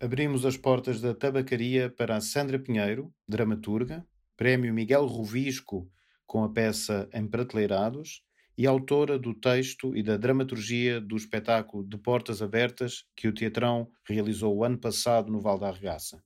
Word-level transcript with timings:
abrimos 0.00 0.44
as 0.44 0.56
portas 0.56 1.00
da 1.00 1.14
tabacaria 1.14 1.90
para 1.90 2.16
a 2.16 2.20
Sandra 2.20 2.58
Pinheiro, 2.58 3.12
dramaturga, 3.26 4.06
Prémio 4.36 4.74
Miguel 4.74 5.06
Rovisco 5.06 5.90
com 6.26 6.42
a 6.42 6.48
peça 6.48 7.08
Em 7.12 7.26
Prateleirados 7.26 8.22
e 8.56 8.66
autora 8.66 9.18
do 9.18 9.34
texto 9.34 9.96
e 9.96 10.02
da 10.02 10.16
dramaturgia 10.16 11.00
do 11.00 11.16
espetáculo 11.16 11.84
De 11.84 11.96
Portas 11.96 12.40
Abertas 12.40 13.04
que 13.16 13.28
o 13.28 13.34
Teatrão 13.34 13.88
realizou 14.08 14.56
o 14.56 14.64
ano 14.64 14.78
passado 14.78 15.30
no 15.30 15.40
Val 15.40 15.58
da 15.58 15.68
Arregaça. 15.68 16.22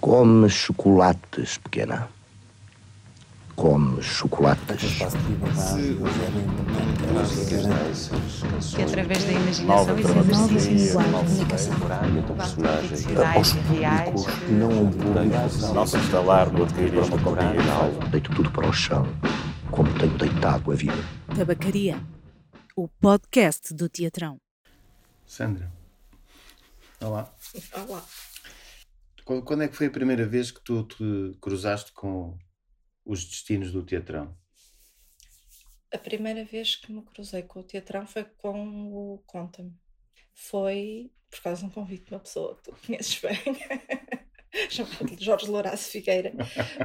Come 0.00 0.48
chocolates, 0.48 1.58
pequena. 1.58 2.08
Come 3.60 4.00
chocolates. 4.02 4.98
Que 8.74 8.82
através 8.82 9.24
da 9.24 9.32
imaginação 9.32 9.98
e 9.98 10.00
exercícios 10.00 10.88
de 10.88 10.92
comunicação. 10.94 11.74
E 13.10 13.78
reais. 13.78 14.26
Não 14.48 14.84
um 14.84 14.90
público. 14.90 15.74
Não 15.74 15.86
se 15.86 15.98
instalar 15.98 16.50
no 16.50 16.62
adquirir 16.62 16.94
uma 16.94 17.08
companhia 17.10 17.60
Deito 18.10 18.34
tudo 18.34 18.50
para 18.50 18.66
o 18.66 18.72
chão, 18.72 19.06
como 19.70 19.92
tenho 19.98 20.16
deitado 20.16 20.72
a 20.72 20.74
vida. 20.74 20.94
Tabacaria, 21.36 22.02
o 22.74 22.88
podcast 22.88 23.74
do 23.74 23.90
Teatrão. 23.90 24.38
Sandra, 25.26 25.70
olá. 26.98 27.30
Olá. 27.86 28.02
Qu- 29.22 29.42
Quando 29.42 29.62
é 29.64 29.68
que 29.68 29.76
foi 29.76 29.88
a 29.88 29.90
primeira 29.90 30.24
vez 30.26 30.50
que 30.50 30.62
tu 30.64 30.82
te 30.84 31.36
cruzaste 31.42 31.92
com 31.92 32.38
os 33.10 33.24
destinos 33.24 33.72
do 33.72 33.82
Teatrão? 33.82 34.38
A 35.92 35.98
primeira 35.98 36.44
vez 36.44 36.76
que 36.76 36.92
me 36.92 37.02
cruzei 37.02 37.42
com 37.42 37.58
o 37.58 37.64
teatrão 37.64 38.06
foi 38.06 38.22
com 38.22 38.92
o 38.92 39.18
Conta-me. 39.26 39.74
Foi 40.32 41.10
por 41.28 41.42
causa 41.42 41.62
de 41.62 41.66
um 41.66 41.70
convite 41.70 42.04
de 42.04 42.12
uma 42.12 42.20
pessoa 42.20 42.56
que 42.56 42.62
tu 42.62 42.76
conheces 42.86 43.20
bem, 43.20 43.36
chamado 44.70 45.16
Jorge 45.18 45.48
Lourenço 45.48 45.90
Figueira, 45.90 46.32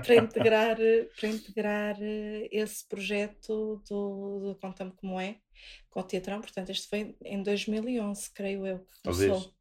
para 0.03 0.15
integrar, 0.15 0.77
para 1.19 1.29
integrar 1.29 1.97
eh, 2.01 2.49
esse 2.51 2.87
projeto 2.87 3.83
do, 3.87 4.39
do 4.39 4.57
Conta-me 4.59 4.91
Como 4.93 5.19
É 5.19 5.37
com 5.91 5.99
o 5.99 6.03
teatrão. 6.03 6.41
Portanto, 6.41 6.71
este 6.71 6.87
foi 6.87 7.15
em 7.23 7.43
2011, 7.43 8.31
creio 8.33 8.65
eu, 8.65 8.79
que 8.79 9.01
Talvez. 9.03 9.31
começou. 9.31 9.55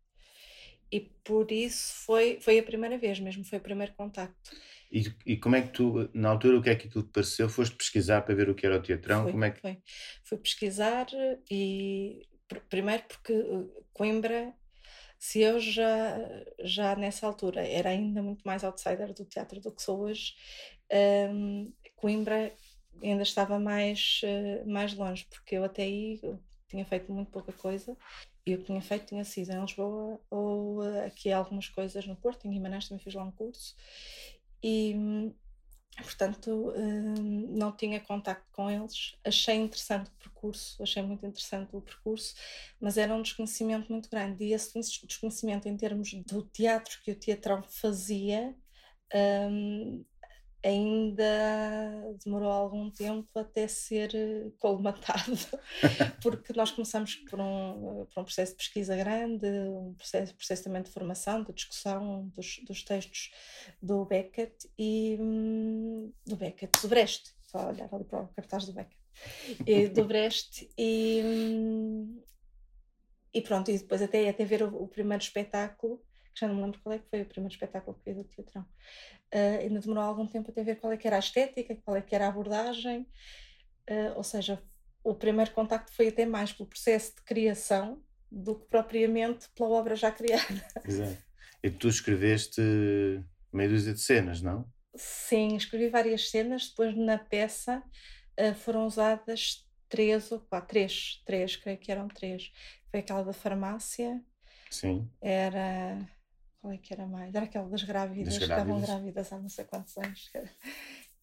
E 0.91 1.01
por 1.01 1.53
isso 1.53 1.93
foi, 2.07 2.41
foi 2.41 2.59
a 2.59 2.63
primeira 2.63 2.97
vez 2.97 3.21
mesmo, 3.21 3.45
foi 3.45 3.59
o 3.59 3.63
primeiro 3.63 3.93
contacto. 3.95 4.51
E, 4.95 5.13
e 5.27 5.37
como 5.37 5.57
é 5.57 5.63
que 5.63 5.71
tu, 5.71 6.09
na 6.15 6.29
altura, 6.29 6.57
o 6.59 6.63
que 6.63 6.71
é 6.71 6.77
que 6.77 6.87
aquilo 6.87 7.03
te 7.03 7.11
pareceu? 7.11 7.49
Foste 7.49 7.75
pesquisar 7.75 8.23
para 8.23 8.33
ver 8.33 8.49
o 8.49 8.55
que 8.55 8.65
era 8.65 8.77
o 8.77 8.81
Teatrão? 8.83 9.25
Foi, 9.25 9.33
Como 9.33 9.45
é 9.45 9.51
que... 9.51 9.61
foi. 9.61 9.83
Fui 10.23 10.39
pesquisar 10.39 11.09
e 11.51 12.23
pr- 12.47 12.61
primeiro 12.71 13.03
porque 13.09 13.33
eh, 13.33 13.83
Coimbra, 13.93 14.55
se 15.19 15.41
eu 15.41 15.59
já, 15.59 16.17
já 16.63 16.95
nessa 16.95 17.27
altura 17.27 17.67
era 17.67 17.91
ainda 17.91 18.23
muito 18.23 18.43
mais 18.47 18.63
outsider 18.63 19.13
do 19.13 19.25
teatro 19.25 19.61
do 19.61 19.73
que 19.73 19.83
sou 19.83 20.03
hoje, 20.03 20.35
hum, 21.33 21.73
Coimbra 21.97 22.53
ainda 23.03 23.25
estava 23.25 23.59
mais, 23.59 24.21
eh, 24.23 24.63
mais 24.65 24.95
longe, 24.95 25.27
porque 25.29 25.57
eu 25.57 25.65
até 25.65 25.83
aí 25.83 26.21
eu 26.23 26.39
tinha 26.69 26.85
feito 26.85 27.13
muito 27.13 27.33
pouca 27.33 27.53
coisa 27.53 27.97
e 28.47 28.55
o 28.55 28.59
que 28.59 28.65
tinha 28.65 28.81
feito 28.81 29.07
tinha 29.07 29.25
sido 29.25 29.51
em 29.53 29.61
Lisboa 29.61 30.21
ou 30.31 30.85
eh, 30.85 31.07
aqui 31.07 31.33
algumas 31.33 31.69
coisas 31.69 32.07
no 32.07 32.15
Porto, 32.15 32.47
em 32.47 32.51
Guimarães 32.53 32.89
também 32.89 33.03
fiz 33.03 33.15
lá 33.15 33.25
um 33.25 33.33
curso 33.33 33.75
e 34.65 35.33
portanto 35.99 36.73
hum, 36.77 37.47
não 37.57 37.73
tinha 37.77 38.01
contacto 38.01 38.47
com 38.53 38.71
eles. 38.71 39.17
Achei 39.25 39.57
interessante 39.57 40.09
o 40.11 40.15
percurso, 40.19 40.83
achei 40.83 41.03
muito 41.03 41.25
interessante 41.27 41.71
o 41.77 41.81
percurso, 41.81 42.35
mas 42.81 42.99
era 42.99 43.15
um 43.15 43.23
desconhecimento 43.23 43.91
muito 43.93 44.11
grande. 44.11 44.45
E 44.45 44.53
esse 44.53 44.75
des- 44.75 45.01
desconhecimento 45.05 45.69
em 45.69 45.77
termos 45.77 46.13
do 46.27 46.43
teatro 46.45 47.01
que 47.03 47.13
o 47.13 47.17
teatrão 47.19 47.63
fazia 47.63 48.55
hum, 49.51 50.05
ainda 50.65 52.17
demorou 52.25 52.51
algum 52.51 52.91
tempo 52.91 53.29
até 53.39 53.69
ser 53.69 54.15
eh, 54.15 54.51
colmatado, 54.59 55.37
porque 56.23 56.55
nós 56.55 56.71
começamos 56.71 57.17
por 57.17 57.39
um, 57.39 58.07
por 58.07 58.21
um 58.23 58.25
processo 58.25 58.53
de 58.53 58.59
pesquisa 58.59 58.97
grande, 58.97 59.47
um 59.47 59.93
processo, 59.93 60.35
processo 60.35 60.65
também 60.65 60.83
de 60.83 60.91
formação, 60.91 61.45
de 61.45 61.53
discussão 61.53 62.29
dos, 62.35 62.61
dos 62.67 62.83
textos 62.83 63.31
do 63.81 64.07
Beckett 64.07 64.67
e 64.79 65.19
hum, 65.21 66.11
do 66.27 66.37
Beckett, 66.37 66.81
do 66.81 66.89
Brecht, 66.89 67.35
a 67.53 67.69
olhar 67.69 67.89
ali 67.93 68.05
para 68.05 68.23
o 68.23 68.29
cartaz 68.29 68.65
do 68.65 68.73
Beckett, 68.73 69.01
e, 69.67 69.87
do 69.89 70.05
Brecht 70.09 70.71
e, 70.79 71.23
hum, 71.23 72.23
e 73.35 73.43
pronto, 73.43 73.71
e 73.71 73.77
depois 73.77 74.01
até, 74.01 74.27
até 74.31 74.47
ver 74.47 74.63
o, 74.63 74.83
o 74.83 74.89
primeiro 74.89 75.23
espetáculo, 75.23 76.03
que 76.35 76.41
já 76.41 76.49
não 76.49 76.57
me 76.57 76.63
lembro 76.63 76.81
qual 76.83 76.95
é 76.95 76.99
que 76.99 77.09
foi 77.09 77.23
o 77.23 77.27
primeiro 77.27 77.53
espetáculo 77.53 77.97
que 77.99 78.13
vi 78.13 78.17
do 78.17 78.25
teatrão. 78.25 78.67
Ah, 79.33 79.59
ainda 79.61 79.81
demorou 79.81 80.05
algum 80.05 80.27
tempo 80.27 80.51
até 80.51 80.63
ver 80.63 80.77
qual 80.77 80.93
é 80.93 80.97
que 80.97 81.07
era 81.07 81.17
a 81.17 81.21
estética, 81.21 81.77
qual 81.77 81.97
é 81.97 82.03
que 82.03 82.15
era 82.15 82.27
a 82.27 82.29
abordagem, 82.29 83.07
ah, 83.89 84.15
ou 84.17 84.25
seja, 84.25 84.63
o 85.03 85.15
primeiro 85.15 85.51
contacto 85.53 85.93
foi 85.93 86.09
até 86.09 86.25
mais 86.25 86.53
pelo 86.53 86.69
processo 86.69 87.15
de 87.17 87.23
criação 87.23 88.03
do 88.31 88.59
que 88.59 88.67
propriamente 88.67 89.49
pela 89.55 89.71
obra 89.71 89.95
já 89.95 90.11
criada. 90.11 90.43
Exato. 90.85 91.23
E 91.63 91.71
tu 91.71 91.89
escreveste 91.89 92.61
meia 93.53 93.69
dúzia 93.69 93.93
de 93.93 94.01
cenas, 94.01 94.43
não? 94.43 94.67
Sim, 94.97 95.57
escrevi 95.57 95.89
várias 95.89 96.31
cenas, 96.31 96.69
depois 96.69 96.97
na 96.97 97.19
peça 97.19 97.83
ah, 98.39 98.55
foram 98.55 98.87
usadas 98.87 99.65
três 99.89 100.33
ou 100.33 100.41
quatro, 100.41 100.69
três, 100.69 101.23
três, 101.25 101.57
creio 101.57 101.79
que 101.79 101.93
eram 101.93 102.09
três. 102.09 102.53
Foi 102.91 103.01
aquela 103.01 103.23
da 103.23 103.33
farmácia, 103.33 104.21
Sim. 104.71 105.09
era. 105.21 105.99
Qual 106.65 106.73
é 106.73 106.79
que 106.79 106.95
era 106.95 107.07
mais? 107.07 107.35
Era 107.35 107.45
aquela 107.45 107.69
das 107.69 107.83
grávidas, 107.83 108.25
Das 108.25 108.39
que 108.39 108.45
estavam 108.45 108.81
grávidas. 108.81 109.31
há 109.31 109.39
não 109.39 109.51
sei 109.51 109.67
quantos 109.67 109.95
anos. 109.99 110.31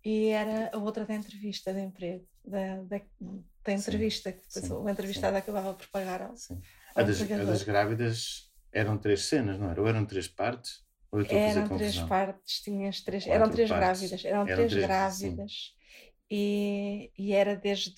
E 0.05 0.27
era 0.27 0.69
a 0.71 0.77
outra 0.77 1.03
da 1.03 1.15
entrevista 1.15 1.73
de 1.73 1.79
emprego, 1.79 2.27
da, 2.45 2.83
da, 2.83 3.01
da 3.63 3.73
entrevista, 3.73 4.31
que 4.31 4.41
depois 4.47 4.65
sim, 4.65 4.71
o 4.73 4.87
entrevistado 4.87 5.35
acabava 5.35 5.73
por 5.73 5.87
pagar 5.87 6.21
ao, 6.21 6.37
Sim. 6.37 6.61
ao 6.95 7.03
A 7.03 7.07
das, 7.07 7.19
a 7.21 7.25
das 7.25 7.63
grávidas 7.63 8.51
eram 8.71 8.99
três 8.99 9.25
cenas, 9.25 9.57
não 9.57 9.71
era? 9.71 9.81
Ou 9.81 9.87
eram 9.87 10.05
três 10.05 10.27
partes? 10.27 10.85
Ou 11.11 11.21
Eram 11.21 11.67
três 11.67 11.97
partes, 12.01 12.61
tinhas 12.61 13.01
três, 13.01 13.23
Quatro 13.25 13.41
eram 13.41 13.49
três 13.49 13.69
partes. 13.69 14.01
grávidas, 14.01 14.25
eram, 14.25 14.41
Eram 14.41 14.55
três 14.55 14.71
três, 14.71 14.85
grávidas. 14.85 15.53
E, 16.29 17.11
e 17.17 17.33
era 17.33 17.55
desde. 17.55 17.95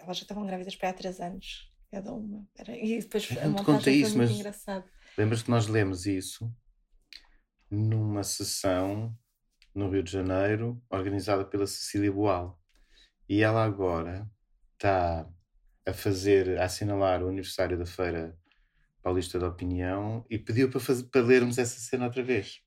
Elas 0.00 0.16
já 0.16 0.22
estavam 0.22 0.46
grávidas 0.46 0.74
para 0.76 0.88
há 0.88 0.92
três 0.94 1.20
anos, 1.20 1.70
cada 1.90 2.12
uma. 2.12 2.46
Era- 2.56 2.74
e 2.76 3.00
depois 3.00 3.30
Eu 3.30 3.42
a 3.42 3.48
montagem 3.48 3.64
contei 3.64 4.00
foi 4.00 4.08
isso, 4.08 4.18
muito 4.18 4.28
mas-. 4.30 4.42
Lembras 5.20 5.42
que 5.42 5.50
nós 5.50 5.66
lemos 5.66 6.06
isso 6.06 6.50
numa 7.70 8.24
sessão 8.24 9.14
no 9.74 9.90
Rio 9.90 10.02
de 10.02 10.10
Janeiro, 10.10 10.82
organizada 10.88 11.44
pela 11.44 11.66
Cecília 11.66 12.10
Boal. 12.10 12.58
E 13.28 13.42
ela 13.42 13.62
agora 13.62 14.26
está 14.72 15.30
a 15.86 15.92
fazer, 15.92 16.58
a 16.58 16.64
assinalar 16.64 17.22
o 17.22 17.28
aniversário 17.28 17.78
da 17.78 17.84
Feira 17.84 18.34
Paulista 19.02 19.38
da 19.38 19.48
Opinião 19.48 20.24
e 20.30 20.38
pediu 20.38 20.70
para, 20.70 20.80
fazer, 20.80 21.04
para 21.10 21.20
lermos 21.20 21.58
essa 21.58 21.78
cena 21.78 22.06
outra 22.06 22.22
vez. 22.22 22.62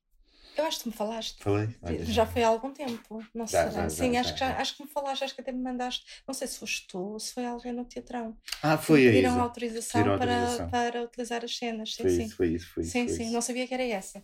Eu 0.56 0.64
acho 0.66 0.80
que 0.80 0.88
me 0.88 0.94
falaste. 0.94 1.42
Falei? 1.42 1.68
Olha, 1.82 2.04
Já 2.04 2.24
foi 2.26 2.42
há 2.44 2.48
algum 2.48 2.72
tempo, 2.72 3.24
não 3.34 3.46
Já, 3.46 3.70
será? 3.70 3.82
já, 3.82 3.88
Sim, 3.88 4.12
já, 4.14 4.20
acho, 4.20 4.28
já, 4.28 4.34
que 4.34 4.38
já, 4.40 4.48
já. 4.50 4.56
acho 4.60 4.76
que 4.76 4.82
me 4.84 4.88
falaste, 4.88 5.24
acho 5.24 5.34
que 5.34 5.40
até 5.40 5.52
me 5.52 5.60
mandaste. 5.62 6.22
Não 6.26 6.34
sei 6.34 6.46
se 6.46 6.58
foste 6.58 6.86
tu 6.86 6.98
ou 6.98 7.18
se 7.20 7.34
foi 7.34 7.44
alguém 7.44 7.72
no 7.72 7.84
teatrão. 7.84 8.36
Ah, 8.62 8.78
foi 8.78 9.08
a 9.08 9.10
Pediram 9.10 9.40
autorização, 9.40 10.00
Pediram 10.02 10.18
para, 10.18 10.32
autorização. 10.34 10.70
para 10.70 11.02
utilizar 11.02 11.44
as 11.44 11.56
cenas. 11.56 11.94
Sim, 11.94 12.02
Foi 12.02 12.10
sim. 12.10 12.22
isso, 12.24 12.36
foi 12.36 12.48
isso, 12.48 12.68
foi 12.72 12.82
isso. 12.82 12.92
sim, 12.92 13.06
foi 13.06 13.16
sim. 13.16 13.22
isso. 13.24 13.32
Não 13.32 13.40
sabia 13.40 13.66
que 13.66 13.74
era 13.74 13.82
essa. 13.82 14.22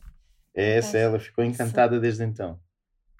É 0.54 0.76
essa, 0.78 0.92
Sim. 0.92 0.98
ela 0.98 1.18
ficou 1.20 1.44
encantada 1.44 1.98
desde 2.00 2.24
então. 2.24 2.60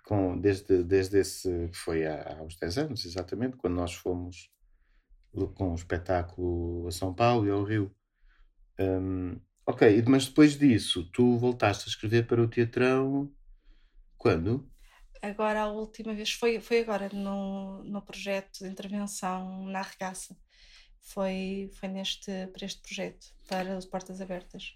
Com, 0.04 0.36
desde, 0.40 0.82
desde 0.82 1.18
esse 1.18 1.68
que 1.68 1.76
foi 1.76 2.04
há, 2.04 2.36
há 2.38 2.42
uns 2.42 2.56
10 2.56 2.78
anos, 2.78 3.04
exatamente, 3.04 3.56
quando 3.56 3.74
nós 3.74 3.94
fomos 3.94 4.50
com 5.54 5.70
um 5.70 5.74
espetáculo 5.76 6.88
a 6.88 6.90
São 6.90 7.14
Paulo 7.14 7.46
e 7.46 7.50
ao 7.50 7.62
Rio. 7.62 7.94
Hum, 8.80 9.38
ok, 9.80 10.04
mas 10.06 10.26
depois 10.26 10.58
disso, 10.58 11.04
tu 11.10 11.38
voltaste 11.38 11.84
a 11.86 11.88
escrever 11.88 12.26
para 12.26 12.42
o 12.42 12.48
Teatrão 12.48 13.32
quando? 14.18 14.70
Agora, 15.22 15.62
a 15.62 15.68
última 15.68 16.12
vez 16.12 16.32
foi, 16.32 16.60
foi 16.60 16.80
agora 16.80 17.08
no, 17.12 17.82
no 17.84 18.02
projeto 18.02 18.58
de 18.60 18.68
intervenção 18.68 19.64
na 19.66 19.80
arregaça. 19.80 20.36
Foi, 21.00 21.70
foi 21.74 21.88
neste, 21.88 22.30
para 22.48 22.66
este 22.66 22.82
projeto, 22.82 23.26
para 23.48 23.76
os 23.78 23.86
Portas 23.86 24.20
Abertas. 24.20 24.74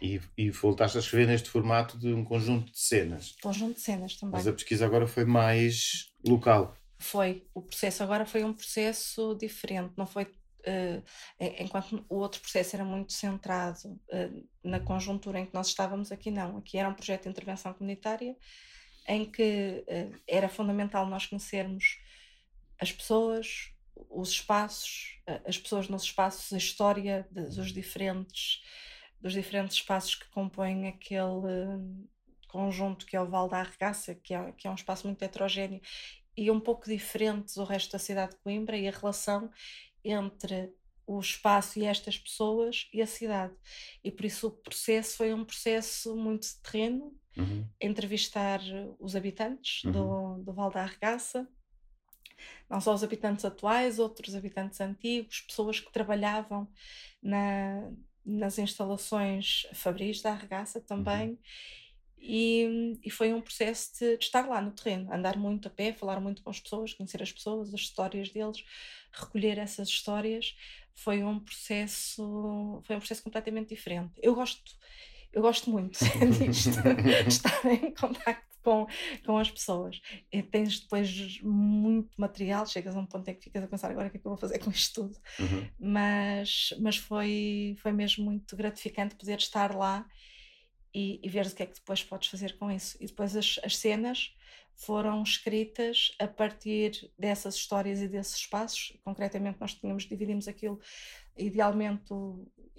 E, 0.00 0.20
e 0.38 0.50
voltaste 0.50 0.98
a 0.98 1.00
escrever 1.00 1.26
neste 1.26 1.50
formato 1.50 1.98
de 1.98 2.12
um 2.12 2.24
conjunto 2.24 2.70
de 2.70 2.78
cenas. 2.78 3.34
Conjunto 3.42 3.74
de 3.74 3.80
cenas 3.80 4.16
também. 4.16 4.36
Mas 4.36 4.46
a 4.46 4.52
pesquisa 4.52 4.86
agora 4.86 5.06
foi 5.06 5.24
mais 5.24 6.12
local. 6.24 6.76
Foi. 6.98 7.44
O 7.52 7.60
processo 7.60 8.04
agora 8.04 8.24
foi 8.24 8.44
um 8.44 8.52
processo 8.52 9.34
diferente. 9.34 9.92
Não 9.96 10.06
foi. 10.06 10.28
Eh, 10.66 11.02
en- 11.40 11.64
enquanto 11.64 12.04
o 12.08 12.16
outro 12.16 12.40
processo 12.40 12.76
era 12.76 12.84
muito 12.84 13.12
centrado 13.12 14.00
eh, 14.10 14.30
na 14.62 14.80
conjuntura 14.80 15.38
em 15.40 15.46
que 15.46 15.54
nós 15.54 15.68
estávamos, 15.68 16.10
aqui 16.12 16.30
não. 16.30 16.58
Aqui 16.58 16.78
era 16.78 16.88
um 16.88 16.94
projeto 16.94 17.24
de 17.24 17.28
intervenção 17.30 17.72
comunitária 17.74 18.36
em 19.08 19.24
que 19.30 19.84
eh, 19.86 20.10
era 20.26 20.48
fundamental 20.48 21.06
nós 21.06 21.26
conhecermos 21.26 21.98
as 22.80 22.92
pessoas, 22.92 23.72
os 24.10 24.30
espaços, 24.30 25.20
eh, 25.26 25.42
as 25.46 25.58
pessoas 25.58 25.88
nos 25.88 26.02
espaços, 26.04 26.52
a 26.52 26.58
história 26.58 27.26
dos 27.30 27.72
diferentes 27.72 28.62
dos 29.20 29.32
diferentes 29.32 29.76
espaços 29.78 30.16
que 30.16 30.28
compõem 30.28 30.86
aquele 30.86 31.48
conjunto 32.48 33.06
que 33.06 33.16
é 33.16 33.20
o 33.20 33.28
Val 33.28 33.48
da 33.48 33.60
Arregaça, 33.60 34.14
que 34.14 34.34
é, 34.34 34.52
que 34.52 34.66
é 34.68 34.70
um 34.70 34.74
espaço 34.74 35.06
muito 35.06 35.22
heterogéneo 35.22 35.80
e 36.36 36.50
um 36.50 36.60
pouco 36.60 36.86
diferente 36.88 37.54
do 37.54 37.64
resto 37.64 37.92
da 37.92 37.98
cidade 37.98 38.32
de 38.32 38.38
Coimbra 38.42 38.76
e 38.76 38.86
a 38.86 38.90
relação 38.90 39.50
entre 40.04 40.72
o 41.06 41.20
espaço 41.20 41.78
e 41.78 41.84
estas 41.84 42.18
pessoas 42.18 42.88
e 42.92 43.02
a 43.02 43.06
cidade. 43.06 43.54
E 44.02 44.10
por 44.10 44.24
isso 44.24 44.48
o 44.48 44.50
processo 44.50 45.16
foi 45.16 45.34
um 45.34 45.44
processo 45.44 46.16
muito 46.16 46.46
terreno, 46.62 47.14
uhum. 47.36 47.66
entrevistar 47.80 48.60
os 48.98 49.14
habitantes 49.14 49.84
uhum. 49.84 49.92
do, 49.92 50.42
do 50.44 50.52
Val 50.52 50.70
da 50.70 50.82
Arregaça, 50.82 51.48
não 52.68 52.80
só 52.80 52.94
os 52.94 53.04
habitantes 53.04 53.44
atuais, 53.44 53.98
outros 53.98 54.34
habitantes 54.34 54.80
antigos, 54.80 55.42
pessoas 55.42 55.78
que 55.78 55.92
trabalhavam 55.92 56.68
na, 57.22 57.90
nas 58.24 58.58
instalações 58.58 59.66
fabris 59.74 60.22
da 60.22 60.32
Arregaça 60.32 60.80
também. 60.80 61.30
Uhum. 61.30 61.38
E, 62.26 62.98
e, 63.04 63.10
foi 63.10 63.34
um 63.34 63.40
processo 63.42 63.92
de, 63.98 64.16
de, 64.16 64.24
estar 64.24 64.48
lá 64.48 64.58
no 64.62 64.70
terreno, 64.70 65.12
andar 65.12 65.36
muito 65.36 65.68
a 65.68 65.70
pé, 65.70 65.92
falar 65.92 66.20
muito 66.20 66.42
com 66.42 66.48
as 66.48 66.58
pessoas, 66.58 66.94
conhecer 66.94 67.22
as 67.22 67.30
pessoas, 67.30 67.74
as 67.74 67.80
histórias 67.80 68.30
deles, 68.30 68.64
recolher 69.12 69.58
essas 69.58 69.88
histórias. 69.88 70.56
Foi 70.94 71.22
um 71.22 71.38
processo, 71.38 72.80
foi 72.86 72.96
um 72.96 72.98
processo 72.98 73.22
completamente 73.22 73.74
diferente. 73.74 74.14
Eu 74.22 74.34
gosto, 74.34 74.72
eu 75.34 75.42
gosto 75.42 75.70
muito 75.70 75.98
disto, 76.38 76.70
de 76.82 77.28
estar 77.28 77.60
em 77.70 77.92
contacto 77.94 78.54
com, 78.62 78.86
com 79.26 79.36
as 79.36 79.50
pessoas. 79.50 80.00
E 80.32 80.42
tens 80.42 80.80
depois 80.80 81.40
muito 81.42 82.10
material, 82.16 82.64
chegas 82.64 82.96
a 82.96 83.00
um 83.00 83.06
ponto 83.06 83.28
em 83.28 83.34
que 83.34 83.44
ficas 83.44 83.62
a 83.62 83.68
pensar 83.68 83.90
agora 83.90 84.08
o 84.08 84.10
que 84.10 84.16
é 84.16 84.20
que 84.20 84.26
eu 84.26 84.30
vou 84.30 84.38
fazer 84.38 84.58
com 84.60 84.70
isto 84.70 85.02
tudo. 85.02 85.18
Uhum. 85.38 85.68
Mas, 85.78 86.72
mas 86.80 86.96
foi, 86.96 87.76
foi 87.82 87.92
mesmo 87.92 88.24
muito 88.24 88.56
gratificante 88.56 89.14
poder 89.14 89.36
estar 89.38 89.76
lá 89.76 90.06
e, 90.94 91.20
e 91.22 91.28
o 91.28 91.54
que 91.54 91.62
é 91.62 91.66
que 91.66 91.74
depois 91.74 92.04
podes 92.04 92.28
fazer 92.28 92.56
com 92.56 92.70
isso. 92.70 92.96
E 93.00 93.06
depois 93.06 93.34
as, 93.34 93.58
as 93.64 93.76
cenas 93.76 94.34
foram 94.76 95.22
escritas 95.22 96.14
a 96.18 96.28
partir 96.28 97.12
dessas 97.18 97.56
histórias 97.56 98.00
e 98.00 98.08
desses 98.08 98.36
espaços. 98.36 98.96
Concretamente, 99.04 99.60
nós 99.60 99.74
tínhamos, 99.74 100.04
dividimos 100.04 100.46
aquilo, 100.46 100.80
idealmente, 101.36 102.12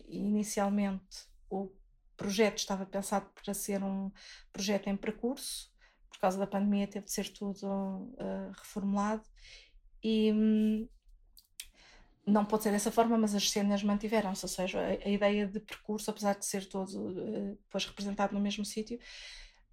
inicialmente, 0.08 1.28
o 1.50 1.72
projeto 2.16 2.60
estava 2.60 2.86
pensado 2.86 3.30
para 3.44 3.54
ser 3.54 3.84
um 3.84 4.10
projeto 4.52 4.88
em 4.88 4.96
percurso, 4.96 5.70
por 6.10 6.20
causa 6.20 6.38
da 6.38 6.48
pandemia 6.48 6.88
teve 6.88 7.06
de 7.06 7.12
ser 7.12 7.28
tudo 7.30 7.68
uh, 7.68 8.52
reformulado 8.58 9.24
e 10.02 10.32
hum, 10.32 10.88
não 12.26 12.44
pode 12.44 12.64
ser 12.64 12.72
dessa 12.72 12.92
forma, 12.92 13.18
mas 13.18 13.36
as 13.36 13.50
cenas 13.50 13.84
mantiveram-se, 13.84 14.44
ou 14.44 14.50
seja, 14.50 14.80
a, 14.82 15.10
ideia 15.10 15.46
de 15.46 15.60
percurso, 15.60 16.10
apesar 16.10 16.34
de 16.34 16.46
ser 16.46 16.66
todo 16.68 17.10
uh, 17.10 17.58
depois 17.64 17.86
representado 17.86 18.34
no 18.34 18.40
mesmo 18.40 18.66
sítio, 18.66 19.00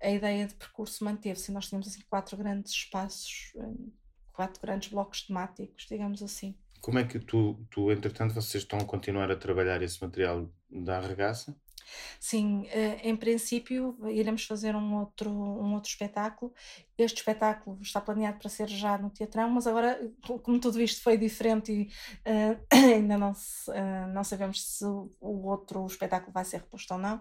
a 0.00 0.10
ideia 0.10 0.46
de 0.46 0.54
percurso 0.54 1.04
manteve-se. 1.04 1.50
Nós 1.52 1.69
tínhamos 1.69 1.88
assim 1.88 2.02
quatro 2.10 2.37
grandes 2.37 2.72
espaços, 2.72 3.52
uh, 3.54 3.93
quatro 4.32 4.60
grandes 4.60 4.90
blocos 4.90 5.22
temáticos, 5.22 5.87
digamos 5.88 6.22
assim. 6.22 6.54
Como 6.81 6.99
é 6.99 7.04
que 7.04 7.19
tu, 7.19 7.64
tu, 7.70 7.90
entretanto, 7.93 8.34
vocês 8.34 8.64
estão 8.64 8.78
a 8.81 8.84
continuar 8.84 9.31
a 9.31 9.37
trabalhar 9.37 9.81
esse 9.82 10.02
material 10.02 10.50
da 10.69 10.98
arregaça? 10.98 11.56
Sim, 12.20 12.67
eh, 12.69 13.00
em 13.02 13.17
princípio 13.17 13.96
iremos 14.08 14.44
fazer 14.44 14.75
um 14.76 14.96
outro, 14.96 15.31
um 15.31 15.75
outro 15.75 15.90
espetáculo. 15.90 16.52
Este 16.96 17.19
espetáculo 17.19 17.79
está 17.81 18.00
planeado 18.00 18.38
para 18.38 18.49
ser 18.49 18.69
já 18.69 18.96
no 18.99 19.11
Teatrão, 19.11 19.50
mas 19.50 19.67
agora, 19.67 19.99
como 20.43 20.61
tudo 20.61 20.81
isto 20.81 21.02
foi 21.02 21.17
diferente 21.17 21.73
e 21.73 21.82
uh, 22.31 22.67
ainda 22.94 23.19
não, 23.19 23.34
se, 23.34 23.70
uh, 23.70 24.06
não 24.12 24.23
sabemos 24.23 24.62
se 24.62 24.84
o 24.84 25.49
outro 25.49 25.84
espetáculo 25.87 26.32
vai 26.32 26.44
ser 26.44 26.58
reposto 26.58 26.94
ou 26.94 27.00
não, 27.00 27.20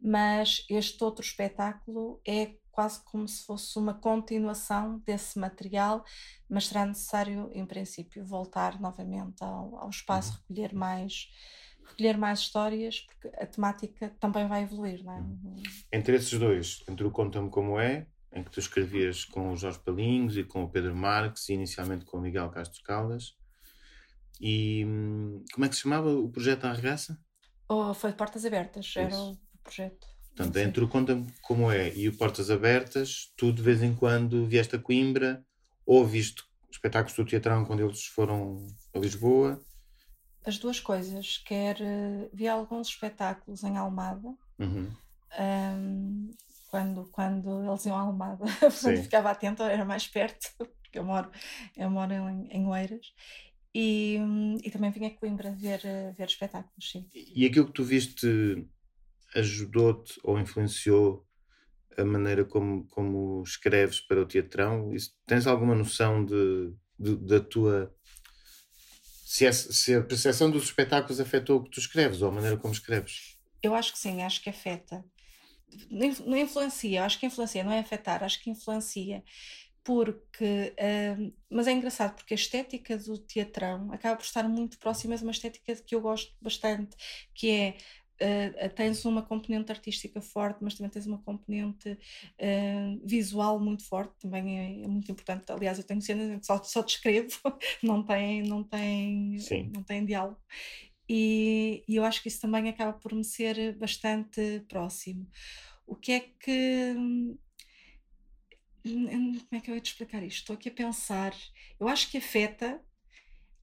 mas 0.00 0.64
este 0.70 1.02
outro 1.04 1.24
espetáculo 1.24 2.20
é 2.26 2.54
quase 2.70 3.04
como 3.04 3.28
se 3.28 3.44
fosse 3.44 3.78
uma 3.78 3.92
continuação 3.92 5.00
desse 5.00 5.38
material, 5.38 6.04
mas 6.48 6.66
será 6.66 6.86
necessário, 6.86 7.50
em 7.52 7.66
princípio, 7.66 8.24
voltar 8.24 8.80
novamente 8.80 9.42
ao, 9.42 9.76
ao 9.76 9.90
espaço, 9.90 10.32
uhum. 10.32 10.38
recolher 10.48 10.74
mais 10.74 11.28
recolher 11.90 12.16
mais 12.16 12.40
histórias, 12.40 13.00
porque 13.00 13.28
a 13.36 13.46
temática 13.46 14.14
também 14.20 14.46
vai 14.48 14.62
evoluir, 14.62 15.04
não 15.04 15.12
é? 15.12 15.20
Uhum. 15.20 15.62
Entre 15.92 16.16
esses 16.16 16.38
dois, 16.38 16.82
entre 16.88 17.06
o 17.06 17.10
Conta-me 17.10 17.50
Como 17.50 17.78
É, 17.78 18.06
em 18.32 18.42
que 18.44 18.50
tu 18.50 18.60
escrevias 18.60 19.24
com 19.24 19.52
o 19.52 19.56
Jorge 19.56 19.78
Palinhos 19.80 20.36
e 20.36 20.44
com 20.44 20.62
o 20.64 20.70
Pedro 20.70 20.94
Marques, 20.94 21.48
e 21.48 21.54
inicialmente 21.54 22.04
com 22.04 22.18
o 22.18 22.20
Miguel 22.20 22.48
Castro 22.50 22.82
Caldas, 22.82 23.34
e 24.40 24.84
hum, 24.86 25.44
como 25.52 25.64
é 25.66 25.68
que 25.68 25.74
se 25.74 25.82
chamava 25.82 26.10
o 26.10 26.30
projeto 26.30 26.62
da 26.62 26.70
Arregaça? 26.70 27.18
Oh, 27.68 27.92
foi 27.92 28.12
Portas 28.12 28.44
Abertas, 28.44 28.92
era 28.96 29.16
o 29.16 29.36
projeto. 29.62 30.08
Portanto, 30.34 30.56
entre 30.56 30.84
o 30.84 30.88
Conta-me 30.88 31.26
Como 31.42 31.70
É 31.70 31.94
e 31.94 32.08
o 32.08 32.16
Portas 32.16 32.50
Abertas, 32.50 33.32
tu 33.36 33.52
de 33.52 33.60
vez 33.60 33.82
em 33.82 33.94
quando 33.94 34.46
vieste 34.46 34.76
a 34.76 34.78
Coimbra, 34.78 35.44
ou 35.84 36.06
viste 36.06 36.42
espetáculos 36.70 37.16
do 37.16 37.24
Teatrão 37.24 37.64
quando 37.64 37.80
eles 37.80 38.06
foram 38.06 38.66
a 38.94 38.98
Lisboa, 38.98 39.60
as 40.44 40.58
duas 40.58 40.80
coisas, 40.80 41.38
quer 41.38 41.76
uh, 41.80 42.30
vi 42.32 42.48
alguns 42.48 42.88
espetáculos 42.88 43.62
em 43.62 43.76
Almada, 43.76 44.34
uhum. 44.58 44.90
um, 45.38 46.30
quando, 46.68 47.04
quando 47.10 47.68
eles 47.68 47.84
iam 47.86 47.96
a 47.96 48.00
Almada, 48.00 48.44
portanto 48.60 49.02
ficava 49.02 49.30
atento, 49.30 49.62
era 49.62 49.84
mais 49.84 50.06
perto, 50.06 50.48
porque 50.56 50.98
eu 50.98 51.04
moro, 51.04 51.30
eu 51.76 51.90
moro 51.90 52.12
em, 52.12 52.48
em 52.50 52.66
Oeiras, 52.66 53.12
e, 53.74 54.18
e 54.64 54.70
também 54.70 54.90
vinha 54.90 55.08
a 55.08 55.14
Coimbra 55.14 55.52
ver, 55.52 55.80
eh, 55.84 56.12
ver 56.18 56.26
espetáculos, 56.26 56.90
sim. 56.90 57.06
E 57.14 57.46
aquilo 57.46 57.66
que 57.66 57.72
tu 57.72 57.84
viste 57.84 58.66
ajudou-te 59.36 60.18
ou 60.24 60.40
influenciou 60.40 61.24
a 61.96 62.04
maneira 62.04 62.44
como, 62.44 62.84
como 62.88 63.42
escreves 63.42 64.00
para 64.00 64.20
o 64.20 64.26
teatrão? 64.26 64.92
Isso, 64.92 65.16
tens 65.26 65.46
alguma 65.46 65.74
noção 65.74 66.24
de, 66.24 66.74
de, 66.98 67.16
da 67.16 67.40
tua 67.40 67.94
se, 69.30 69.46
é, 69.46 69.52
se 69.52 69.94
a 69.94 70.02
percepção 70.02 70.50
dos 70.50 70.64
espetáculos 70.64 71.20
afetou 71.20 71.60
o 71.60 71.62
que 71.62 71.70
tu 71.70 71.78
escreves 71.78 72.20
ou 72.20 72.30
a 72.30 72.32
maneira 72.32 72.56
como 72.56 72.74
escreves? 72.74 73.38
Eu 73.62 73.76
acho 73.76 73.92
que 73.92 73.98
sim, 74.00 74.20
acho 74.24 74.42
que 74.42 74.50
afeta. 74.50 75.04
Não 75.88 76.36
influencia, 76.36 77.04
acho 77.04 77.16
que 77.20 77.26
influencia, 77.26 77.62
não 77.62 77.70
é 77.70 77.78
afetar, 77.78 78.24
acho 78.24 78.42
que 78.42 78.50
influencia. 78.50 79.22
Porque, 79.84 80.74
uh, 80.76 81.32
mas 81.48 81.68
é 81.68 81.70
engraçado 81.70 82.16
porque 82.16 82.34
a 82.34 82.36
estética 82.36 82.98
do 82.98 83.16
teatrão 83.18 83.92
acaba 83.92 84.16
por 84.16 84.24
estar 84.24 84.48
muito 84.48 84.80
próxima 84.80 85.16
de 85.16 85.22
uma 85.22 85.30
estética 85.30 85.76
que 85.76 85.94
eu 85.94 86.00
gosto 86.00 86.34
bastante, 86.42 86.96
que 87.32 87.50
é 87.50 87.76
Uh, 88.22 88.68
tens 88.74 89.02
uma 89.06 89.22
componente 89.22 89.72
artística 89.72 90.20
forte, 90.20 90.58
mas 90.62 90.74
também 90.74 90.90
tens 90.90 91.06
uma 91.06 91.18
componente 91.22 91.90
uh, 91.90 93.00
visual 93.02 93.58
muito 93.58 93.82
forte, 93.86 94.12
também 94.20 94.58
é, 94.58 94.84
é, 94.84 94.86
muito 94.86 95.10
importante. 95.10 95.50
Aliás, 95.50 95.78
eu 95.78 95.84
tenho 95.84 96.02
cenas 96.02 96.38
que 96.38 96.46
só, 96.46 96.62
só 96.62 96.82
descrevo, 96.82 97.40
não 97.82 98.02
tem, 98.02 98.42
não 98.42 98.62
tem, 98.62 99.38
Sim. 99.38 99.70
não 99.74 99.82
tem 99.82 100.04
diálogo. 100.04 100.38
E, 101.08 101.82
e, 101.88 101.96
eu 101.96 102.04
acho 102.04 102.22
que 102.22 102.28
isso 102.28 102.40
também 102.40 102.68
acaba 102.68 102.92
por 102.92 103.14
me 103.14 103.24
ser 103.24 103.76
bastante 103.76 104.64
próximo. 104.68 105.26
O 105.86 105.96
que 105.96 106.12
é 106.12 106.20
que. 106.20 106.94
Hum, 106.96 107.38
como 108.84 109.46
é 109.52 109.60
que 109.60 109.70
eu 109.70 109.74
ia 109.74 109.80
te 109.80 109.92
explicar 109.92 110.22
isto? 110.22 110.38
Estou 110.38 110.54
aqui 110.54 110.68
a 110.68 110.72
pensar. 110.72 111.34
Eu 111.78 111.88
acho 111.88 112.10
que 112.10 112.18
afeta 112.18 112.80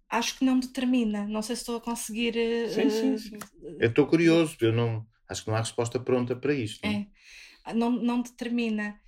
acho 0.09 0.37
que 0.37 0.45
não 0.45 0.59
determina. 0.59 1.27
Não 1.27 1.41
sei 1.41 1.55
se 1.55 1.61
estou 1.61 1.77
a 1.77 1.81
conseguir. 1.81 2.33
Sim, 2.69 2.89
sim, 2.89 3.13
eh, 3.13 3.17
sim. 3.17 3.37
Eu 3.79 3.89
estou 3.89 4.07
curioso, 4.07 4.57
eu 4.61 4.73
não 4.73 5.05
acho 5.29 5.43
que 5.43 5.49
não 5.49 5.57
há 5.57 5.59
resposta 5.59 5.99
pronta 5.99 6.35
para 6.35 6.53
isto. 6.53 6.85
Não? 6.85 6.93
É, 6.93 7.07
ah, 7.63 7.73
não, 7.73 7.91
não 7.91 8.21
determina. 8.21 8.99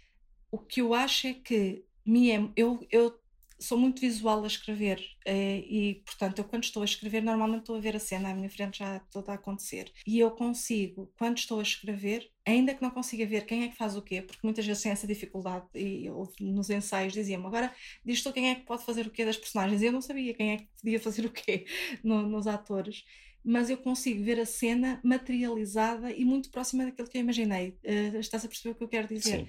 O 0.52 0.58
que 0.58 0.82
eu 0.82 0.94
acho 0.94 1.28
é 1.28 1.34
que 1.34 1.86
me 2.06 2.32
é, 2.32 2.50
eu, 2.56 2.86
eu 2.92 3.20
sou 3.60 3.78
muito 3.78 4.00
visual 4.00 4.44
a 4.44 4.48
escrever 4.48 5.04
eh, 5.26 5.60
e, 5.60 6.02
portanto, 6.06 6.40
eu 6.40 6.46
quando 6.46 6.64
estou 6.64 6.82
a 6.82 6.86
escrever, 6.86 7.22
normalmente 7.22 7.62
estou 7.62 7.76
a 7.76 7.80
ver 7.80 7.96
a 7.96 8.00
cena 8.00 8.30
à 8.30 8.34
minha 8.34 8.50
frente 8.50 8.80
já 8.80 9.00
toda 9.12 9.32
a 9.32 9.36
acontecer. 9.36 9.92
E 10.08 10.18
eu 10.18 10.32
consigo, 10.32 11.12
quando 11.18 11.38
estou 11.38 11.60
a 11.60 11.64
escrever, 11.64 12.32
ainda 12.46 12.74
que 12.74 12.82
não 12.82 12.90
consiga 12.90 13.26
ver 13.26 13.46
quem 13.46 13.64
é 13.64 13.68
que 13.68 13.76
faz 13.76 13.98
o 13.98 14.02
quê, 14.02 14.22
porque 14.22 14.40
muitas 14.44 14.66
vezes 14.66 14.82
tem 14.82 14.92
essa 14.92 15.06
dificuldade, 15.06 15.66
e 15.76 16.06
eu, 16.06 16.32
nos 16.40 16.70
ensaios 16.70 17.14
diziam-me, 17.14 17.46
agora 17.46 17.74
diz 18.06 18.24
tu 18.24 18.32
quem 18.32 18.50
é 18.50 18.56
que 18.56 18.66
pode 18.66 18.86
fazer 18.86 19.06
o 19.06 19.12
quê 19.12 19.26
das 19.26 19.38
personagens, 19.38 19.82
e 19.82 19.86
eu 19.86 19.92
não 19.92 20.02
sabia 20.02 20.34
quem 20.34 20.54
é 20.54 20.58
que 20.58 20.68
podia 20.82 21.00
fazer 21.00 21.26
o 21.26 21.32
quê 21.32 21.66
no, 22.04 22.24
nos 22.24 22.48
atores. 22.48 23.04
Mas 23.44 23.70
eu 23.70 23.78
consigo 23.78 24.22
ver 24.24 24.40
a 24.40 24.46
cena 24.46 25.00
materializada 25.04 26.12
e 26.12 26.26
muito 26.26 26.52
próxima 26.52 26.86
daquilo 26.86 27.08
que 27.08 27.18
eu 27.18 27.22
imaginei. 27.22 27.78
Uh, 27.86 28.20
estás 28.20 28.44
a 28.44 28.48
perceber 28.50 28.74
o 28.74 28.76
que 28.76 28.84
eu 28.84 28.88
quero 28.90 29.08
dizer? 29.08 29.46
Sim. 29.46 29.48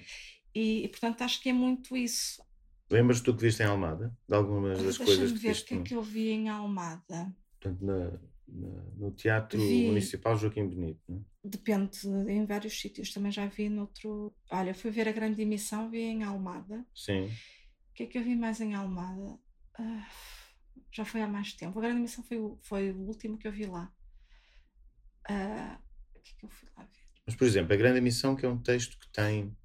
E, 0.55 0.85
e, 0.85 0.87
portanto, 0.87 1.21
acho 1.21 1.41
que 1.41 1.49
é 1.49 1.53
muito 1.53 1.95
isso. 1.95 2.41
Lembras-te 2.91 3.23
do 3.23 3.35
que 3.35 3.41
viste 3.41 3.63
em 3.63 3.65
Almada? 3.65 4.15
De 4.27 4.35
algumas 4.35 4.83
das 4.83 4.97
coisas 4.97 5.31
que 5.31 5.37
ver 5.39 5.55
o 5.55 5.65
que 5.65 5.73
é 5.73 5.81
que 5.81 5.95
eu 5.95 6.01
vi 6.03 6.29
em 6.29 6.49
Almada. 6.49 7.35
Portanto, 7.59 7.85
na, 7.85 8.11
na, 8.47 8.83
no 8.97 9.11
Teatro 9.11 9.59
vi... 9.59 9.87
Municipal 9.87 10.37
Joaquim 10.37 10.67
Benito, 10.67 11.01
não 11.07 11.17
é? 11.17 11.21
Depende, 11.43 12.07
em 12.27 12.45
vários 12.45 12.79
sítios. 12.79 13.11
Também 13.11 13.31
já 13.31 13.47
vi 13.47 13.69
noutro. 13.69 14.35
Olha, 14.51 14.73
fui 14.75 14.91
ver 14.91 15.07
a 15.07 15.11
grande 15.11 15.41
emissão, 15.41 15.89
vi 15.89 16.01
em 16.01 16.23
Almada. 16.23 16.85
Sim. 16.93 17.25
O 17.89 17.93
que 17.93 18.03
é 18.03 18.05
que 18.05 18.17
eu 18.17 18.23
vi 18.23 18.35
mais 18.35 18.61
em 18.61 18.75
Almada? 18.75 19.39
Uh, 19.79 20.03
já 20.91 21.05
foi 21.05 21.21
há 21.21 21.27
mais 21.27 21.53
tempo. 21.53 21.79
A 21.79 21.81
grande 21.81 21.99
emissão 21.99 22.23
foi, 22.23 22.37
o, 22.37 22.59
foi 22.61 22.91
o 22.91 22.97
último 23.07 23.37
que 23.37 23.47
eu 23.47 23.51
vi 23.51 23.65
lá. 23.65 23.91
Uh, 25.29 25.77
O 26.15 26.19
que 26.21 26.31
é 26.31 26.39
que 26.39 26.45
eu 26.45 26.49
fui 26.49 26.69
lá 26.77 26.83
ver? 26.83 27.01
Mas, 27.25 27.35
por 27.35 27.45
exemplo, 27.47 27.73
A 27.73 27.77
Grande 27.77 28.01
Missão, 28.01 28.35
que 28.35 28.45
é 28.45 28.49
um 28.49 28.57
texto 28.57 28.97
que 28.99 29.11
tem 29.11 29.55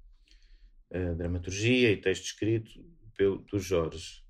uh, 0.91 1.15
dramaturgia 1.15 1.91
e 1.91 1.97
texto 1.97 2.25
escrito 2.25 2.71
pelo, 3.17 3.39
do 3.39 3.59
Jorge. 3.59 4.23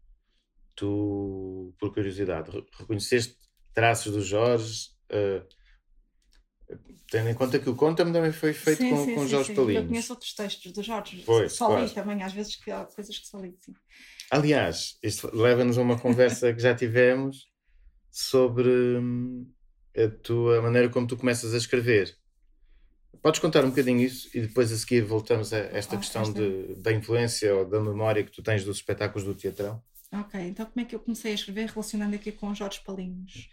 Tu, 0.75 1.75
por 1.79 1.93
curiosidade, 1.93 2.51
reconheceste 2.77 3.35
traços 3.73 4.13
do 4.13 4.21
Jorge? 4.21 4.89
Uh, 5.11 5.45
Tendo 7.09 7.29
em 7.29 7.33
conta 7.33 7.57
que 7.57 7.69
o 7.69 7.75
Conta 7.75 8.03
também 8.03 8.33
foi 8.33 8.51
feito 8.51 8.79
sim, 8.79 8.89
com, 8.89 9.05
sim, 9.05 9.15
com 9.15 9.21
sim, 9.21 9.27
Jorge 9.29 9.47
sim. 9.47 9.55
Palinhos. 9.55 9.83
Eu 9.83 9.87
conheço 9.87 10.13
outros 10.13 10.33
textos 10.33 10.71
do 10.73 10.83
Jorge. 10.83 11.23
Pois, 11.25 11.53
só 11.53 11.67
claro. 11.67 11.85
li 11.85 11.89
também, 11.89 12.21
às 12.21 12.33
vezes 12.33 12.57
que 12.57 12.69
há 12.69 12.83
coisas 12.83 13.17
que 13.17 13.25
só 13.25 13.39
li, 13.39 13.55
sim. 13.61 13.73
Aliás, 14.29 14.97
isto 15.01 15.33
leva-nos 15.33 15.77
a 15.77 15.81
uma 15.81 15.97
conversa 15.97 16.53
que 16.53 16.61
já 16.61 16.75
tivemos 16.75 17.47
sobre 18.11 18.69
hum, 18.69 19.49
a 19.95 20.09
tua 20.21 20.61
maneira 20.61 20.89
como 20.89 21.07
tu 21.07 21.15
começas 21.15 21.53
a 21.53 21.57
escrever. 21.57 22.13
Podes 23.27 23.41
contar 23.41 23.65
um 23.65 23.71
bocadinho 23.71 23.99
isso 23.99 24.29
e 24.33 24.39
depois 24.39 24.71
a 24.71 24.77
seguir 24.77 25.01
voltamos 25.01 25.51
a 25.51 25.57
esta 25.57 25.97
Ah, 25.97 25.99
questão 25.99 26.21
esta- 26.21 26.33
de, 26.39 26.75
da 26.75 26.93
influência 26.93 27.53
ou 27.53 27.67
da 27.69 27.77
memória 27.77 28.23
que 28.23 28.31
tu 28.31 28.41
tens 28.41 28.63
dos 28.63 28.77
espetáculos 28.77 29.25
do 29.27 29.35
teatrão? 29.35 29.83
Ok, 30.13 30.39
então 30.39 30.65
como 30.65 30.79
é 30.79 30.87
que 30.87 30.95
eu 30.95 30.99
comecei 31.01 31.33
a 31.33 31.35
escrever 31.35 31.67
relacionando 31.67 32.15
aqui 32.15 32.31
com 32.31 32.55
Jorge 32.55 32.79
Palinhos? 32.85 33.49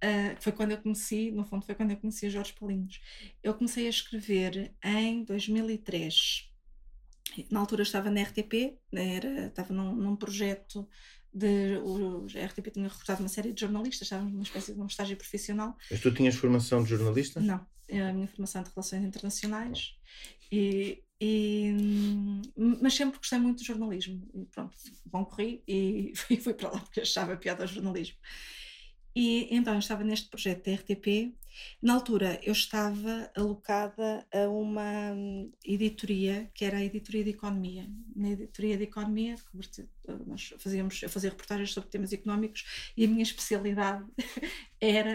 Ah, 0.00 0.34
foi 0.40 0.50
quando 0.50 0.72
eu 0.72 0.78
conheci, 0.78 1.30
no 1.30 1.44
fundo 1.44 1.64
foi 1.64 1.76
quando 1.76 1.92
eu 1.92 1.96
conheci 1.98 2.28
Jorge 2.30 2.52
Palinhos. 2.58 3.00
Eu 3.44 3.54
comecei 3.54 3.86
a 3.86 3.90
escrever 3.90 4.72
em 4.84 5.22
2003. 5.22 6.50
Na 7.48 7.60
altura 7.60 7.84
estava 7.84 8.10
na 8.10 8.22
RTP, 8.22 8.76
era, 8.92 9.46
estava 9.46 9.72
num, 9.72 9.94
num 9.94 10.16
projeto 10.16 10.88
de. 11.32 11.76
O, 11.76 12.26
a 12.34 12.44
RTP 12.44 12.72
tinha 12.72 12.88
recrutado 12.88 13.22
uma 13.22 13.28
série 13.28 13.52
de 13.52 13.60
jornalistas, 13.60 14.02
estávamos 14.06 14.32
numa 14.32 14.42
espécie 14.42 14.74
de 14.74 14.80
um 14.80 14.86
estágio 14.86 15.16
profissional. 15.16 15.76
Mas 15.88 16.00
tu 16.00 16.12
tinhas 16.12 16.34
formação 16.34 16.82
de 16.82 16.90
jornalista? 16.90 17.38
Não, 17.40 17.64
a 18.00 18.12
minha 18.12 18.28
formação 18.28 18.62
de 18.62 18.70
Relações 18.70 19.04
Internacionais. 19.04 19.94
E, 20.50 21.02
e, 21.20 21.74
hum, 21.78 22.42
mas 22.80 22.94
sempre 22.94 23.18
gostei 23.18 23.38
muito 23.38 23.58
do 23.58 23.64
jornalismo. 23.64 24.28
E 24.34 24.44
pronto, 24.46 24.76
concorri 25.10 25.62
e 25.66 26.12
fui, 26.16 26.36
fui 26.36 26.54
para 26.54 26.70
lá 26.70 26.80
porque 26.80 27.00
achava 27.00 27.36
piada 27.36 27.64
ao 27.64 27.68
jornalismo. 27.68 28.16
E 29.14 29.54
então 29.54 29.74
eu 29.74 29.78
estava 29.78 30.02
neste 30.02 30.28
projeto 30.28 30.64
da 30.64 30.74
RTP. 30.74 31.34
Na 31.82 31.94
altura 31.94 32.40
eu 32.42 32.52
estava 32.52 33.30
alocada 33.36 34.26
a 34.32 34.48
uma 34.48 35.12
hum, 35.12 35.52
editoria, 35.64 36.50
que 36.54 36.64
era 36.64 36.78
a 36.78 36.84
editoria 36.84 37.22
de 37.22 37.30
economia. 37.30 37.86
Na 38.16 38.30
editoria 38.30 38.76
de 38.76 38.84
economia, 38.84 39.36
nós 40.26 40.54
fazíamos, 40.58 41.02
eu 41.02 41.10
fazia 41.10 41.30
reportagens 41.30 41.72
sobre 41.72 41.90
temas 41.90 42.12
económicos 42.12 42.92
e 42.96 43.04
a 43.04 43.08
minha 43.08 43.22
especialidade 43.22 44.04
era 44.80 45.14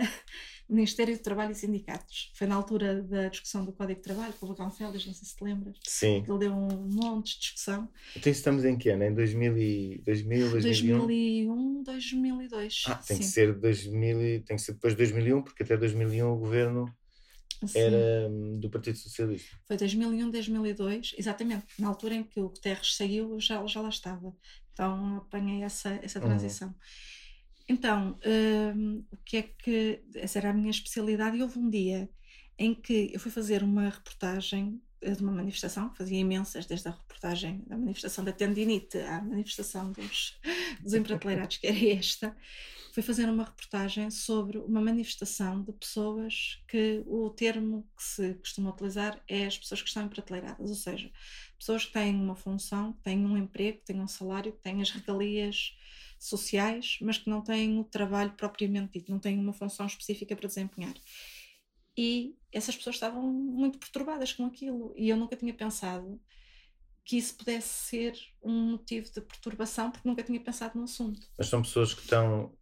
Ministério 0.69 1.15
do 1.15 1.21
Trabalho 1.23 1.51
e 1.51 1.55
Sindicatos. 1.55 2.31
Foi 2.35 2.45
na 2.45 2.55
altura 2.55 3.01
da 3.01 3.29
discussão 3.29 3.63
do 3.63 3.71
Código 3.71 3.99
de 3.99 4.03
Trabalho, 4.03 4.33
com 4.33 4.47
o 4.47 4.53
Gonçalves, 4.55 5.05
não 5.05 5.13
sei 5.13 5.27
se 5.27 5.35
te 5.35 5.43
lembras. 5.43 5.77
Sim. 5.83 6.25
Ele 6.27 6.37
deu 6.39 6.51
um 6.53 6.87
monte 6.89 7.35
de 7.35 7.39
discussão. 7.39 7.89
Então 8.15 8.31
estamos 8.31 8.65
em 8.65 8.77
que 8.77 8.89
ano? 8.89 9.03
Em 9.03 9.13
2000, 9.13 9.57
e- 9.57 10.01
2000 10.05 10.51
2001? 10.51 10.97
2001, 10.97 11.83
2002. 11.83 12.83
Ah, 12.87 12.95
tem 12.95 13.17
sim. 13.17 13.23
que 13.23 13.29
ser 13.29 13.53
2000, 13.57 14.21
e- 14.21 14.39
tem 14.41 14.57
que 14.57 14.61
ser 14.61 14.73
depois 14.73 14.93
de 14.93 14.97
2001, 14.97 15.41
porque 15.41 15.63
até 15.63 15.77
2001 15.77 16.33
o 16.33 16.37
governo 16.37 16.93
Sim. 17.65 17.79
era 17.79 18.27
hum, 18.29 18.59
do 18.59 18.69
Partido 18.69 18.97
Socialista. 18.97 19.55
Foi 19.65 19.77
2001, 19.77 20.29
2002, 20.29 21.15
exatamente. 21.17 21.65
Na 21.79 21.87
altura 21.87 22.15
em 22.15 22.23
que 22.23 22.39
o 22.39 22.49
Guterres 22.49 22.95
saiu, 22.95 23.39
já, 23.39 23.65
já 23.65 23.81
lá 23.81 23.89
estava. 23.89 24.35
Então 24.73 25.17
apanhei 25.17 25.63
essa, 25.63 25.89
essa 26.03 26.19
Uhum. 26.19 26.25
Então, 27.69 28.17
hum, 28.75 29.03
o 29.11 29.17
que 29.17 29.37
é 29.37 29.43
que. 29.43 30.01
Essa 30.15 30.39
era 30.39 30.49
a 30.51 30.53
minha 30.53 30.71
especialidade, 30.71 31.37
e 31.37 31.43
houve 31.43 31.59
um 31.59 31.69
dia 31.69 32.09
em 32.57 32.73
que 32.73 33.11
eu 33.13 33.19
fui 33.19 33.31
fazer 33.31 33.61
uma 33.63 33.89
reportagem 33.89 34.81
eh, 35.01 35.11
de 35.11 35.21
uma 35.21 35.31
manifestação, 35.31 35.93
fazia 35.93 36.19
imensas, 36.19 36.65
desde 36.65 36.87
a 36.87 36.91
reportagem 36.91 37.63
da 37.67 37.77
manifestação 37.77 38.23
da 38.23 38.31
tendinite 38.31 38.97
à 38.99 39.21
manifestação 39.21 39.91
dos, 39.91 40.39
dos 40.81 40.93
emprateleirados, 40.93 41.57
que 41.57 41.67
era 41.67 41.99
esta. 41.99 42.35
Fui 42.93 43.03
fazer 43.03 43.29
uma 43.29 43.43
reportagem 43.43 44.09
sobre 44.09 44.57
uma 44.57 44.81
manifestação 44.81 45.61
de 45.61 45.71
pessoas 45.73 46.63
que 46.67 47.03
o 47.05 47.29
termo 47.29 47.87
que 47.95 48.03
se 48.03 48.33
costuma 48.35 48.71
utilizar 48.71 49.21
é 49.27 49.45
as 49.45 49.55
pessoas 49.55 49.83
que 49.83 49.87
estão 49.87 50.05
emprateleiradas, 50.05 50.69
ou 50.69 50.75
seja, 50.75 51.11
pessoas 51.59 51.85
que 51.85 51.93
têm 51.93 52.15
uma 52.15 52.35
função, 52.35 52.93
têm 53.03 53.23
um 53.23 53.37
emprego, 53.37 53.81
têm 53.85 54.01
um 54.01 54.07
salário, 54.07 54.51
têm 54.63 54.81
as 54.81 54.89
regalias 54.89 55.77
sociais, 56.19 56.97
mas 57.01 57.17
que 57.17 57.29
não 57.29 57.41
têm 57.41 57.79
o 57.79 57.83
trabalho 57.83 58.31
propriamente 58.33 58.93
dito, 58.93 59.11
não 59.11 59.19
têm 59.19 59.39
uma 59.39 59.53
função 59.53 59.85
específica 59.85 60.35
para 60.35 60.47
desempenhar. 60.47 60.93
E 61.97 62.35
essas 62.51 62.75
pessoas 62.75 62.95
estavam 62.95 63.21
muito 63.23 63.79
perturbadas 63.79 64.33
com 64.33 64.45
aquilo, 64.45 64.93
e 64.95 65.09
eu 65.09 65.17
nunca 65.17 65.35
tinha 65.35 65.53
pensado 65.53 66.19
que 67.03 67.17
isso 67.17 67.35
pudesse 67.35 67.69
ser 67.69 68.13
um 68.43 68.71
motivo 68.71 69.09
de 69.09 69.21
perturbação, 69.21 69.89
porque 69.89 70.07
nunca 70.07 70.21
tinha 70.21 70.39
pensado 70.39 70.77
no 70.77 70.83
assunto. 70.83 71.25
Mas 71.37 71.47
são 71.47 71.61
pessoas 71.61 71.93
que 71.93 72.01
estão. 72.01 72.53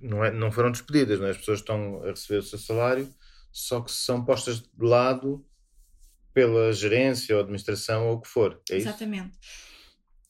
Não, 0.00 0.24
é, 0.24 0.32
não 0.32 0.50
foram 0.50 0.72
despedidas, 0.72 1.20
não 1.20 1.28
é? 1.28 1.30
As 1.30 1.36
pessoas 1.36 1.60
estão 1.60 2.02
a 2.02 2.10
receber 2.10 2.38
o 2.38 2.42
seu 2.42 2.58
salário, 2.58 3.08
só 3.52 3.80
que 3.80 3.92
são 3.92 4.24
postas 4.24 4.60
de 4.60 4.84
lado 4.84 5.46
pela 6.34 6.72
gerência 6.72 7.36
ou 7.36 7.40
administração 7.40 8.08
ou 8.08 8.16
o 8.16 8.20
que 8.20 8.28
for. 8.28 8.60
É 8.68 8.78
isso? 8.78 8.88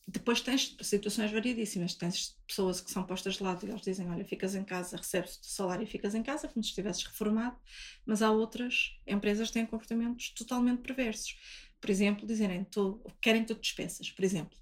Depois 0.07 0.41
tens 0.41 0.77
situações 0.83 1.31
variedíssimas. 1.31 1.95
Tens 1.95 2.37
pessoas 2.47 2.81
que 2.81 2.91
são 2.91 3.05
postas 3.05 3.35
de 3.37 3.43
lado 3.43 3.65
e 3.67 3.71
eles 3.71 3.83
dizem: 3.83 4.09
Olha, 4.11 4.25
ficas 4.25 4.55
em 4.55 4.65
casa, 4.65 4.97
recebes 4.97 5.37
o 5.37 5.45
salário 5.45 5.85
e 5.85 5.87
ficas 5.87 6.15
em 6.15 6.23
casa, 6.23 6.49
como 6.49 6.63
se 6.63 6.71
estivesses 6.71 7.05
reformado. 7.05 7.57
Mas 8.05 8.21
há 8.21 8.31
outras 8.31 8.99
empresas 9.07 9.49
que 9.49 9.55
têm 9.55 9.67
comportamentos 9.67 10.31
totalmente 10.31 10.81
perversos. 10.83 11.39
Por 11.81 11.89
exemplo, 11.89 12.27
dizerem: 12.27 12.65
tu, 12.65 13.01
querem 13.21 13.43
que 13.43 13.49
tu 13.49 13.55
te 13.55 13.63
despeças, 13.63 14.11
por 14.11 14.25
exemplo. 14.25 14.59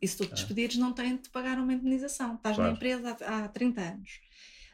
E 0.00 0.08
se 0.08 0.16
tu 0.16 0.24
te 0.26 0.32
Ah. 0.32 0.34
despedires, 0.36 0.76
não 0.76 0.92
têm 0.92 1.16
de 1.16 1.28
pagar 1.28 1.58
uma 1.58 1.72
indenização. 1.72 2.36
Estás 2.36 2.56
Claro. 2.56 2.70
na 2.70 2.76
empresa 2.76 3.16
há, 3.24 3.44
há 3.44 3.48
30 3.48 3.80
anos. 3.82 4.20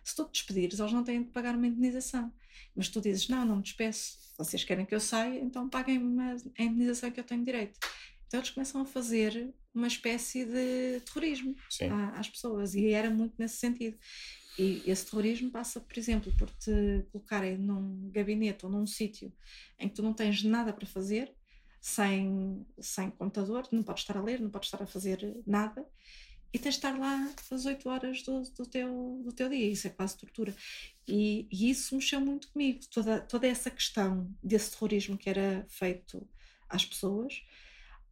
Se 0.04 0.14
tu 0.14 0.24
te 0.26 0.32
despedires, 0.32 0.78
eles 0.78 0.92
não 0.92 1.02
têm 1.02 1.22
de 1.24 1.30
pagar 1.30 1.56
uma 1.56 1.66
indenização. 1.66 2.32
Mas 2.76 2.88
tu 2.88 3.00
dizes: 3.00 3.28
Não, 3.28 3.44
não 3.44 3.56
me 3.56 3.62
despeço. 3.62 4.16
Vocês 4.38 4.62
querem 4.64 4.86
que 4.86 4.94
eu 4.94 5.00
saia, 5.00 5.40
então 5.40 5.68
paguem-me 5.68 6.22
a 6.22 6.62
indenização 6.62 7.10
que 7.10 7.18
eu 7.20 7.24
tenho 7.24 7.44
direito. 7.44 7.78
Então 8.26 8.38
eles 8.40 8.50
começam 8.50 8.80
a 8.80 8.84
fazer 8.86 9.52
uma 9.74 9.86
espécie 9.86 10.44
de 10.44 11.00
terrorismo 11.00 11.54
à- 11.90 12.18
às 12.20 12.28
pessoas 12.28 12.74
e 12.74 12.88
era 12.88 13.10
muito 13.10 13.34
nesse 13.38 13.56
sentido. 13.56 13.98
E 14.58 14.82
esse 14.86 15.06
terrorismo 15.06 15.50
passa, 15.50 15.80
por 15.80 15.98
exemplo, 15.98 16.32
por 16.38 16.48
te 16.50 17.04
colocarem 17.10 17.58
num 17.58 18.08
gabinete 18.10 18.64
ou 18.64 18.70
num 18.70 18.86
sítio 18.86 19.32
em 19.78 19.88
que 19.88 19.94
tu 19.96 20.02
não 20.02 20.14
tens 20.14 20.42
nada 20.44 20.72
para 20.72 20.86
fazer, 20.86 21.34
sem, 21.80 22.64
sem 22.78 23.10
computador, 23.10 23.68
não 23.72 23.82
podes 23.82 24.02
estar 24.04 24.16
a 24.16 24.22
ler, 24.22 24.40
não 24.40 24.50
podes 24.50 24.68
estar 24.68 24.82
a 24.82 24.86
fazer 24.86 25.42
nada, 25.46 25.84
e 26.52 26.58
tens 26.58 26.74
de 26.74 26.78
estar 26.78 26.96
lá 26.96 27.34
às 27.50 27.66
8 27.66 27.88
horas 27.88 28.22
do, 28.22 28.42
do, 28.42 28.64
teu, 28.64 29.20
do 29.24 29.32
teu 29.32 29.48
dia. 29.48 29.68
Isso 29.68 29.88
é 29.88 29.90
quase 29.90 30.16
tortura. 30.16 30.54
E, 31.06 31.48
e 31.50 31.68
isso 31.68 31.96
mexeu 31.96 32.20
muito 32.20 32.48
comigo, 32.52 32.78
toda, 32.92 33.20
toda 33.20 33.48
essa 33.48 33.70
questão 33.72 34.32
desse 34.40 34.70
terrorismo 34.70 35.18
que 35.18 35.28
era 35.28 35.66
feito 35.68 36.26
às 36.68 36.84
pessoas, 36.84 37.42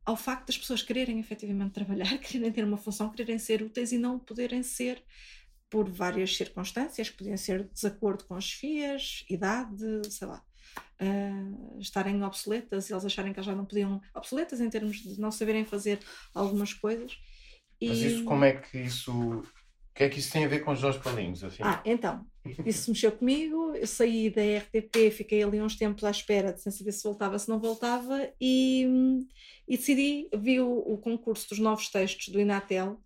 ao 0.05 0.17
facto 0.17 0.47
das 0.49 0.59
pessoas 0.59 0.83
quererem 0.83 1.19
efetivamente 1.21 1.73
trabalhar, 1.73 2.19
quererem 2.19 2.53
ter 2.53 2.65
uma 2.65 2.77
função, 2.77 3.11
quererem 3.11 3.39
ser 3.39 3.63
úteis 3.63 3.93
e 3.93 3.99
não 3.99 4.19
poderem 4.19 4.63
ser 4.63 5.03
por 5.71 5.89
várias 5.89 6.37
circunstâncias, 6.37 7.09
que 7.09 7.17
podiam 7.17 7.37
ser 7.37 7.65
desacordo 7.69 8.25
com 8.25 8.35
as 8.35 8.53
FIAs, 8.53 9.25
idade, 9.31 9.83
sei 10.11 10.29
lá, 10.29 10.43
ah, 11.01 11.79
estarem 11.81 12.23
obsoletas 12.23 12.91
e 12.91 12.93
eles 12.93 13.05
acharem 13.05 13.33
que 13.33 13.39
elas 13.39 13.47
já 13.47 13.55
não 13.57 13.65
podiam, 13.65 14.01
obsoletas 14.15 14.61
em 14.61 14.69
termos 14.69 14.99
de 14.99 15.19
não 15.19 15.31
saberem 15.31 15.65
fazer 15.65 15.99
algumas 16.35 16.75
coisas. 16.75 17.17
Mas 17.83 17.99
E- 17.99 18.07
isso, 18.07 18.25
como 18.25 18.45
é 18.45 18.53
que 18.53 18.79
isso. 18.79 19.43
O 19.93 19.95
que 19.95 20.05
é 20.05 20.09
que 20.09 20.19
isso 20.21 20.33
tem 20.33 20.45
a 20.45 20.49
ver 20.49 20.61
com 20.61 20.75
Jorge 20.75 20.99
Palinhos? 20.99 21.45
Assim? 21.45 21.63
Ah, 21.63 21.83
então, 21.85 22.25
isso 22.65 22.91
mexeu 22.91 23.13
comigo. 23.13 23.75
Eu 23.75 23.87
saí 23.87 24.31
da 24.31 24.41
RTP, 24.41 25.11
fiquei 25.11 25.43
ali 25.43 25.61
uns 25.61 25.77
tempos 25.77 26.03
à 26.03 26.11
espera, 26.11 26.57
sem 26.57 26.73
saber 26.73 26.93
se 26.93 27.05
voltava, 27.05 27.39
se 27.39 27.47
não 27.49 27.61
voltava, 27.61 28.27
e, 28.41 28.87
e 29.69 29.77
decidi, 29.77 30.31
vi 30.35 30.61
o, 30.61 30.79
o 30.79 30.97
concurso 30.97 31.51
dos 31.51 31.59
novos 31.59 31.91
textos 31.91 32.29
do 32.29 32.41
Inatel, 32.41 32.99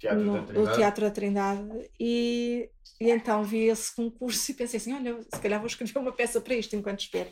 Teatro 0.00 0.24
no, 0.24 0.32
da 0.32 0.40
o 0.40 0.46
Trindade? 0.46 0.76
Teatro 0.76 1.04
da 1.04 1.10
Trindade, 1.10 1.90
e, 2.00 2.70
e 2.98 3.10
então 3.10 3.44
vi 3.44 3.64
esse 3.64 3.94
concurso 3.94 4.50
e 4.50 4.54
pensei 4.54 4.78
assim: 4.78 4.94
olha, 4.94 5.20
se 5.22 5.40
calhar 5.40 5.60
vou 5.60 5.66
escrever 5.66 5.98
uma 5.98 6.12
peça 6.12 6.40
para 6.40 6.54
isto 6.54 6.74
enquanto 6.74 7.00
espero 7.00 7.28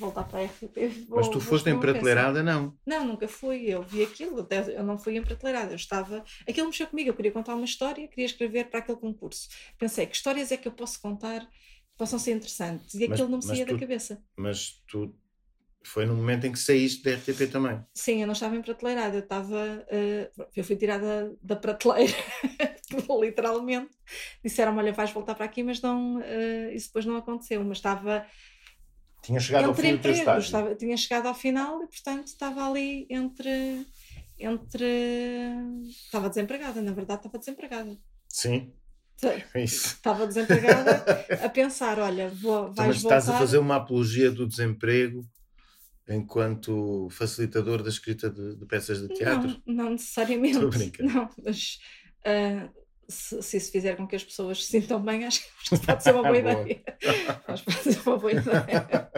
voltar 0.00 0.24
para 0.24 0.40
a 0.40 0.42
RTP. 0.44 0.88
vou- 1.08 1.18
Mas 1.18 1.28
tu 1.28 1.40
foste 1.40 1.68
escrever 1.68 1.70
em 1.70 1.74
uma 1.74 1.80
peça. 1.80 1.92
prateleirada, 1.92 2.42
não. 2.42 2.76
Não, 2.86 3.04
nunca 3.06 3.28
fui. 3.28 3.66
Eu 3.66 3.82
vi 3.82 4.02
aquilo, 4.02 4.46
eu 4.74 4.82
não 4.82 4.98
fui 4.98 5.16
emprateleirada. 5.16 5.70
Eu 5.72 5.76
estava. 5.76 6.24
Aquilo 6.48 6.66
mexeu 6.68 6.86
comigo. 6.86 7.10
Eu 7.10 7.14
queria 7.14 7.30
contar 7.32 7.54
uma 7.54 7.64
história, 7.64 8.08
queria 8.08 8.26
escrever 8.26 8.70
para 8.70 8.80
aquele 8.80 8.98
concurso. 8.98 9.48
Pensei, 9.78 10.06
que 10.06 10.16
histórias 10.16 10.50
é 10.50 10.56
que 10.56 10.66
eu 10.66 10.72
posso 10.72 11.00
contar 11.00 11.40
que 11.40 11.96
possam 11.98 12.18
ser 12.18 12.32
interessantes? 12.32 12.94
E 12.94 13.00
Mas- 13.06 13.12
aquilo 13.12 13.28
não 13.28 13.38
me 13.38 13.44
saía 13.44 13.64
da 13.66 13.74
tu- 13.74 13.78
cabeça. 13.80 14.22
Mas 14.36 14.82
tu. 14.88 15.14
Foi 15.82 16.04
no 16.04 16.14
momento 16.14 16.46
em 16.46 16.52
que 16.52 16.58
saíste 16.58 17.02
da 17.02 17.12
RTP 17.12 17.46
também. 17.50 17.82
Sim, 17.94 18.20
eu 18.20 18.26
não 18.26 18.34
estava 18.34 18.54
emprateleirada. 18.54 19.16
Eu 19.16 19.20
estava. 19.22 19.82
eh, 19.88 20.30
eu 20.54 20.62
fui 20.62 20.76
tirada 20.76 21.34
da 21.42 21.56
prateleira, 21.56 22.12
literalmente. 23.20 23.90
Disseram-me: 24.44 24.78
olha, 24.78 24.92
vais 24.92 25.10
voltar 25.10 25.34
para 25.34 25.46
aqui, 25.46 25.62
mas 25.62 25.80
não. 25.80 26.20
eh, 26.22 26.74
isso 26.74 26.88
depois 26.88 27.06
não 27.06 27.16
aconteceu. 27.16 27.64
Mas 27.64 27.78
estava. 27.78 28.26
Tinha 29.22 29.38
chegado 29.40 29.66
ao 29.66 29.74
fim 29.74 29.96
do 29.96 30.02
teu 30.02 30.12
estágio. 30.12 30.46
Estava- 30.46 30.74
tinha 30.74 30.96
chegado 30.96 31.26
ao 31.26 31.34
final 31.34 31.82
e, 31.82 31.86
portanto, 31.86 32.26
estava 32.28 32.68
ali 32.68 33.06
entre. 33.10 33.86
entre 34.38 34.84
estava 35.88 36.28
desempregada, 36.28 36.80
na 36.80 36.92
verdade, 36.92 37.20
estava 37.20 37.38
desempregada. 37.38 37.96
Sim, 38.28 38.72
é. 39.22 39.62
Estava 39.62 40.26
desempregada 40.26 41.04
a 41.44 41.48
pensar: 41.48 41.98
olha, 41.98 42.28
vou, 42.30 42.62
Então, 42.70 42.74
vais 42.74 42.88
mas 42.88 42.96
estás 42.96 43.24
voltar. 43.26 43.36
a 43.36 43.40
fazer 43.40 43.58
uma 43.58 43.76
apologia 43.76 44.30
do 44.30 44.46
desemprego 44.46 45.22
enquanto 46.08 47.08
facilitador 47.10 47.82
da 47.82 47.88
escrita 47.88 48.30
de, 48.30 48.56
de 48.56 48.66
peças 48.66 49.00
de 49.00 49.08
teatro? 49.14 49.48
Não, 49.66 49.74
não 49.84 49.90
necessariamente. 49.90 50.54
Estou 50.56 50.68
a 50.68 50.70
brincar. 50.72 51.02
Não, 51.04 51.30
mas 51.44 51.78
ah, 52.24 52.68
se, 53.10 53.42
se 53.42 53.56
isso 53.56 53.72
fizer 53.72 53.96
com 53.96 54.06
que 54.06 54.16
as 54.16 54.24
pessoas 54.24 54.64
se 54.64 54.70
sintam 54.70 55.02
bem, 55.02 55.24
acho, 55.26 55.42
que 55.42 55.86
pode 55.86 56.02
ser 56.02 56.14
uma 56.14 56.22
boa 56.24 56.38
ideia. 56.38 56.82
Acho 57.46 57.64
que 57.64 57.72
pode 57.72 57.94
ser 57.94 58.08
uma 58.08 58.18
boa 58.18 58.32
ideia. 58.32 59.10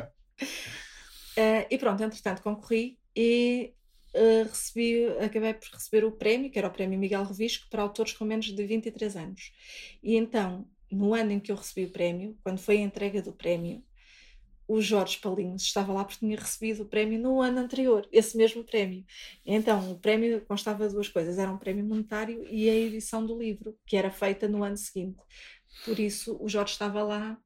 Ah, 1.37 1.67
e 1.71 1.79
pronto, 1.79 2.03
entretanto, 2.03 2.43
concorri 2.43 2.99
e 3.15 3.75
ah, 4.15 4.49
recebi, 4.49 5.07
acabei 5.21 5.55
por 5.55 5.69
receber 5.73 6.05
o 6.05 6.13
prémio, 6.13 6.51
que 6.51 6.59
era 6.59 6.69
o 6.69 6.73
prémio 6.73 6.99
Miguel 6.99 7.25
Revisco, 7.25 7.69
para 7.71 7.83
autores 7.83 8.13
com 8.13 8.25
menos 8.25 8.47
de 8.47 8.67
23 8.67 9.17
anos. 9.17 9.53
E 10.03 10.17
então, 10.17 10.67
no 10.91 11.15
ano 11.15 11.33
em 11.33 11.41
que 11.41 11.53
eu 11.53 11.57
recebi 11.57 11.87
o 11.87 11.93
prémio, 11.93 12.37
quando 12.43 12.59
foi 12.59 12.79
a 12.79 12.81
entrega 12.81 13.23
do 13.23 13.33
prémio, 13.33 13.83
o 14.67 14.81
Jorge 14.81 15.19
Palinhos 15.19 15.63
estava 15.63 15.93
lá 15.93 16.05
porque 16.05 16.21
tinha 16.21 16.37
recebido 16.37 16.83
o 16.83 16.87
prémio 16.87 17.19
no 17.19 17.41
ano 17.41 17.59
anterior, 17.59 18.09
esse 18.13 18.37
mesmo 18.37 18.65
prémio. 18.65 19.05
Então, 19.45 19.93
o 19.93 19.99
prémio 19.99 20.41
constava 20.43 20.87
de 20.87 20.95
duas 20.95 21.09
coisas: 21.09 21.39
era 21.39 21.51
um 21.51 21.59
prémio 21.59 21.85
monetário 21.85 22.47
e 22.51 22.69
a 22.69 22.75
edição 22.75 23.25
do 23.25 23.39
livro, 23.39 23.77
que 23.87 23.97
era 23.97 24.11
feita 24.11 24.49
no 24.49 24.63
ano 24.63 24.77
seguinte. 24.77 25.19
Por 25.85 25.99
isso, 25.99 26.37
o 26.41 26.49
Jorge 26.49 26.73
estava 26.73 27.03
lá 27.03 27.39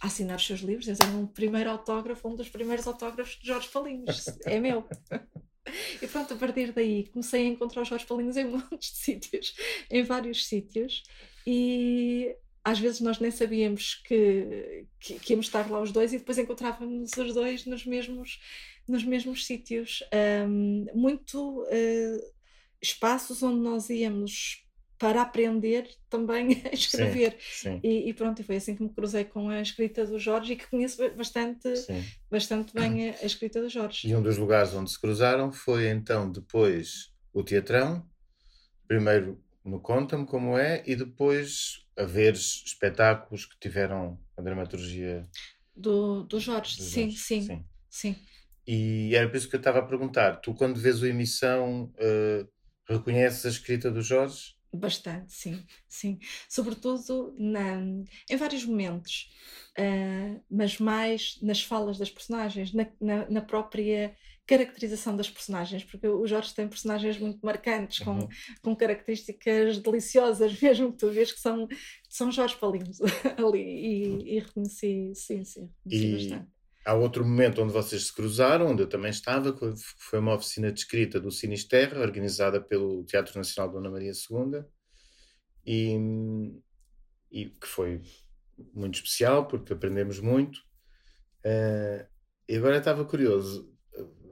a 0.00 0.06
assinar 0.06 0.36
os 0.36 0.46
seus 0.46 0.60
livros. 0.60 0.88
Eu 0.88 0.96
tenho 0.96 1.18
um 1.18 1.26
primeiro 1.26 1.70
autógrafo, 1.70 2.28
um 2.28 2.36
dos 2.36 2.48
primeiros 2.48 2.86
autógrafos 2.86 3.38
de 3.38 3.46
Jorge 3.46 3.68
Palinhos. 3.68 4.26
É 4.44 4.60
meu. 4.60 4.86
E 6.02 6.06
pronto, 6.06 6.34
a 6.34 6.36
partir 6.36 6.72
daí 6.72 7.08
comecei 7.08 7.46
a 7.46 7.48
encontrar 7.48 7.82
os 7.82 7.88
Jorge 7.88 8.04
Palinhos 8.04 8.36
em 8.36 8.50
de 8.76 8.86
sítios, 8.86 9.54
em 9.90 10.02
vários 10.02 10.46
sítios, 10.46 11.02
e 11.46 12.36
às 12.64 12.78
vezes 12.78 13.00
nós 13.00 13.18
nem 13.20 13.30
sabíamos 13.30 13.96
que, 14.06 14.86
que, 14.98 15.18
que 15.20 15.32
íamos 15.32 15.46
estar 15.46 15.70
lá 15.70 15.80
os 15.80 15.92
dois 15.92 16.12
e 16.12 16.18
depois 16.18 16.38
encontrávamos 16.38 17.12
os 17.16 17.34
dois 17.34 17.66
nos 17.66 17.84
mesmos, 17.84 18.40
nos 18.88 19.04
mesmos 19.04 19.46
sítios. 19.46 20.02
Ahm, 20.12 20.86
muito 20.94 21.66
eh, 21.70 22.16
espaços 22.80 23.42
onde 23.42 23.60
nós 23.60 23.90
íamos 23.90 24.64
para 24.98 25.22
aprender 25.22 25.88
também 26.08 26.62
a 26.70 26.74
escrever. 26.74 27.36
Sim, 27.40 27.80
E, 27.82 28.08
e 28.08 28.14
pronto, 28.14 28.42
foi 28.42 28.56
assim 28.56 28.74
que 28.74 28.82
me 28.82 28.88
cruzei 28.88 29.24
com 29.24 29.50
a 29.50 29.60
escrita 29.60 30.06
do 30.06 30.18
Jorge 30.18 30.54
e 30.54 30.56
que 30.56 30.66
conheço 30.68 30.98
ba- 30.98 31.10
bastante, 31.10 31.74
sim. 31.76 32.02
bastante 32.30 32.72
bem 32.72 33.10
a, 33.10 33.14
a 33.20 33.26
escrita 33.26 33.60
do 33.60 33.68
Jorge. 33.68 34.08
E 34.08 34.16
um 34.16 34.22
dos 34.22 34.38
lugares 34.38 34.72
onde 34.72 34.90
se 34.90 34.98
cruzaram 35.00 35.52
foi 35.52 35.88
então 35.88 36.30
depois 36.30 37.12
o 37.32 37.42
Teatrão, 37.42 38.06
primeiro 38.88 39.42
no 39.64 39.80
Conta-me 39.80 40.26
como 40.26 40.56
é, 40.58 40.82
e 40.86 40.94
depois 40.94 41.83
a 41.96 42.04
ver 42.04 42.34
espetáculos 42.34 43.46
que 43.46 43.58
tiveram 43.58 44.20
a 44.36 44.42
dramaturgia 44.42 45.28
Do, 45.76 46.24
do 46.24 46.38
Jorge, 46.40 46.76
do 46.76 46.82
sim, 46.82 46.90
Jorge. 46.90 47.16
sim, 47.16 47.58
sim, 47.88 48.16
E 48.66 49.14
era 49.14 49.28
por 49.28 49.36
isso 49.36 49.48
que 49.48 49.56
eu 49.56 49.58
estava 49.60 49.78
a 49.80 49.86
perguntar: 49.86 50.36
tu, 50.40 50.54
quando 50.54 50.80
vês 50.80 51.02
o 51.02 51.06
emissão, 51.06 51.92
eh, 51.98 52.46
reconheces 52.88 53.44
a 53.46 53.48
escrita 53.50 53.90
do 53.90 54.02
Jorge? 54.02 54.54
Bastante, 54.76 55.32
sim, 55.32 55.64
sim. 55.88 56.18
Sobretudo 56.48 57.32
na, 57.38 57.80
em 58.28 58.36
vários 58.36 58.64
momentos, 58.64 59.30
ah, 59.78 60.40
mas 60.50 60.78
mais 60.80 61.38
nas 61.42 61.62
falas 61.62 61.96
das 61.96 62.10
personagens, 62.10 62.72
na, 62.72 62.84
na, 63.00 63.30
na 63.30 63.40
própria 63.40 64.16
caracterização 64.46 65.16
das 65.16 65.30
personagens, 65.30 65.84
porque 65.84 66.06
o 66.06 66.26
Jorge 66.26 66.54
tem 66.54 66.68
personagens 66.68 67.18
muito 67.18 67.38
marcantes, 67.44 67.98
com, 68.00 68.18
Uhum. 68.18 68.28
com 68.62 68.76
características 68.76 69.78
deliciosas, 69.78 70.52
mesmo 70.60 70.92
que 70.92 70.98
tu 70.98 71.10
vês 71.10 71.32
que 71.32 71.40
são, 71.40 71.66
são 72.10 72.30
Jorge 72.30 72.56
Palinhos 72.56 72.98
ali, 73.38 73.62
e, 73.62 74.36
e 74.36 74.38
reconheci, 74.40 75.12
sim, 75.14 75.44
sim, 75.44 75.70
reconheci 75.84 76.06
E- 76.06 76.12
bastante. 76.30 76.54
Há 76.86 76.92
outro 76.92 77.24
momento 77.24 77.62
onde 77.62 77.72
vocês 77.72 78.08
se 78.08 78.14
cruzaram, 78.14 78.66
onde 78.66 78.82
eu 78.82 78.86
também 78.86 79.10
estava, 79.10 79.54
que 79.54 79.72
foi 79.96 80.18
uma 80.18 80.34
oficina 80.34 80.70
de 80.70 80.80
escrita 80.80 81.18
do 81.18 81.30
Sinisterra, 81.30 81.98
organizada 82.02 82.60
pelo 82.60 83.02
Teatro 83.04 83.38
Nacional 83.38 83.72
Dona 83.72 83.88
Maria 83.90 84.12
II, 84.12 84.62
e, 85.66 85.96
e 87.32 87.46
que 87.46 87.66
foi 87.66 88.02
muito 88.74 88.96
especial, 88.96 89.48
porque 89.48 89.72
aprendemos 89.72 90.20
muito. 90.20 90.60
Eh, 91.42 92.06
e 92.48 92.56
agora 92.56 92.76
estava 92.76 93.02
curioso, 93.06 93.73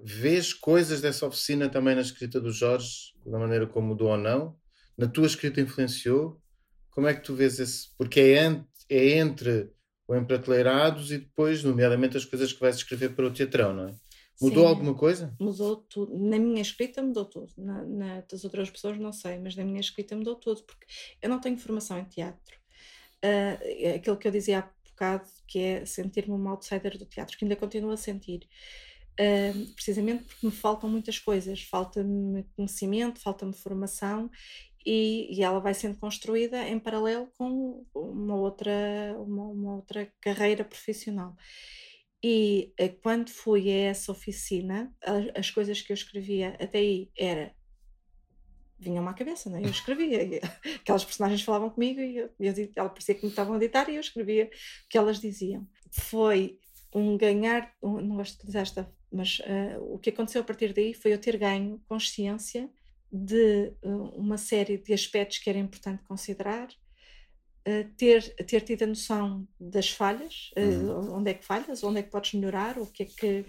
vês 0.02 0.52
coisas 0.52 1.00
dessa 1.00 1.26
oficina 1.26 1.68
também 1.68 1.94
na 1.94 2.00
escrita 2.00 2.40
do 2.40 2.50
Jorge, 2.50 3.12
da 3.24 3.38
maneira 3.38 3.66
como 3.66 3.88
mudou 3.88 4.08
ou 4.08 4.18
não? 4.18 4.56
Na 4.98 5.06
tua 5.06 5.26
escrita 5.26 5.60
influenciou? 5.60 6.40
Como 6.90 7.06
é 7.06 7.14
que 7.14 7.22
tu 7.22 7.34
vês 7.34 7.58
esse? 7.58 7.88
Porque 7.96 8.20
é, 8.20 8.46
ent- 8.46 8.66
é 8.90 9.18
entre 9.18 9.70
o 10.06 10.14
Emprateleirados 10.14 11.10
e 11.12 11.18
depois, 11.18 11.62
nomeadamente, 11.62 12.16
as 12.16 12.24
coisas 12.24 12.52
que 12.52 12.60
vais 12.60 12.76
escrever 12.76 13.14
para 13.14 13.26
o 13.26 13.32
teatrão, 13.32 13.72
não 13.72 13.88
é? 13.88 13.94
Mudou 14.40 14.64
Sim. 14.64 14.68
alguma 14.68 14.94
coisa? 14.94 15.34
Mudou 15.40 15.76
tudo. 15.76 16.18
Na 16.18 16.38
minha 16.38 16.60
escrita 16.60 17.00
mudou 17.00 17.24
tudo. 17.24 17.52
Na, 17.56 17.84
na 17.84 18.20
das 18.22 18.44
outras 18.44 18.68
pessoas 18.70 18.98
não 18.98 19.12
sei, 19.12 19.38
mas 19.38 19.54
na 19.54 19.64
minha 19.64 19.80
escrita 19.80 20.16
mudou 20.16 20.34
tudo, 20.34 20.62
porque 20.64 20.84
eu 21.22 21.30
não 21.30 21.40
tenho 21.40 21.56
formação 21.56 21.98
em 21.98 22.04
teatro. 22.04 22.56
É 23.22 23.94
aquilo 23.94 24.16
que 24.16 24.26
eu 24.26 24.32
dizia 24.32 24.58
há 24.58 24.70
bocado, 24.90 25.28
que 25.46 25.58
é 25.60 25.86
sentir-me 25.86 26.34
uma 26.34 26.50
outsider 26.50 26.98
do 26.98 27.06
teatro, 27.06 27.38
que 27.38 27.44
ainda 27.44 27.54
continuo 27.56 27.92
a 27.92 27.96
sentir. 27.96 28.48
Precisamente 29.74 30.24
porque 30.24 30.46
me 30.46 30.52
faltam 30.52 30.88
muitas 30.90 31.18
coisas. 31.18 31.62
Falta-me 31.62 32.44
conhecimento, 32.56 33.20
falta-me 33.20 33.52
formação 33.54 34.30
e, 34.86 35.28
e 35.36 35.42
ela 35.42 35.60
vai 35.60 35.74
sendo 35.74 35.98
construída 35.98 36.68
em 36.68 36.78
paralelo 36.78 37.28
com 37.38 37.86
uma 37.94 38.34
outra, 38.36 38.72
uma, 39.18 39.44
uma 39.48 39.76
outra 39.76 40.12
carreira 40.20 40.64
profissional. 40.64 41.36
E 42.24 42.72
eh, 42.78 42.88
quando 42.90 43.30
fui 43.30 43.70
a 43.70 43.90
essa 43.90 44.12
oficina, 44.12 44.94
a- 45.04 45.38
as 45.40 45.50
coisas 45.50 45.80
que 45.82 45.92
eu 45.92 45.94
escrevia 45.94 46.56
até 46.60 46.78
aí 46.78 47.10
era 47.18 47.54
vinham-me 48.78 49.08
à 49.08 49.14
cabeça, 49.14 49.48
não 49.48 49.58
é? 49.58 49.62
Eu 49.64 49.70
escrevia, 49.70 50.40
aquelas 50.80 51.04
personagens 51.04 51.42
falavam 51.42 51.70
comigo 51.70 52.00
e 52.00 52.16
eu, 52.16 52.30
eu, 52.40 52.72
ela 52.74 52.88
parecia 52.88 53.14
que 53.14 53.22
me 53.24 53.30
estavam 53.30 53.54
a 53.54 53.58
ditar 53.58 53.88
e 53.88 53.94
eu 53.94 54.00
escrevia 54.00 54.46
o 54.46 54.88
que 54.88 54.98
elas 54.98 55.20
diziam. 55.20 55.66
Foi 55.92 56.58
um 56.94 57.16
ganhar, 57.16 57.72
um- 57.82 58.00
não 58.00 58.16
gosto 58.16 58.32
de 58.34 58.38
utilizar 58.38 58.62
esta, 58.62 58.92
mas 59.10 59.40
eh, 59.44 59.78
o 59.80 59.98
que 59.98 60.10
aconteceu 60.10 60.40
a 60.42 60.44
partir 60.44 60.72
daí 60.72 60.94
foi 60.94 61.12
eu 61.12 61.18
ter 61.20 61.36
ganho 61.38 61.80
consciência 61.88 62.70
de 63.10 63.68
eh, 63.82 63.88
uma 64.16 64.38
série 64.38 64.78
de 64.78 64.92
aspectos 64.92 65.38
que 65.38 65.50
era 65.50 65.58
importante 65.58 66.02
considerar, 66.04 66.68
eh, 67.64 67.84
ter, 67.96 68.34
ter 68.46 68.60
tido 68.62 68.82
a 68.84 68.86
noção 68.86 69.46
das 69.58 69.88
falhas, 69.90 70.50
eh, 70.56 70.78
onde 71.12 71.30
é 71.30 71.34
que 71.34 71.44
falhas, 71.44 71.82
onde 71.84 72.00
é 72.00 72.02
que 72.02 72.10
podes 72.10 72.32
melhorar, 72.34 72.78
o 72.78 72.86
que 72.86 73.04
é 73.04 73.06
que. 73.06 73.44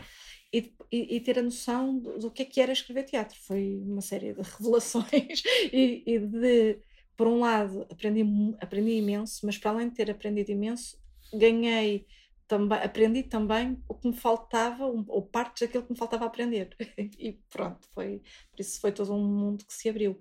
E, 0.53 0.73
e- 0.91 1.15
e 1.17 1.19
ter 1.21 1.39
a 1.39 1.43
noção 1.43 1.97
do, 1.99 2.19
do 2.19 2.31
que 2.31 2.43
é 2.43 2.45
que 2.45 2.61
era 2.61 2.71
escrever 2.73 3.03
teatro. 3.05 3.37
Foi 3.47 3.81
uma 3.85 4.01
série 4.01 4.33
de 4.33 4.41
revelações 4.59 5.43
e, 5.73 6.03
e 6.05 6.19
de, 6.19 6.79
por 7.17 7.27
um 7.27 7.39
lado, 7.39 7.87
aprendi, 7.91 8.23
aprendi 8.61 8.91
imenso, 8.93 9.45
mas 9.45 9.57
para 9.57 9.71
além 9.71 9.89
de 9.89 9.95
ter 9.95 10.11
aprendido 10.11 10.51
imenso, 10.51 10.97
ganhei 11.33 12.05
também, 12.47 12.79
aprendi 12.79 13.23
também 13.23 13.81
o 13.87 13.95
que 13.95 14.07
me 14.09 14.15
faltava, 14.15 14.85
ou 14.85 15.25
partes 15.27 15.61
daquilo 15.67 15.85
que 15.85 15.91
me 15.93 15.97
faltava 15.97 16.25
aprender. 16.25 16.75
E 17.19 17.33
pronto, 17.49 17.87
foi, 17.93 18.21
por 18.51 18.59
isso 18.61 18.79
foi 18.81 18.91
todo 18.91 19.13
um 19.13 19.23
mundo 19.25 19.65
que 19.65 19.73
se 19.73 19.89
abriu. 19.89 20.19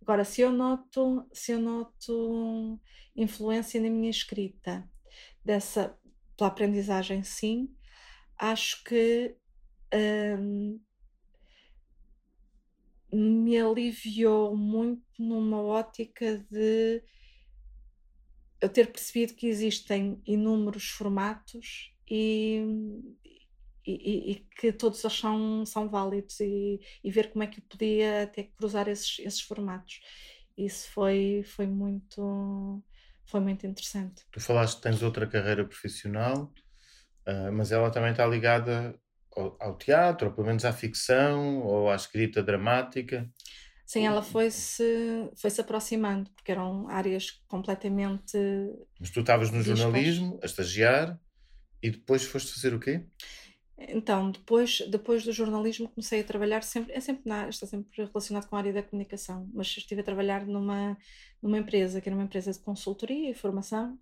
Agora, 0.00 0.24
se 0.24 0.40
eu 0.40 0.52
noto, 0.52 1.26
se 1.32 1.52
eu 1.52 1.60
noto 1.60 2.80
influência 3.16 3.80
na 3.80 3.88
minha 3.90 4.10
escrita 4.10 4.88
dessa 5.44 5.96
pela 6.36 6.48
aprendizagem, 6.50 7.22
sim, 7.22 7.74
acho 8.38 8.82
que 8.84 9.36
hum, 10.38 10.80
me 13.12 13.58
aliviou 13.60 14.56
muito 14.56 15.02
numa 15.18 15.60
ótica 15.62 16.38
de 16.50 17.02
eu 18.62 18.68
ter 18.70 18.92
percebido 18.92 19.34
que 19.34 19.46
existem 19.48 20.22
inúmeros 20.26 20.84
formatos 20.90 21.92
e, 22.10 22.60
e- 23.86 24.32
e- 24.32 24.46
que 24.56 24.72
todos 24.72 25.02
eles 25.04 25.18
são, 25.18 25.66
são 25.66 25.88
válidos 25.88 26.38
e, 26.40 26.80
e 27.02 27.10
ver 27.10 27.30
como 27.32 27.42
é 27.42 27.46
que 27.46 27.60
eu 27.60 27.64
podia 27.68 28.22
até 28.24 28.44
cruzar 28.44 28.88
esses, 28.88 29.18
esses 29.18 29.40
formatos. 29.40 30.00
Isso 30.56 30.90
foi, 30.92 31.42
foi 31.44 31.66
muito 31.66 32.82
foi 33.26 33.40
muito 33.40 33.66
interessante. 33.66 34.22
Tu 34.30 34.40
falaste 34.40 34.76
que 34.76 34.82
tens 34.82 35.02
outra 35.02 35.26
carreira 35.26 35.64
profissional, 35.64 36.52
ah, 37.26 37.50
mas 37.52 37.72
ela 37.72 37.90
também 37.90 38.12
está 38.12 38.26
ligada 38.26 38.98
ao, 39.36 39.56
ao 39.60 39.78
teatro, 39.78 40.28
ou 40.28 40.34
pelo 40.34 40.46
menos 40.46 40.64
à 40.64 40.72
ficção, 40.72 41.60
ou 41.62 41.90
à 41.90 41.94
escrita 41.96 42.42
dramática. 42.42 43.28
Sim, 43.92 44.06
ela 44.06 44.22
foi-se 44.22 44.82
foi 45.36 45.50
-se 45.50 45.60
aproximando, 45.60 46.30
porque 46.30 46.50
eram 46.50 46.88
áreas 46.88 47.42
completamente 47.46 48.38
Mas 48.98 49.10
tu 49.10 49.20
estavas 49.20 49.50
no 49.50 49.62
jornalismo, 49.62 50.40
a 50.42 50.46
estagiar, 50.46 51.20
e 51.82 51.90
depois 51.90 52.24
foste 52.24 52.54
fazer 52.54 52.72
o 52.72 52.80
quê? 52.80 53.04
Então, 53.76 54.30
depois, 54.30 54.80
depois 54.88 55.24
do 55.24 55.32
jornalismo, 55.32 55.90
comecei 55.90 56.20
a 56.20 56.24
trabalhar 56.24 56.62
sempre, 56.62 56.94
é 56.94 57.00
sempre 57.00 57.24
na, 57.26 57.50
está 57.50 57.66
sempre 57.66 57.90
relacionado 58.02 58.48
com 58.48 58.56
a 58.56 58.60
área 58.60 58.72
da 58.72 58.82
comunicação, 58.82 59.50
mas 59.52 59.66
estive 59.66 60.00
a 60.00 60.04
trabalhar 60.04 60.46
numa, 60.46 60.96
numa 61.42 61.58
empresa, 61.58 62.00
que 62.00 62.08
era 62.08 62.16
uma 62.16 62.24
empresa 62.24 62.50
de 62.50 62.60
consultoria 62.60 63.30
e 63.30 63.34
formação, 63.34 63.98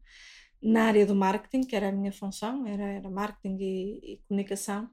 na 0.63 0.85
área 0.85 1.05
do 1.05 1.17
marketing, 1.17 1.63
que 1.63 1.75
era 1.75 1.89
a 1.89 1.93
minha 1.93 2.13
função, 2.13 2.65
era, 2.65 2.85
era 2.85 3.11
marketing 3.11 3.57
e, 3.59 4.13
e 4.13 4.21
comunicação, 4.29 4.89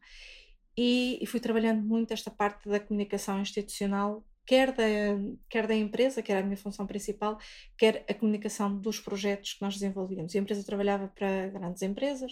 e, 0.76 1.20
e, 1.22 1.26
fui 1.28 1.40
trabalhando 1.40 1.84
muito 1.84 2.14
esta 2.14 2.32
parte 2.32 2.68
da 2.70 2.80
comunicação 2.80 3.42
institucional, 3.42 4.24
quer 4.48 4.72
da, 4.72 4.84
quer 5.50 5.68
da 5.68 5.76
empresa, 5.76 6.22
que 6.24 6.32
era 6.32 6.40
a 6.40 6.44
minha 6.44 6.58
função 6.58 6.88
principal, 6.88 7.38
quer 7.78 8.04
a 8.10 8.14
comunicação 8.14 8.76
dos 8.80 9.00
projetos 9.00 9.54
que 9.54 9.62
nós 9.62 9.74
desenvolvíamos. 9.74 10.34
E 10.34 10.38
a 10.38 10.42
empresa 10.42 10.64
trabalhava 10.64 11.10
para 11.10 11.50
grandes 11.50 11.82
empresas, 11.82 12.32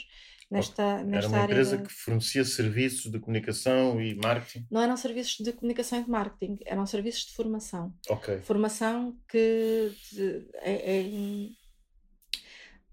nesta, 0.49 1.03
nesta 1.03 1.17
Era 1.17 1.27
uma 1.27 1.37
área 1.39 1.51
empresa 1.53 1.77
que 1.77 1.91
fornecia 1.91 2.45
serviços 2.45 3.11
de 3.11 3.19
comunicação 3.19 4.01
e 4.01 4.15
marketing. 4.15 4.65
Não 4.71 4.81
eram 4.81 4.95
serviços 4.95 5.37
de 5.45 5.51
comunicação 5.51 5.99
e 5.99 6.03
de 6.05 6.09
marketing, 6.09 6.57
eram 6.65 6.85
serviços 6.85 7.25
de 7.25 7.33
formação. 7.33 7.93
Ok. 8.09 8.39
Formação 8.41 9.17
que 9.27 9.91
de- 10.13 10.47
é, 10.61 10.97
é 10.97 11.01
em 11.01 11.55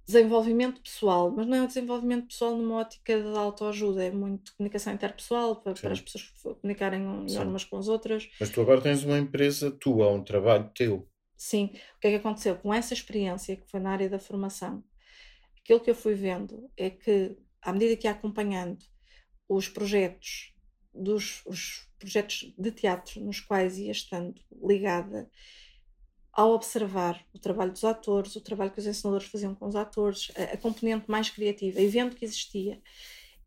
desenvolvimento 0.06 0.80
pessoal, 0.80 1.30
mas 1.30 1.46
não 1.46 1.56
é 1.56 1.62
um 1.62 1.66
desenvolvimento 1.66 2.26
pessoal 2.26 2.56
numa 2.56 2.76
ótica 2.76 3.20
de 3.20 3.36
autoajuda, 3.36 4.04
é 4.04 4.10
muito 4.10 4.54
comunicação 4.56 4.92
interpessoal 4.92 5.56
para, 5.62 5.74
para 5.74 5.92
as 5.92 6.00
pessoas 6.00 6.32
comunicarem 6.60 7.00
melhor 7.00 7.46
umas 7.46 7.64
com 7.64 7.76
as 7.76 7.88
outras. 7.88 8.28
Mas 8.40 8.50
tu 8.50 8.60
agora 8.60 8.80
tens 8.80 9.04
uma 9.04 9.18
empresa 9.18 9.70
tua, 9.70 10.10
um 10.10 10.24
trabalho 10.24 10.70
teu. 10.74 11.08
Sim, 11.36 11.70
o 11.96 12.00
que 12.00 12.08
é 12.08 12.10
que 12.10 12.16
aconteceu? 12.16 12.56
Com 12.56 12.72
essa 12.72 12.94
experiência 12.94 13.56
que 13.56 13.68
foi 13.68 13.80
na 13.80 13.90
área 13.90 14.08
da 14.08 14.18
formação, 14.18 14.84
aquilo 15.60 15.80
que 15.80 15.90
eu 15.90 15.94
fui 15.94 16.14
vendo 16.14 16.70
é 16.76 16.90
que, 16.90 17.36
à 17.60 17.72
medida 17.72 17.96
que 17.96 18.06
ia 18.06 18.12
acompanhando 18.12 18.78
os 19.48 19.68
projetos 19.68 20.52
dos 20.94 21.42
os 21.46 21.88
projetos 21.98 22.52
de 22.58 22.70
teatro 22.70 23.20
nos 23.20 23.40
quais 23.40 23.78
ia 23.78 23.92
estando 23.92 24.34
ligada, 24.62 25.30
ao 26.32 26.52
observar 26.52 27.22
o 27.34 27.38
trabalho 27.38 27.72
dos 27.72 27.84
atores, 27.84 28.34
o 28.36 28.40
trabalho 28.40 28.70
que 28.70 28.78
os 28.78 28.86
ensinadores 28.86 29.26
faziam 29.26 29.54
com 29.54 29.66
os 29.66 29.76
atores, 29.76 30.32
a, 30.36 30.54
a 30.54 30.56
componente 30.56 31.10
mais 31.10 31.28
criativa, 31.28 31.80
e 31.80 31.88
vendo 31.88 32.16
que 32.16 32.24
existia 32.24 32.80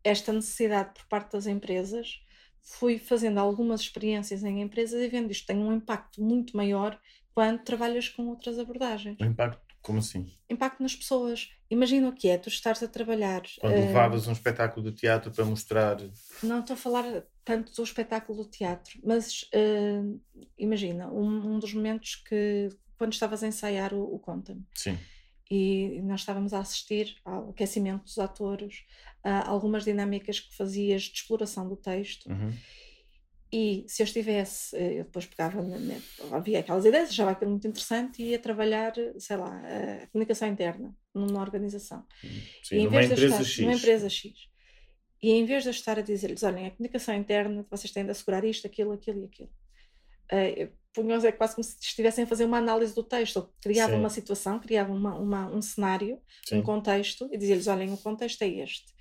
esta 0.04 0.32
necessidade 0.32 0.94
por 0.94 1.04
parte 1.06 1.32
das 1.32 1.46
empresas, 1.46 2.20
fui 2.62 2.98
fazendo 2.98 3.38
algumas 3.38 3.80
experiências 3.80 4.44
em 4.44 4.62
empresas 4.62 5.00
e 5.00 5.08
vendo 5.08 5.30
isto 5.30 5.46
tem 5.46 5.56
um 5.56 5.72
impacto 5.72 6.22
muito 6.22 6.56
maior 6.56 6.98
quando 7.34 7.62
trabalhas 7.62 8.08
com 8.08 8.28
outras 8.28 8.58
abordagens. 8.58 9.18
Impacto, 9.20 9.65
como 9.86 10.00
assim? 10.00 10.28
Impacto 10.50 10.82
nas 10.82 10.96
pessoas. 10.96 11.48
Imagina 11.70 12.08
o 12.08 12.12
que 12.12 12.28
é 12.28 12.36
tu 12.36 12.48
estares 12.48 12.82
a 12.82 12.88
trabalhar. 12.88 13.42
Quando 13.60 13.74
eh, 13.74 13.86
levavas 13.86 14.26
um 14.26 14.32
espetáculo 14.32 14.90
de 14.90 14.96
teatro 14.96 15.30
para 15.30 15.44
mostrar. 15.44 15.96
não 16.42 16.58
estou 16.58 16.74
a 16.74 16.76
falar 16.76 17.04
tanto 17.44 17.72
do 17.72 17.84
espetáculo 17.84 18.42
do 18.42 18.50
teatro, 18.50 18.98
mas 19.04 19.48
eh, 19.52 20.02
imagina, 20.58 21.08
um, 21.08 21.54
um 21.54 21.58
dos 21.60 21.72
momentos 21.72 22.16
que, 22.16 22.68
quando 22.98 23.12
estavas 23.12 23.44
a 23.44 23.46
ensaiar 23.46 23.94
o, 23.94 24.02
o 24.12 24.18
Conta-me, 24.18 24.66
Sim. 24.74 24.98
e 25.48 26.00
nós 26.02 26.22
estávamos 26.22 26.52
a 26.52 26.58
assistir 26.58 27.16
ao 27.24 27.50
aquecimento 27.50 28.02
dos 28.02 28.18
atores, 28.18 28.82
a 29.22 29.48
algumas 29.48 29.84
dinâmicas 29.84 30.40
que 30.40 30.56
fazias 30.56 31.02
de 31.02 31.18
exploração 31.18 31.68
do 31.68 31.76
texto, 31.76 32.28
Uhum. 32.28 32.52
E 33.58 33.84
se 33.88 34.02
eu 34.02 34.04
estivesse, 34.04 34.76
eh, 34.76 35.00
eu 35.00 35.04
depois 35.04 35.24
pegava, 35.24 35.58
havia 36.32 36.60
aquelas 36.60 36.84
ideias, 36.84 37.08
achava 37.08 37.30
aquilo 37.30 37.50
muito 37.52 37.66
interessante 37.66 38.22
e 38.22 38.26
ia 38.32 38.38
trabalhar, 38.38 38.92
sei 39.18 39.36
lá, 39.38 39.62
a 40.02 40.06
comunicação 40.08 40.46
interna 40.46 40.94
numa 41.14 41.40
organização. 41.40 42.04
Sim, 42.62 42.76
E 42.76 42.78
em 42.80 42.88
vez 42.88 43.08
de 43.08 43.24
estar- 43.24 43.42
X. 43.44 43.58
Numa 43.60 43.72
empresa 43.72 44.08
X. 44.10 44.32
E 45.22 45.30
em 45.30 45.46
vez 45.46 45.62
de 45.62 45.70
eu 45.70 45.72
estar 45.72 45.98
a 45.98 46.02
dizer-lhes, 46.02 46.42
olhem, 46.42 46.66
a 46.66 46.70
comunicação 46.70 47.14
interna, 47.14 47.66
vocês 47.70 47.90
têm 47.90 48.04
de 48.04 48.10
assegurar 48.10 48.44
isto, 48.44 48.66
aquilo, 48.66 48.92
aquilo 48.92 49.22
e 49.22 49.24
aquilo. 49.24 49.50
Uh, 50.30 50.70
punham 50.92 51.24
é 51.24 51.32
quase 51.32 51.54
como 51.54 51.64
se 51.64 51.76
estivessem 51.80 52.24
a 52.24 52.26
fazer 52.26 52.44
uma 52.44 52.58
análise 52.58 52.94
do 52.94 53.02
texto. 53.02 53.48
Criavam 53.62 53.96
Sim. 53.96 54.00
uma 54.00 54.10
situação, 54.10 54.60
criavam 54.60 54.96
um 55.54 55.62
cenário, 55.62 56.20
Sim. 56.46 56.58
um 56.58 56.62
contexto, 56.62 57.28
e 57.32 57.38
dizia-lhes, 57.38 57.66
olhem, 57.66 57.92
o 57.92 57.96
contexto 57.96 58.42
é 58.42 58.48
este. 58.48 58.95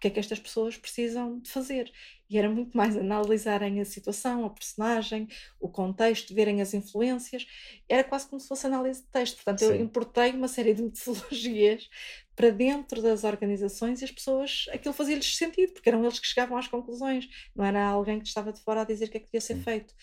O 0.00 0.02
que 0.02 0.08
é 0.08 0.10
que 0.12 0.18
estas 0.18 0.40
pessoas 0.40 0.78
precisam 0.78 1.40
de 1.40 1.50
fazer? 1.50 1.92
E 2.30 2.38
era 2.38 2.48
muito 2.48 2.74
mais 2.74 2.96
analisarem 2.96 3.82
a 3.82 3.84
situação, 3.84 4.46
a 4.46 4.48
personagem, 4.48 5.28
o 5.60 5.68
contexto, 5.68 6.34
verem 6.34 6.62
as 6.62 6.72
influências. 6.72 7.46
Era 7.86 8.02
quase 8.02 8.26
como 8.26 8.40
se 8.40 8.48
fosse 8.48 8.66
análise 8.66 9.02
de 9.02 9.08
texto. 9.08 9.34
Portanto, 9.34 9.60
eu 9.60 9.76
Sim. 9.76 9.82
importei 9.82 10.30
uma 10.30 10.48
série 10.48 10.72
de 10.72 10.80
metodologias 10.84 11.90
para 12.34 12.48
dentro 12.48 13.02
das 13.02 13.24
organizações 13.24 14.00
e 14.00 14.06
as 14.06 14.10
pessoas, 14.10 14.64
aquilo 14.72 14.94
fazia-lhes 14.94 15.36
sentido, 15.36 15.74
porque 15.74 15.90
eram 15.90 16.02
eles 16.02 16.18
que 16.18 16.26
chegavam 16.26 16.56
às 16.56 16.66
conclusões, 16.66 17.28
não 17.54 17.62
era 17.62 17.84
alguém 17.86 18.18
que 18.18 18.26
estava 18.26 18.54
de 18.54 18.60
fora 18.60 18.80
a 18.80 18.84
dizer 18.84 19.04
o 19.04 19.10
que 19.10 19.18
é 19.18 19.20
que 19.20 19.26
devia 19.26 19.42
ser 19.42 19.56
Sim. 19.56 19.62
feito. 19.62 19.94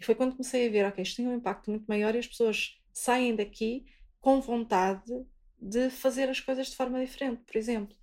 E 0.00 0.04
foi 0.04 0.16
quando 0.16 0.32
comecei 0.32 0.66
a 0.66 0.70
ver, 0.72 0.84
ok, 0.86 1.00
isto 1.00 1.18
tem 1.18 1.28
um 1.28 1.36
impacto 1.36 1.70
muito 1.70 1.84
maior 1.86 2.12
e 2.16 2.18
as 2.18 2.26
pessoas 2.26 2.76
saem 2.92 3.36
daqui 3.36 3.86
com 4.20 4.40
vontade 4.40 5.12
de 5.60 5.88
fazer 5.90 6.28
as 6.28 6.40
coisas 6.40 6.66
de 6.68 6.76
forma 6.76 6.98
diferente, 6.98 7.42
por 7.46 7.56
exemplo. 7.56 7.96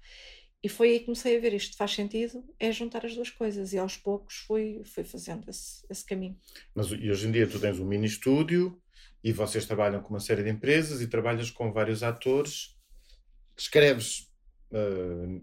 E 0.64 0.70
foi 0.70 0.92
aí 0.92 1.00
que 1.00 1.06
comecei 1.06 1.38
a 1.38 1.40
ver 1.40 1.54
isto 1.54 1.76
faz 1.76 1.92
sentido, 1.94 2.44
é 2.60 2.72
juntar 2.72 3.04
as 3.06 3.16
duas 3.16 3.32
coisas. 3.32 3.74
E 3.74 3.80
aos 3.80 3.98
poucos 3.98 4.36
fui, 4.36 4.82
fui 4.86 5.04
fazendo 5.04 5.50
esse, 5.50 5.84
esse 5.90 6.06
caminho. 6.06 6.38
Mas 6.76 6.88
e 6.88 7.10
hoje 7.10 7.28
em 7.28 7.32
dia 7.32 7.48
tu 7.48 7.60
tens 7.60 7.80
um 7.80 7.86
mini 7.86 8.06
estúdio 8.06 8.80
e 9.24 9.34
vocês 9.34 9.66
trabalham 9.66 10.02
com 10.02 10.10
uma 10.10 10.20
série 10.20 10.44
de 10.44 10.50
empresas 10.50 11.02
e 11.02 11.08
trabalhas 11.08 11.50
com 11.50 11.72
vários 11.72 12.04
atores. 12.04 12.78
Escreves 13.58 14.32
ah, 14.72 15.42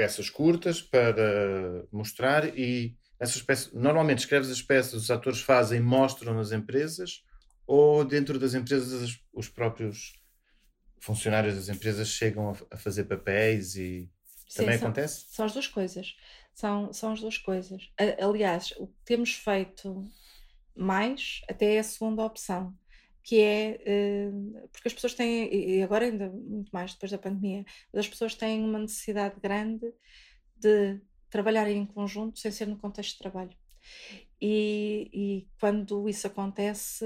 peças 0.00 0.30
curtas 0.30 0.80
para 0.80 1.86
mostrar 1.92 2.58
e 2.58 2.96
essas 3.18 3.42
peças, 3.42 3.70
normalmente 3.72 4.20
escreves 4.20 4.50
as 4.50 4.62
peças, 4.62 4.94
os 4.94 5.10
atores 5.10 5.40
fazem, 5.40 5.78
mostram 5.78 6.34
nas 6.34 6.52
empresas 6.52 7.22
ou 7.66 8.02
dentro 8.04 8.38
das 8.38 8.54
empresas 8.54 9.20
os 9.32 9.48
próprios 9.48 10.14
funcionários 10.98 11.54
das 11.54 11.68
empresas 11.68 12.08
chegam 12.08 12.50
a, 12.50 12.74
a 12.74 12.76
fazer 12.78 13.04
papéis 13.04 13.76
e 13.76 14.10
Sim, 14.50 14.62
também 14.62 14.78
são- 14.78 14.88
acontece? 14.88 15.24
São 15.28 15.46
as 15.46 15.52
duas 15.52 15.66
coisas. 15.66 16.16
São, 16.54 16.92
são 16.92 17.12
as 17.12 17.20
duas 17.20 17.38
coisas. 17.38 17.90
Aliás, 18.20 18.72
o 18.78 18.86
que 18.88 18.94
temos 19.04 19.32
feito 19.34 20.04
mais 20.76 21.40
até 21.48 21.74
é 21.76 21.78
a 21.78 21.84
segunda 21.84 22.24
opção, 22.24 22.76
que 23.22 23.40
é 23.40 23.80
eh, 23.84 24.30
porque 24.72 24.88
as 24.88 24.94
pessoas 24.94 25.14
têm, 25.14 25.48
e 25.54 25.82
agora 25.82 26.04
ainda 26.06 26.28
muito 26.30 26.70
mais 26.70 26.92
depois 26.92 27.12
da 27.12 27.18
pandemia, 27.18 27.64
as 27.94 28.08
pessoas 28.08 28.34
têm 28.34 28.62
uma 28.64 28.78
necessidade 28.78 29.38
grande 29.40 29.92
de 30.56 31.00
trabalharem 31.30 31.78
em 31.78 31.86
conjunto 31.86 32.38
sem 32.38 32.50
ser 32.50 32.66
no 32.66 32.76
contexto 32.78 33.12
de 33.12 33.18
trabalho. 33.18 33.56
E, 34.42 35.10
e 35.12 35.48
quando 35.60 36.08
isso 36.08 36.26
acontece, 36.26 37.04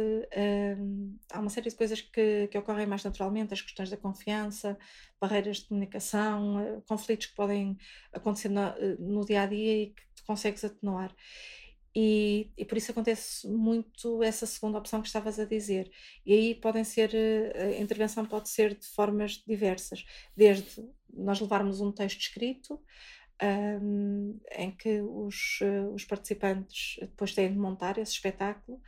hum, 0.79 1.17
há 1.33 1.41
uma 1.41 1.51
série 1.51 1.69
de 1.69 1.75
coisas 1.77 2.01
que, 2.01 2.47
que 2.49 2.57
ocorrem 2.59 2.87
mais 2.87 3.03
naturalmente, 3.03 3.53
as 3.53 3.61
questões 3.63 3.91
da 3.91 3.97
confiança, 3.97 4.79
barreiras 5.21 5.59
de 5.59 5.67
comunicação, 5.69 6.61
eh, 6.61 6.81
conflitos 6.89 7.27
que 7.27 7.35
podem 7.35 7.77
acontecer 8.13 8.49
na- 8.51 8.77
eh, 8.79 8.97
no 9.01 9.25
dia 9.27 9.43
a 9.43 9.47
dia 9.47 9.83
e 9.83 9.87
que 9.89 10.03
tu 10.15 10.25
consegues 10.27 10.65
atenuar. 10.65 11.13
E, 11.97 12.51
e 12.59 12.65
por 12.65 12.77
isso 12.77 12.91
acontece 12.91 13.47
muito 13.49 14.21
essa 14.23 14.47
segunda 14.47 14.79
opção 14.79 15.01
que 15.01 15.07
estavas 15.07 15.39
a 15.39 15.45
dizer. 15.45 15.89
E 16.27 16.33
aí 16.33 16.55
podem 16.57 16.83
ser, 16.83 17.15
eh, 17.15 17.77
a 17.79 17.81
intervenção 17.81 18.27
pode 18.27 18.49
ser 18.49 18.75
de 18.77 18.87
formas 18.87 19.43
diversas, 19.47 20.05
desde 20.37 20.85
nós 21.13 21.41
levarmos 21.41 21.81
um 21.81 21.93
texto 21.93 22.19
escrito, 22.21 22.81
hum, 23.43 24.39
em 24.53 24.71
que 24.73 25.01
os, 25.03 25.59
eh, 25.63 25.87
os 25.93 26.05
participantes 26.05 26.97
depois 27.01 27.35
têm 27.35 27.53
de 27.53 27.59
montar 27.59 27.99
esse 27.99 28.13
espetáculo, 28.13 28.81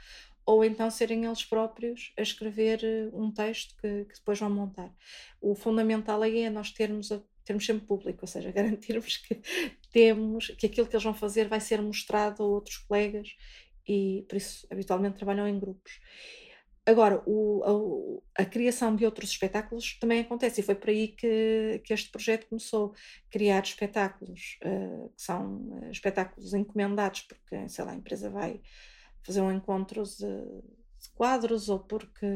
ou 0.45 0.65
então 0.65 0.91
serem 0.91 1.25
eles 1.25 1.45
próprios 1.45 2.13
a 2.19 2.23
escrever 2.23 2.81
eh, 2.85 3.09
um 3.13 3.33
texto 3.33 3.75
que, 3.81 4.05
que 4.07 4.15
depois 4.15 4.39
vão 4.39 4.51
montar. 4.51 4.93
O 5.41 5.55
fundamental 5.55 6.23
aí 6.23 6.41
é 6.43 6.51
nós 6.51 6.71
termos, 6.73 7.11
a- 7.13 7.21
termos 7.45 7.67
sempre 7.67 7.87
público, 7.87 8.21
ou 8.23 8.29
seja, 8.29 8.51
garantirmos 8.53 9.17
que 9.19 9.41
temos, 9.93 10.49
que 10.49 10.67
aquilo 10.67 10.87
que 10.87 10.95
eles 10.97 11.05
vão 11.05 11.15
fazer 11.15 11.49
vai 11.49 11.61
ser 11.61 11.83
mostrado 11.83 12.43
a 12.43 12.47
outros 12.47 12.77
colegas 12.79 13.37
e 13.89 14.25
por 14.29 14.37
isso 14.37 14.67
habitualmente 14.71 15.17
trabalham 15.17 15.47
em 15.49 15.59
grupos. 15.59 16.01
Agora, 16.87 17.23
o- 17.27 18.23
a, 18.39 18.43
a 18.43 18.47
criação 18.47 18.95
de 18.95 19.05
outros 19.05 19.31
espetáculos 19.31 19.99
também 19.99 20.21
acontece, 20.21 20.61
e 20.61 20.65
foi 20.65 20.75
por 20.77 20.89
aí 20.91 21.09
que, 21.09 21.81
que 21.85 21.93
este 21.93 22.11
projeto 22.11 22.47
começou. 22.49 22.95
Criar 23.31 23.63
espetáculos, 23.65 24.57
eh, 24.63 25.09
que 25.17 25.23
são 25.23 25.81
eh, 25.85 25.91
espetáculos 25.91 26.55
encomendados, 26.55 27.23
porque, 27.23 27.69
sei 27.69 27.85
lá, 27.85 27.93
a 27.93 27.97
empresa 27.97 28.31
vai 28.31 28.61
fazer 29.25 29.41
um 29.41 29.53
encontro 29.53 30.03
de, 30.05 30.27
quadros, 31.15 31.69
ou 31.69 31.81
porque 31.81 32.27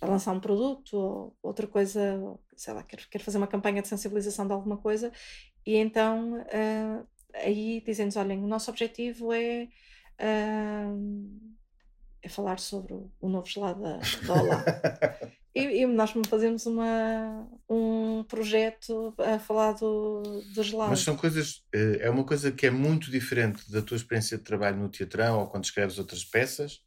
vai 0.00 0.10
lançar 0.10 0.32
um 0.32 0.40
produto, 0.40 0.94
ou 0.96 1.36
outra 1.42 1.66
coisa, 1.66 2.14
ou, 2.18 2.40
sei 2.56 2.74
lá, 2.74 2.82
quer, 2.82 3.06
quer 3.08 3.18
fazer 3.20 3.38
uma 3.38 3.46
campanha 3.48 3.82
de 3.82 3.88
sensibilização 3.88 4.46
de 4.46 4.52
alguma 4.52 4.76
coisa, 4.78 5.12
e 5.66 5.76
então 5.76 6.38
eh, 6.50 7.04
aí 7.34 7.80
dizem-nos: 7.82 8.16
olhem, 8.16 8.42
o 8.44 8.46
nosso 8.48 8.70
objetivo 8.70 9.32
é. 9.32 9.68
ah, 10.18 10.92
é 12.22 12.28
falar 12.28 12.58
sobre 12.58 12.94
o, 12.94 13.10
o 13.20 13.28
novo 13.28 13.46
gelado 13.46 13.82
da, 13.82 13.98
da 14.26 14.34
Olá. 14.34 14.64
e, 15.54 15.82
e, 15.82 15.86
nós 15.86 16.12
fazemos 16.28 16.66
uma, 16.66 17.48
um 17.68 18.24
projeto 18.24 19.14
a 19.18 19.38
falar 19.38 19.72
do, 19.72 20.42
do 20.54 20.62
gelado. 20.62 20.90
Mas 20.90 21.00
são 21.00 21.16
coisas, 21.16 21.64
eh, 21.72 21.98
é 22.00 22.10
uma 22.10 22.24
coisa 22.24 22.50
que 22.50 22.66
é 22.66 22.70
muito 22.70 23.10
diferente 23.10 23.70
da 23.70 23.82
tua 23.82 23.96
experiência 23.96 24.36
de 24.36 24.44
trabalho 24.44 24.78
no 24.78 24.88
teatrão 24.88 25.40
ou 25.40 25.46
quando 25.46 25.64
escreves 25.64 25.98
outras 25.98 26.24
peças. 26.24 26.80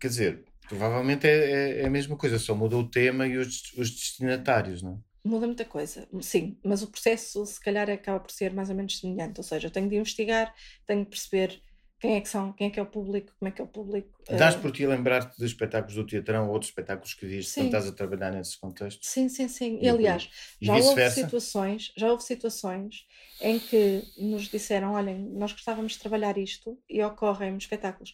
Quer 0.00 0.08
dizer, 0.08 0.44
provavelmente 0.68 1.26
é, 1.26 1.50
é, 1.50 1.80
é 1.82 1.86
a 1.86 1.90
mesma 1.90 2.16
coisa, 2.16 2.38
só 2.38 2.54
muda 2.54 2.76
o 2.76 2.88
tema 2.88 3.26
e 3.26 3.36
os, 3.36 3.72
os 3.76 3.90
destinatários, 3.90 4.82
não 4.82 4.92
é? 4.92 5.14
Muda 5.26 5.46
muita 5.46 5.64
coisa, 5.64 6.06
sim, 6.20 6.58
mas 6.62 6.82
o 6.82 6.86
processo 6.86 7.46
se 7.46 7.58
calhar 7.58 7.88
acaba 7.88 8.20
por 8.20 8.30
ser 8.30 8.52
mais 8.52 8.68
ou 8.68 8.76
menos 8.76 8.98
semelhante, 8.98 9.38
ou 9.38 9.42
seja, 9.42 9.68
eu 9.68 9.70
tenho 9.70 9.88
de 9.88 9.96
investigar, 9.96 10.54
tenho 10.86 11.02
de 11.02 11.08
perceber 11.08 11.62
quem 12.00 12.16
é 12.16 12.20
que 12.20 12.28
são, 12.28 12.52
quem 12.52 12.66
é 12.66 12.70
que 12.70 12.78
é 12.78 12.82
o 12.82 12.86
público, 12.86 13.32
como 13.38 13.48
é 13.48 13.52
que 13.52 13.60
é 13.60 13.64
o 13.64 13.68
público. 13.68 14.08
Dás 14.28 14.54
uh... 14.54 14.60
por 14.60 14.72
ti 14.72 14.84
a 14.84 14.88
lembrar-te 14.88 15.38
dos 15.38 15.50
espetáculos 15.50 15.94
do 15.94 16.06
teatrão 16.06 16.46
ou 16.46 16.52
outros 16.52 16.70
espetáculos 16.70 17.14
que 17.14 17.26
viste 17.26 17.54
quando 17.54 17.66
estás 17.66 17.86
a 17.86 17.92
trabalhar 17.92 18.30
nesses 18.32 18.56
contextos? 18.56 19.08
Sim, 19.08 19.28
sim, 19.28 19.48
sim. 19.48 19.78
E, 19.80 19.88
aliás, 19.88 20.28
já 20.60 20.76
houve 20.76 21.10
situações, 21.10 21.92
já 21.96 22.10
houve 22.10 22.22
situações 22.22 23.06
em 23.40 23.58
que 23.58 24.02
nos 24.18 24.48
disseram, 24.48 24.92
olhem, 24.92 25.18
nós 25.18 25.52
gostávamos 25.52 25.92
de 25.92 25.98
trabalhar 26.00 26.36
isto 26.36 26.78
e 26.88 27.02
ocorrem 27.02 27.56
espetáculos. 27.56 28.12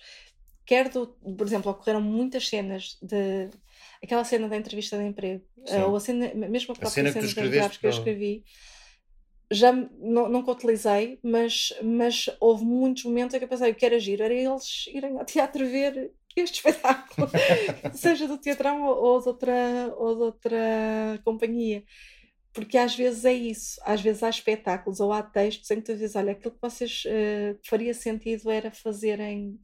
Quer 0.65 0.89
do, 0.89 1.09
por 1.09 1.47
exemplo, 1.47 1.73
ocorreram 1.73 2.01
muitas 2.01 2.49
cenas 2.49 2.97
de 3.03 3.51
aquela 4.03 4.25
cena 4.25 4.49
da 4.49 4.57
entrevista 4.57 4.97
de 4.97 5.05
emprego, 5.05 5.45
uh, 5.59 5.89
ou 5.89 5.97
a 5.97 6.01
cena, 6.01 6.33
mesmo 6.35 6.73
a 6.73 6.77
própria 6.77 6.89
a 6.89 6.91
cena, 6.91 7.13
cena 7.13 7.27
que, 7.27 7.69
de 7.69 7.79
que 7.79 7.87
eu 7.87 7.91
escrevi, 7.91 8.45
já 9.51 9.73
não, 9.73 10.29
nunca 10.29 10.53
utilizei, 10.53 11.19
mas, 11.23 11.73
mas 11.83 12.27
houve 12.39 12.65
muitos 12.65 13.05
momentos 13.05 13.35
em 13.35 13.39
que 13.39 13.45
eu 13.45 13.49
pensei 13.49 13.75
que 13.75 13.85
era 13.85 13.99
giro, 13.99 14.23
era 14.23 14.33
eles 14.33 14.87
irem 14.95 15.19
ao 15.19 15.25
teatro 15.25 15.67
ver 15.67 16.13
este 16.37 16.57
espetáculo, 16.57 17.29
seja 17.93 18.29
do 18.29 18.39
teatrão 18.39 18.85
ou, 18.85 18.97
ou, 18.97 19.21
de 19.21 19.29
outra, 19.29 19.95
ou 19.97 20.15
de 20.15 20.23
outra 20.23 21.21
companhia. 21.25 21.83
Porque 22.53 22.79
às 22.79 22.95
vezes 22.97 23.25
é 23.25 23.33
isso, 23.33 23.81
às 23.85 24.01
vezes 24.01 24.23
há 24.23 24.29
espetáculos 24.29 25.01
ou 25.01 25.13
há 25.13 25.23
textos 25.23 25.71
em 25.71 25.77
que 25.77 25.83
tu 25.83 25.95
dizes, 25.95 26.17
olha, 26.17 26.33
aquilo 26.33 26.53
que 26.53 26.61
vocês 26.61 27.05
uh, 27.07 27.59
faria 27.65 27.95
sentido 27.95 28.51
era 28.51 28.71
fazerem, 28.71 29.59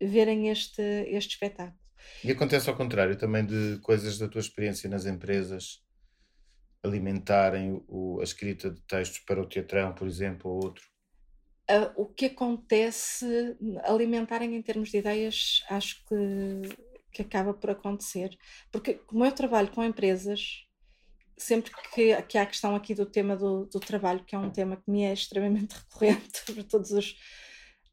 verem 0.00 0.48
este, 0.48 0.82
este 1.08 1.34
espetáculo. 1.34 1.78
E 2.22 2.30
acontece 2.30 2.68
ao 2.68 2.76
contrário 2.76 3.16
também 3.16 3.44
de 3.44 3.78
coisas 3.82 4.18
da 4.18 4.28
tua 4.28 4.40
experiência 4.40 4.88
nas 4.88 5.06
empresas 5.06 5.82
alimentarem 6.86 7.82
o, 7.88 8.20
a 8.20 8.24
escrita 8.24 8.70
de 8.70 8.80
textos 8.82 9.18
para 9.20 9.40
o 9.40 9.46
teatrão, 9.46 9.92
por 9.92 10.06
exemplo, 10.06 10.50
ou 10.50 10.64
outro? 10.64 10.84
Uh, 11.68 12.02
o 12.02 12.06
que 12.06 12.26
acontece, 12.26 13.56
alimentarem 13.84 14.54
em 14.54 14.62
termos 14.62 14.90
de 14.90 14.98
ideias, 14.98 15.64
acho 15.68 16.04
que, 16.06 16.76
que 17.12 17.22
acaba 17.22 17.52
por 17.52 17.70
acontecer. 17.70 18.36
Porque, 18.70 18.94
como 18.94 19.24
eu 19.24 19.32
trabalho 19.32 19.70
com 19.72 19.82
empresas, 19.82 20.64
sempre 21.36 21.72
que, 21.92 22.22
que 22.22 22.38
há 22.38 22.42
a 22.42 22.46
questão 22.46 22.74
aqui 22.74 22.94
do 22.94 23.04
tema 23.04 23.36
do, 23.36 23.66
do 23.66 23.80
trabalho, 23.80 24.24
que 24.24 24.34
é 24.34 24.38
um 24.38 24.50
tema 24.50 24.76
que 24.76 24.90
me 24.90 25.02
é 25.02 25.12
extremamente 25.12 25.74
recorrente 25.90 26.52
para 26.52 26.64
todos 26.64 26.90
os. 26.92 27.16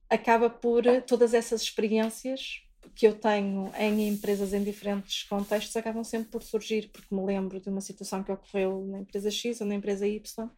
acaba 0.09 0.49
por 0.49 0.83
todas 1.07 1.33
essas 1.33 1.61
experiências 1.61 2.62
que 2.95 3.07
eu 3.07 3.15
tenho 3.15 3.71
em 3.77 4.07
empresas 4.07 4.53
em 4.53 4.63
diferentes 4.63 5.23
contextos 5.23 5.75
acabam 5.75 6.03
sempre 6.03 6.29
por 6.29 6.43
surgir, 6.43 6.89
porque 6.91 7.13
me 7.13 7.23
lembro 7.23 7.59
de 7.59 7.69
uma 7.69 7.81
situação 7.81 8.23
que 8.23 8.31
ocorreu 8.31 8.85
na 8.85 8.99
empresa 8.99 9.31
X 9.31 9.61
ou 9.61 9.67
na 9.67 9.75
empresa 9.75 10.07
Y, 10.07 10.49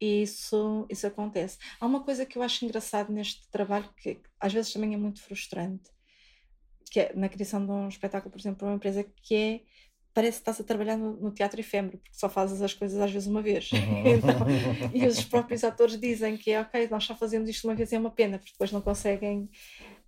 e 0.00 0.22
isso, 0.22 0.86
isso 0.88 1.06
acontece. 1.06 1.58
Há 1.80 1.86
uma 1.86 2.02
coisa 2.02 2.24
que 2.24 2.38
eu 2.38 2.42
acho 2.42 2.64
engraçado 2.64 3.12
neste 3.12 3.48
trabalho, 3.50 3.88
que 3.96 4.20
às 4.38 4.52
vezes 4.52 4.72
também 4.72 4.94
é 4.94 4.96
muito 4.96 5.20
frustrante, 5.20 5.90
que 6.90 7.00
é 7.00 7.12
na 7.14 7.28
criação 7.28 7.64
de 7.64 7.70
um 7.70 7.88
espetáculo, 7.88 8.30
por 8.30 8.40
exemplo, 8.40 8.58
para 8.58 8.68
uma 8.68 8.76
empresa, 8.76 9.04
que 9.22 9.34
é 9.34 9.60
parece 10.14 10.38
que 10.38 10.42
estás 10.42 10.60
a 10.60 10.64
trabalhar 10.64 10.96
no, 10.96 11.12
no, 11.16 11.30
teatro 11.30 11.60
efêmero, 11.60 11.98
porque 11.98 12.18
só 12.18 12.28
fazes 12.28 12.60
as 12.60 12.74
coisas 12.74 13.00
às 13.00 13.10
vezes 13.10 13.28
uma 13.28 13.42
vez. 13.42 13.70
Então, 14.04 14.90
e 14.92 15.06
os 15.06 15.22
próprios 15.22 15.62
atores 15.62 15.98
dizem 15.98 16.36
que 16.36 16.50
é 16.50 16.60
ok, 16.60 16.88
nós 16.88 17.04
só 17.04 17.14
fazemos 17.14 17.48
isto 17.48 17.68
uma 17.68 17.74
vez 17.74 17.92
e 17.92 17.94
é 17.94 17.98
uma 17.98 18.10
pena, 18.10 18.38
porque 18.38 18.52
depois 18.52 18.72
não 18.72 18.80
conseguem 18.80 19.48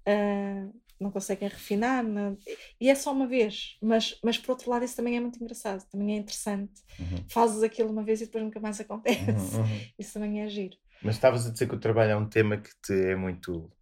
uh, 0.08 0.79
não 1.00 1.10
conseguem 1.10 1.48
refinar, 1.48 2.04
não... 2.04 2.36
e 2.80 2.90
é 2.90 2.94
só 2.94 3.12
uma 3.12 3.26
vez, 3.26 3.78
mas, 3.82 4.18
mas 4.22 4.36
por 4.36 4.52
outro 4.52 4.70
lado 4.70 4.84
isso 4.84 4.96
também 4.96 5.16
é 5.16 5.20
muito 5.20 5.42
engraçado, 5.42 5.84
também 5.90 6.16
é 6.16 6.18
interessante. 6.18 6.82
Uhum. 6.98 7.24
Fazes 7.30 7.62
aquilo 7.62 7.90
uma 7.90 8.04
vez 8.04 8.20
e 8.20 8.26
depois 8.26 8.44
nunca 8.44 8.60
mais 8.60 8.80
acontece. 8.80 9.56
Uhum, 9.56 9.62
uhum. 9.62 9.80
Isso 9.98 10.14
também 10.14 10.42
é 10.42 10.48
giro. 10.48 10.76
Mas 11.02 11.14
estavas 11.14 11.46
a 11.46 11.50
dizer 11.50 11.66
que 11.66 11.74
o 11.74 11.80
trabalho 11.80 12.12
é 12.12 12.16
um 12.16 12.28
tema 12.28 12.58
que 12.58 12.70
te 12.82 12.92
é 12.92 13.16
muito 13.16 13.72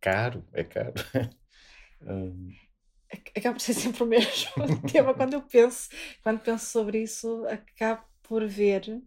caro, 0.00 0.46
é 0.52 0.62
caro. 0.62 0.92
um... 2.02 2.50
Acaba 3.34 3.54
por 3.54 3.60
ser 3.60 3.74
sempre 3.74 4.02
o 4.02 4.06
mesmo 4.06 4.52
tema. 4.92 5.14
Quando 5.14 5.34
eu 5.34 5.42
penso, 5.42 5.88
quando 6.22 6.40
penso 6.40 6.66
sobre 6.66 7.02
isso, 7.02 7.46
acabo 7.46 8.02
por 8.22 8.46
ver 8.46 9.02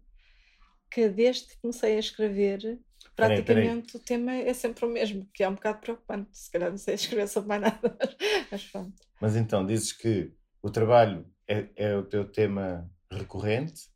que 0.90 1.08
desde 1.08 1.46
que 1.46 1.60
comecei 1.60 1.96
a 1.96 2.00
escrever 2.00 2.80
praticamente 3.16 3.44
peraí, 3.44 3.82
peraí. 3.82 3.94
o 3.94 3.98
tema 3.98 4.32
é 4.32 4.54
sempre 4.54 4.84
o 4.84 4.88
mesmo, 4.88 5.28
que 5.32 5.42
é 5.42 5.48
um 5.48 5.54
bocado 5.54 5.80
preocupante. 5.80 6.30
Se 6.32 6.50
calhar 6.50 6.70
não 6.70 6.78
sei 6.78 6.94
escrever 6.94 7.28
sobre 7.28 7.48
mais 7.48 7.62
nada, 7.62 7.96
mas 8.50 8.64
pronto. 8.64 8.94
Mas 9.20 9.36
então, 9.36 9.64
dizes 9.66 9.92
que 9.92 10.32
o 10.62 10.70
trabalho 10.70 11.26
é, 11.46 11.68
é 11.76 11.96
o 11.96 12.02
teu 12.02 12.24
tema 12.24 12.90
recorrente 13.10 13.90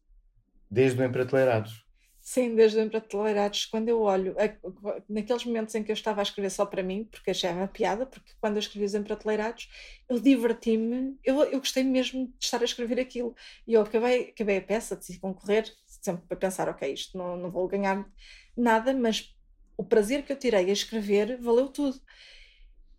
desde 0.71 1.01
o 1.01 1.05
Emprateleirados. 1.05 1.85
Sim, 2.21 2.55
desde 2.55 2.79
o 2.79 2.83
Emprateleirados, 2.83 3.67
quando 3.67 3.91
eu 3.91 4.01
olho, 4.01 4.35
naqueles 5.09 5.45
momentos 5.45 5.75
em 5.75 5.83
que 5.85 5.91
eu 5.91 5.95
estava 5.95 6.21
a 6.21 6.23
escrever 6.23 6.49
só 6.49 6.65
para 6.65 6.83
mim, 6.83 7.05
porque 7.05 7.31
achava 7.31 7.69
piada, 7.69 8.07
porque 8.07 8.33
quando 8.41 8.57
eu 8.57 8.61
escrevi 8.61 8.87
os 8.87 8.95
Emprateleirados, 8.95 9.69
eu 10.09 10.19
diverti-me, 10.19 11.19
eu, 11.23 11.43
eu 11.45 11.59
gostei 11.59 11.85
mesmo 11.85 12.27
de 12.39 12.45
estar 12.45 12.63
a 12.63 12.65
escrever 12.65 12.99
aquilo. 12.99 13.37
E 13.67 13.75
eu 13.75 13.83
acabei, 13.83 14.31
acabei 14.31 14.57
a 14.57 14.63
peça, 14.63 14.97
decidi 14.97 15.21
concorrer, 15.21 15.71
sempre 16.05 16.27
para 16.27 16.37
pensar, 16.37 16.69
ok, 16.69 16.93
isto 16.93 17.17
não, 17.17 17.37
não 17.37 17.51
vou 17.51 17.67
ganhar 17.67 18.07
nada, 18.57 18.93
mas 18.93 19.35
o 19.77 19.85
prazer 19.85 20.25
que 20.25 20.33
eu 20.33 20.39
tirei 20.39 20.71
a 20.71 20.73
escrever 20.73 21.39
valeu 21.41 21.69
tudo. 21.69 22.01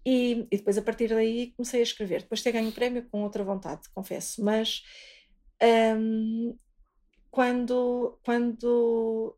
E, 0.06 0.48
e 0.52 0.58
depois 0.58 0.78
a 0.78 0.82
partir 0.82 1.10
daí 1.10 1.52
comecei 1.56 1.80
a 1.80 1.84
escrever. 1.84 2.22
Depois 2.22 2.42
ter 2.42 2.52
ganho 2.52 2.70
o 2.70 2.74
prémio 2.74 3.08
com 3.10 3.24
outra 3.24 3.44
vontade, 3.44 3.90
confesso. 3.94 4.44
Mas 4.44 4.84
um, 5.98 6.58
quando, 7.32 8.20
quando 8.24 9.36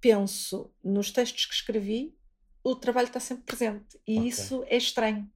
penso 0.00 0.72
nos 0.82 1.10
textos 1.12 1.46
que 1.46 1.54
escrevi, 1.54 2.16
o 2.64 2.74
trabalho 2.74 3.06
está 3.06 3.20
sempre 3.20 3.44
presente. 3.44 3.98
E 4.06 4.18
okay. 4.18 4.28
isso 4.28 4.64
é 4.66 4.76
estranho. 4.76 5.30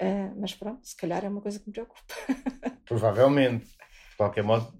Uh, 0.00 0.40
mas 0.40 0.54
pronto, 0.54 0.86
se 0.86 0.96
calhar 0.96 1.24
é 1.24 1.28
uma 1.28 1.40
coisa 1.40 1.58
que 1.58 1.66
me 1.66 1.72
preocupa. 1.72 2.02
Provavelmente. 2.84 3.66
De 3.66 4.16
qualquer 4.16 4.44
modo, 4.44 4.72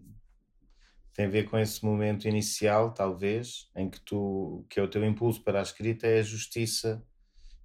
tem 1.14 1.26
a 1.26 1.28
ver 1.28 1.48
com 1.48 1.58
esse 1.58 1.84
momento 1.84 2.26
inicial, 2.26 2.92
talvez, 2.92 3.68
em 3.76 3.90
que 3.90 4.00
tu, 4.00 4.64
que 4.68 4.80
é 4.80 4.82
o 4.82 4.88
teu 4.88 5.04
impulso 5.04 5.42
para 5.42 5.58
a 5.58 5.62
escrita 5.62 6.06
é 6.06 6.20
a 6.20 6.22
justiça 6.22 7.04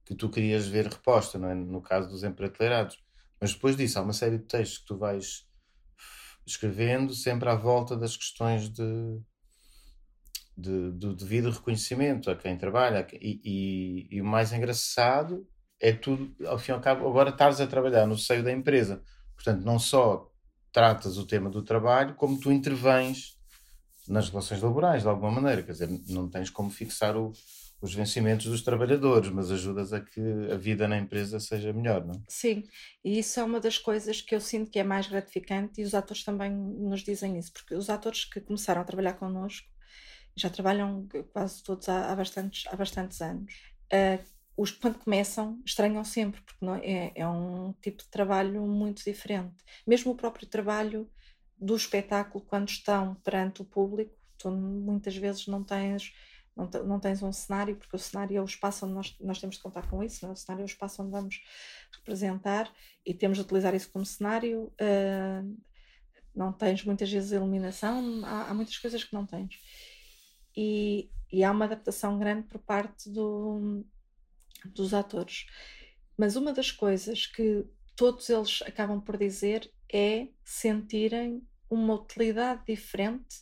que 0.06 0.16
tu 0.16 0.30
querias 0.30 0.68
ver 0.68 0.88
reposta, 0.88 1.38
não 1.38 1.50
é? 1.50 1.56
No 1.56 1.82
caso 1.82 2.10
dos 2.10 2.24
emprateleirados. 2.24 3.02
Mas 3.40 3.54
depois 3.54 3.76
disso 3.76 4.00
há 4.00 4.02
uma 4.02 4.14
série 4.14 4.38
de 4.38 4.46
textos 4.46 4.80
que 4.80 4.86
tu 4.86 4.98
vais 4.98 5.48
escrevendo 6.46 7.14
sempre 7.14 7.50
à 7.50 7.56
volta 7.56 7.96
das 7.96 8.16
questões 8.16 8.70
de, 8.70 9.20
de 10.58 10.92
do 10.92 11.14
devido 11.14 11.52
reconhecimento 11.52 12.32
a 12.32 12.36
quem 12.36 12.58
trabalha 12.58 13.06
e, 13.14 13.42
e, 13.44 14.16
e, 14.16 14.22
o 14.22 14.26
mais 14.26 14.54
engraçado 14.54 15.46
é 15.80 15.92
tudo, 15.92 16.34
ao 16.48 16.58
fim 16.58 16.72
e 16.72 16.76
ao 16.76 16.82
cabo, 16.82 17.08
agora 17.08 17.30
estás 17.30 17.60
a 17.62 17.68
trabalhar 17.68 18.08
no 18.08 18.18
seio 18.18 18.44
da 18.44 18.52
empresa. 18.52 19.04
Portanto, 19.36 19.64
não 19.64 19.78
só 19.78 20.32
tratas 20.72 21.18
o 21.18 21.28
tema 21.28 21.50
do 21.50 21.62
trabalho, 21.62 22.16
como 22.16 22.40
tu 22.40 22.52
intervens 22.52 23.37
nas 24.08 24.30
relações 24.30 24.62
laborais, 24.62 25.04
de 25.04 25.10
alguma 25.10 25.32
maneira. 25.32 25.64
Quer 25.64 25.72
dizer, 25.72 25.90
não 26.10 26.30
tens 26.30 26.50
como 26.50 26.70
fixar 26.70 27.16
o, 27.18 27.32
os 27.82 27.94
vencimentos 27.94 28.48
dos 28.48 28.62
trabalhadores, 28.62 29.30
mas 29.30 29.52
ajudas 29.52 29.94
a 29.94 30.02
que 30.02 30.22
a 30.52 30.58
vida 30.58 30.88
na 30.88 30.98
empresa 30.98 31.40
seja 31.40 31.72
melhor, 31.72 32.06
não? 32.06 32.24
Sim, 32.28 32.64
e 33.04 33.20
isso 33.20 33.40
é 33.40 33.44
uma 33.44 33.60
das 33.60 33.78
coisas 33.78 34.22
que 34.22 34.34
eu 34.34 34.42
sinto 34.42 34.72
que 34.72 34.80
é 34.80 34.84
mais 34.84 35.08
gratificante 35.08 35.82
e 35.82 35.84
os 35.84 35.94
atores 35.94 36.24
também 36.24 36.52
nos 36.52 37.02
dizem 37.04 37.38
isso, 37.38 37.54
porque 37.54 37.76
os 37.76 37.90
atores 37.90 38.26
que 38.26 38.42
começaram 38.42 38.82
a 38.82 38.86
trabalhar 38.86 39.14
connosco 39.14 39.68
já 40.36 40.50
trabalham 40.50 41.08
quase 41.34 41.64
todos 41.64 41.90
há, 41.90 42.12
há 42.12 42.16
bastantes, 42.16 42.66
há 42.68 42.76
bastantes 42.76 43.22
anos. 43.22 43.54
Uh, 43.92 44.24
os 44.56 44.72
quando 44.72 44.98
começam 44.98 45.62
estranham 45.64 46.04
sempre, 46.04 46.42
porque 46.42 46.66
não, 46.66 46.76
é, 46.76 47.12
é 47.16 47.28
um 47.28 47.74
tipo 47.82 48.04
de 48.04 48.10
trabalho 48.10 48.66
muito 48.66 49.04
diferente. 49.04 49.56
Mesmo 49.86 50.12
o 50.12 50.16
próprio 50.16 50.48
trabalho 50.48 51.10
do 51.58 51.76
espetáculo 51.76 52.44
quando 52.46 52.70
estão 52.70 53.16
perante 53.16 53.62
o 53.62 53.66
público. 53.66 54.16
Tu 54.38 54.52
muitas 54.52 55.16
vezes 55.16 55.48
não 55.48 55.64
tens 55.64 56.14
não, 56.58 57.00
tens 57.00 57.22
um 57.22 57.32
cenário, 57.32 57.76
porque 57.76 57.96
o 57.96 58.00
cenário 58.00 58.36
é 58.36 58.42
o 58.42 58.46
espaço 58.46 58.86
onde 58.86 58.96
nós, 58.96 59.16
nós 59.20 59.40
temos 59.40 59.58
de 59.58 59.62
contar 59.62 59.88
com 59.88 60.04
isso, 60.04 60.26
não 60.26 60.32
é? 60.32 60.34
o 60.34 60.36
cenário 60.36 60.64
é 60.64 60.66
o 60.66 60.66
espaço 60.66 61.04
onde 61.04 61.12
vamos 61.12 61.40
representar 61.96 62.72
e 63.06 63.14
temos 63.14 63.38
de 63.38 63.44
utilizar 63.44 63.76
isso 63.76 63.92
como 63.92 64.06
cenário. 64.06 64.74
Uh, 64.82 65.58
não 66.36 66.52
tens 66.52 66.84
muitas 66.84 67.12
vezes 67.12 67.32
iluminação, 67.32 68.24
há, 68.26 68.50
há, 68.50 68.54
muitas 68.54 68.78
coisas 68.78 69.04
que 69.04 69.14
não 69.14 69.26
tens. 69.26 69.60
E, 70.56 71.10
e 71.32 71.44
há 71.44 71.52
uma 71.52 71.66
adaptação 71.66 72.18
grande 72.18 72.48
por 72.48 72.60
parte 72.60 73.10
do, 73.10 73.86
dos 74.66 74.94
atores. 74.94 75.46
Mas 76.18 76.36
uma 76.36 76.52
das 76.52 76.72
coisas 76.72 77.28
que 77.28 77.66
todos 77.98 78.30
eles 78.30 78.62
acabam 78.62 79.02
por 79.02 79.18
dizer 79.18 79.70
é 79.92 80.28
sentirem 80.46 81.46
uma 81.70 81.96
utilidade 81.96 82.64
diferente 82.66 83.42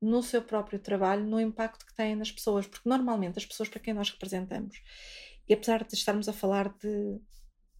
no 0.00 0.22
seu 0.22 0.40
próprio 0.40 0.78
trabalho, 0.78 1.26
no 1.26 1.40
impacto 1.40 1.84
que 1.84 1.94
têm 1.94 2.14
nas 2.14 2.30
pessoas, 2.30 2.66
porque 2.66 2.88
normalmente 2.88 3.38
as 3.38 3.44
pessoas 3.44 3.68
para 3.68 3.80
quem 3.80 3.92
nós 3.92 4.10
representamos, 4.10 4.80
e 5.48 5.52
apesar 5.52 5.84
de 5.84 5.94
estarmos 5.94 6.28
a 6.28 6.32
falar 6.32 6.72
de 6.78 7.20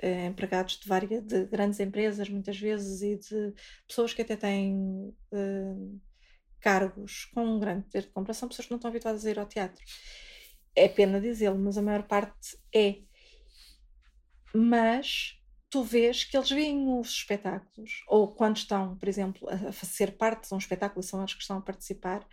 eh, 0.00 0.26
empregados 0.26 0.78
de 0.80 0.88
várias 0.88 1.24
de 1.24 1.44
grandes 1.46 1.78
empresas 1.78 2.28
muitas 2.28 2.58
vezes 2.58 3.00
e 3.02 3.16
de 3.16 3.54
pessoas 3.86 4.12
que 4.12 4.22
até 4.22 4.36
têm 4.36 5.14
eh, 5.32 5.98
cargos 6.60 7.26
com 7.26 7.44
um 7.44 7.60
grande 7.60 7.84
poder 7.84 8.02
de 8.02 8.08
compra, 8.08 8.34
são 8.34 8.48
pessoas 8.48 8.66
que 8.66 8.72
não 8.72 8.78
estão 8.78 8.90
habituadas 8.90 9.24
a 9.24 9.30
ir 9.30 9.38
ao 9.38 9.46
teatro. 9.46 9.84
É 10.74 10.88
pena 10.88 11.20
dizê-lo, 11.20 11.58
mas 11.58 11.78
a 11.78 11.82
maior 11.82 12.02
parte 12.04 12.58
é. 12.74 13.02
Mas 14.52 15.37
tu 15.70 15.82
vês 15.82 16.24
que 16.24 16.36
eles 16.36 16.50
veem 16.50 16.98
os 16.98 17.08
espetáculos, 17.10 18.02
ou 18.08 18.28
quando 18.34 18.56
estão, 18.56 18.96
por 18.96 19.08
exemplo, 19.08 19.48
a, 19.48 19.72
ser 19.72 20.16
parte 20.16 20.48
de 20.48 20.54
um 20.54 20.58
espetáculo 20.58 21.00
e 21.00 21.04
são 21.04 21.20
eles 21.20 21.34
que 21.34 21.42
estão 21.42 21.58
a 21.58 21.62
participar, 21.62 22.26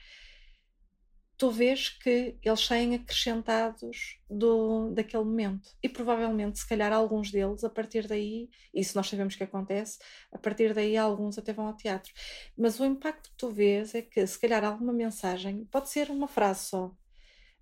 tu 1.37 1.51
vês 1.51 1.89
que 1.89 2.37
eles 2.41 2.61
saem 2.61 2.95
acrescentados 2.95 4.19
do, 4.29 4.91
daquele 4.91 5.23
momento. 5.23 5.69
E 5.83 5.89
provavelmente, 5.89 6.59
se 6.59 6.67
calhar, 6.67 6.93
alguns 6.93 7.29
deles, 7.29 7.63
a 7.63 7.69
partir 7.69 8.07
daí, 8.07 8.49
isso 8.73 8.97
nós 8.97 9.09
sabemos 9.09 9.35
que 9.35 9.43
acontece, 9.43 9.99
a 10.31 10.37
partir 10.37 10.73
daí 10.73 10.95
alguns 10.95 11.37
até 11.37 11.51
vão 11.51 11.67
ao 11.67 11.75
teatro. 11.75 12.13
Mas 12.57 12.79
o 12.79 12.85
impacto 12.85 13.29
que 13.29 13.37
tu 13.37 13.49
vês 13.51 13.93
é 13.93 14.01
que, 14.01 14.25
se 14.25 14.39
calhar, 14.39 14.63
alguma 14.63 14.93
mensagem, 14.93 15.65
pode 15.65 15.89
ser 15.89 16.09
uma 16.09 16.27
frase 16.27 16.67
só, 16.67 16.95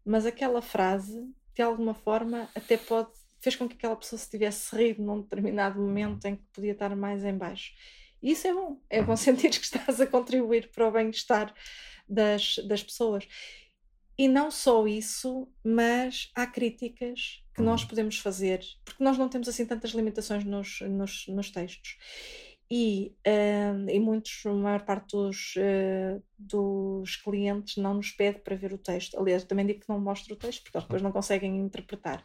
mas 0.05 0.25
aquela 0.25 0.61
frase, 0.61 1.27
de 1.55 1.61
alguma 1.61 1.93
forma, 1.95 2.49
até 2.55 2.77
pode 2.77 3.22
fez 3.43 3.57
com 3.57 3.67
que 3.67 3.75
aquela 3.75 3.95
pessoa 3.97 4.17
se 4.17 4.29
tivesse 4.29 4.73
rido 4.73 5.03
num 5.03 5.21
determinado 5.21 5.79
momento 5.79 6.25
em 6.25 6.37
que 6.37 6.43
podia 6.53 6.71
estar 6.71 6.95
mais 6.95 7.25
em 7.25 7.37
baixo. 7.37 7.73
E 8.21 8.31
isso 8.31 8.47
é 8.47 8.53
bom, 8.53 8.79
é 8.89 9.01
bom 9.01 9.15
sentir 9.17 9.49
que 9.49 9.65
estás 9.65 9.99
a 9.99 10.07
contribuir 10.07 10.71
para 10.71 10.87
o 10.87 10.91
bem-estar 10.91 11.53
das, 12.07 12.55
das 12.65 12.81
pessoas. 12.81 13.27
E 14.17 14.29
não 14.29 14.49
só 14.49 14.87
isso, 14.87 15.51
mas 15.61 16.31
há 16.33 16.47
críticas 16.47 17.43
que 17.53 17.61
nós 17.61 17.81
uhum. 17.81 17.87
podemos 17.89 18.17
fazer, 18.17 18.61
porque 18.85 19.03
nós 19.03 19.17
não 19.17 19.27
temos 19.27 19.49
assim 19.49 19.65
tantas 19.65 19.91
limitações 19.91 20.45
nos, 20.45 20.79
nos, 20.81 21.27
nos 21.27 21.51
textos. 21.51 21.97
E, 22.71 23.13
uh, 23.27 23.89
e 23.89 23.99
muitos, 23.99 24.45
a 24.45 24.53
maior 24.53 24.85
parte 24.85 25.11
dos, 25.11 25.55
uh, 25.57 26.23
dos 26.39 27.17
clientes 27.17 27.75
não 27.75 27.95
nos 27.95 28.11
pede 28.11 28.39
para 28.39 28.55
ver 28.55 28.71
o 28.71 28.77
texto. 28.77 29.19
Aliás, 29.19 29.43
também 29.43 29.65
digo 29.65 29.81
que 29.81 29.89
não 29.89 29.99
mostro 29.99 30.33
o 30.33 30.37
texto, 30.37 30.63
porque 30.63 30.79
depois 30.79 31.01
não 31.01 31.11
conseguem 31.11 31.57
interpretar 31.57 32.23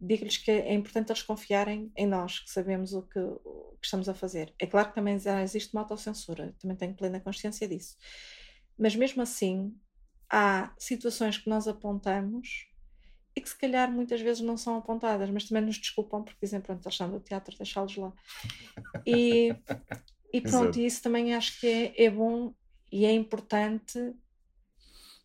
digo-lhes 0.00 0.36
que 0.36 0.50
é 0.50 0.72
importante 0.72 1.10
eles 1.10 1.22
confiarem 1.22 1.92
em 1.96 2.06
nós, 2.06 2.40
que 2.40 2.50
sabemos 2.50 2.92
o 2.92 3.02
que, 3.02 3.18
o 3.18 3.76
que, 3.80 3.86
estamos 3.86 4.08
a 4.08 4.14
fazer. 4.14 4.54
É 4.58 4.66
claro 4.66 4.88
que 4.88 4.94
também 4.94 5.18
já 5.18 5.42
existe 5.42 5.72
uma 5.74 5.82
autocensura, 5.82 6.54
também 6.60 6.76
tenho 6.76 6.94
plena 6.94 7.20
consciência 7.20 7.66
disso. 7.66 7.96
Mas 8.78 8.94
mesmo 8.94 9.22
assim, 9.22 9.74
há 10.30 10.72
situações 10.78 11.38
que 11.38 11.48
nós 11.48 11.66
apontamos 11.66 12.68
e 13.34 13.40
que 13.40 13.48
se 13.48 13.58
calhar 13.58 13.90
muitas 13.90 14.20
vezes 14.20 14.42
não 14.42 14.56
são 14.56 14.76
apontadas, 14.76 15.30
mas 15.30 15.48
também 15.48 15.64
nos 15.64 15.78
desculpam 15.78 16.22
porque 16.22 16.38
dizem, 16.42 16.60
pronto, 16.60 16.84
eles 16.84 16.94
estão 16.94 17.10
do 17.10 17.20
teatro, 17.20 17.56
deixá-los 17.56 17.96
lá. 17.96 18.12
E, 19.04 19.54
e 20.32 20.40
pronto, 20.42 20.78
isso 20.78 21.02
também 21.02 21.34
acho 21.34 21.60
que 21.60 21.66
é, 21.66 22.04
é 22.04 22.10
bom 22.10 22.54
e 22.90 23.04
é 23.04 23.12
importante 23.12 24.14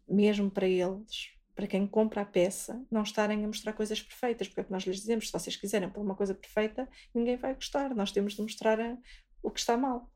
mesmo 0.08 0.52
para 0.52 0.68
eles, 0.68 1.33
para 1.56 1.68
quem 1.68 1.86
compra 1.86 2.22
a 2.22 2.26
peça, 2.26 2.84
não 2.92 3.04
estarem 3.04 3.44
a 3.44 3.48
mostrar 3.48 3.74
coisas 3.74 4.02
perfeitas, 4.02 4.48
porque 4.48 4.62
é 4.62 4.64
o 4.64 4.66
que 4.66 4.72
nós 4.72 4.84
lhes 4.84 4.98
dizemos: 4.98 5.28
se 5.28 5.34
vocês 5.34 5.56
quiserem 5.56 5.90
pôr 5.90 6.02
uma 6.02 6.16
coisa 6.16 6.34
perfeita, 6.34 6.90
ninguém 7.14 7.38
vai 7.38 7.54
gostar, 7.54 7.94
nós 7.94 8.12
temos 8.12 8.34
de 8.34 8.42
mostrar 8.42 8.80
a, 8.80 8.98
o 9.42 9.52
que 9.52 9.60
está 9.60 9.78
mal. 9.78 10.12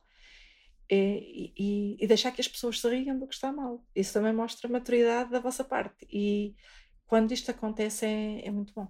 E, 0.89 1.53
e, 1.57 1.97
e, 1.99 2.07
deixar 2.07 2.31
que 2.31 2.39
as 2.39 2.47
pessoas 2.47 2.79
se 2.79 2.89
riam 2.89 3.19
do 3.19 3.27
que 3.27 3.35
está 3.35 3.51
mal. 3.51 3.83
Isso 3.93 4.13
também 4.13 4.31
mostra 4.31 4.69
maturidade 4.69 5.29
da 5.29 5.39
vossa 5.39 5.63
parte. 5.63 6.07
E 6.09 6.55
quando 7.05 7.33
isto 7.33 7.51
acontece, 7.51 8.05
é, 8.05 8.47
é 8.47 8.51
muito 8.51 8.73
bom. 8.73 8.87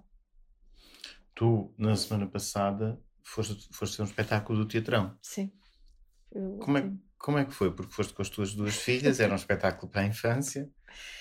Tu, 1.34 1.74
na 1.76 1.96
semana 1.96 2.28
passada, 2.28 3.00
foste, 3.24 3.68
foste 3.72 3.96
ter 3.96 4.02
um 4.02 4.06
espetáculo 4.06 4.60
do 4.60 4.68
Teatrão. 4.68 5.18
Sim. 5.20 5.52
Eu, 6.30 6.58
como, 6.58 6.78
é, 6.78 6.92
como 7.18 7.38
é 7.38 7.44
que 7.44 7.52
foi? 7.52 7.74
Porque 7.74 7.92
foste 7.92 8.14
com 8.14 8.22
as 8.22 8.28
tuas 8.28 8.54
duas 8.54 8.76
filhas, 8.76 9.18
era 9.18 9.32
um 9.32 9.36
espetáculo 9.36 9.90
para 9.90 10.02
a 10.02 10.06
infância. 10.06 10.70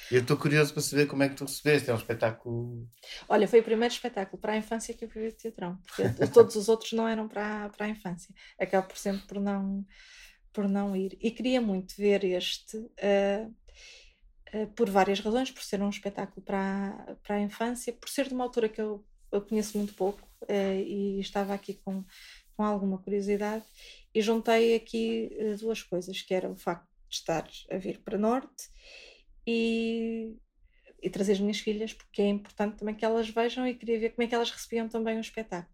Eu 0.09 0.21
estou 0.21 0.37
curioso 0.37 0.73
para 0.73 0.81
saber 0.81 1.05
como 1.05 1.23
é 1.23 1.29
que 1.29 1.35
tu 1.35 1.43
recebeste. 1.43 1.89
É 1.89 1.93
um 1.93 1.97
espetáculo. 1.97 2.87
Olha, 3.27 3.47
foi 3.47 3.59
o 3.59 3.63
primeiro 3.63 3.93
espetáculo 3.93 4.41
para 4.41 4.53
a 4.53 4.57
infância 4.57 4.93
que 4.93 5.03
eu 5.03 5.09
vi 5.09 5.27
de 5.27 5.33
teatrão, 5.33 5.77
porque 5.85 6.03
todos 6.33 6.55
os 6.55 6.69
outros 6.69 6.93
não 6.93 7.07
eram 7.07 7.27
para, 7.27 7.69
para 7.69 7.85
a 7.85 7.89
infância. 7.89 8.33
Acabo 8.59 8.87
por 8.87 8.97
sempre 8.97 9.27
por 9.27 9.39
não, 9.39 9.85
por 10.53 10.67
não 10.67 10.95
ir. 10.95 11.17
E 11.21 11.29
queria 11.29 11.59
muito 11.59 11.95
ver 11.97 12.23
este. 12.23 12.77
Uh, 12.77 13.53
uh, 14.53 14.67
por 14.75 14.89
várias 14.89 15.19
razões, 15.19 15.51
por 15.51 15.63
ser 15.63 15.81
um 15.81 15.89
espetáculo 15.89 16.41
para, 16.41 17.17
para 17.21 17.35
a 17.35 17.41
infância, 17.41 17.91
por 17.91 18.09
ser 18.09 18.27
de 18.27 18.33
uma 18.33 18.45
altura 18.45 18.69
que 18.69 18.81
eu, 18.81 19.05
eu 19.31 19.41
conheço 19.41 19.77
muito 19.77 19.93
pouco 19.93 20.21
uh, 20.43 20.81
e 20.81 21.19
estava 21.19 21.53
aqui 21.53 21.73
com, 21.83 22.03
com 22.55 22.63
alguma 22.63 22.97
curiosidade 22.97 23.65
e 24.15 24.21
juntei 24.21 24.73
aqui 24.73 25.29
duas 25.59 25.83
coisas, 25.83 26.21
que 26.21 26.33
era 26.33 26.49
o 26.49 26.55
facto 26.55 26.87
de 27.07 27.15
estar 27.15 27.47
a 27.69 27.77
vir 27.77 27.99
para 27.99 28.17
Norte 28.17 28.69
e, 29.47 30.35
e 31.01 31.09
trazer 31.09 31.31
as 31.31 31.39
minhas 31.39 31.59
filhas, 31.59 31.93
porque 31.93 32.21
é 32.21 32.27
importante 32.27 32.75
também 32.77 32.93
que 32.93 33.05
elas 33.05 33.29
vejam 33.29 33.65
e 33.65 33.73
queria 33.73 33.97
ver 33.97 34.09
como 34.09 34.25
é 34.25 34.27
que 34.27 34.35
elas 34.35 34.51
recebiam 34.51 34.89
também 34.89 35.17
o 35.17 35.21
espetáculo. 35.21 35.73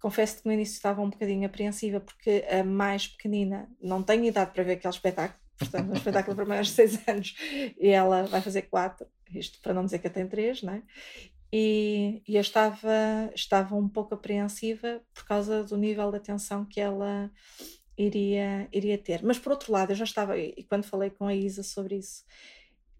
Confesso 0.00 0.40
que 0.40 0.46
no 0.46 0.52
início 0.52 0.74
estava 0.74 1.02
um 1.02 1.10
bocadinho 1.10 1.46
apreensiva, 1.46 2.00
porque 2.00 2.44
a 2.50 2.64
mais 2.64 3.06
pequenina 3.06 3.70
não 3.80 4.02
tem 4.02 4.26
idade 4.26 4.52
para 4.52 4.64
ver 4.64 4.72
aquele 4.72 4.94
espetáculo, 4.94 5.40
portanto, 5.58 5.90
um 5.90 5.94
espetáculo 5.94 6.34
para 6.34 6.46
maiores 6.46 6.70
de 6.70 6.74
6 6.74 7.00
anos, 7.06 7.36
e 7.78 7.88
ela 7.88 8.24
vai 8.24 8.40
fazer 8.40 8.62
4, 8.62 9.06
isto 9.34 9.60
para 9.60 9.74
não 9.74 9.84
dizer 9.84 9.98
que 9.98 10.06
eu 10.06 10.12
tenho 10.12 10.28
3, 10.28 10.62
não 10.62 10.74
é? 10.74 10.82
E, 11.54 12.22
e, 12.26 12.36
eu 12.36 12.40
estava, 12.40 13.30
estava 13.34 13.76
um 13.76 13.86
pouco 13.86 14.14
apreensiva 14.14 15.02
por 15.12 15.26
causa 15.26 15.62
do 15.62 15.76
nível 15.76 16.10
de 16.10 16.16
atenção 16.16 16.64
que 16.64 16.80
ela 16.80 17.30
iria, 17.96 18.66
iria 18.72 18.96
ter. 18.96 19.22
Mas 19.22 19.38
por 19.38 19.52
outro 19.52 19.70
lado, 19.70 19.92
eu 19.92 19.96
já 19.96 20.04
estava, 20.04 20.38
e 20.38 20.64
quando 20.64 20.84
falei 20.84 21.10
com 21.10 21.26
a 21.26 21.34
Isa 21.34 21.62
sobre 21.62 21.96
isso, 21.96 22.24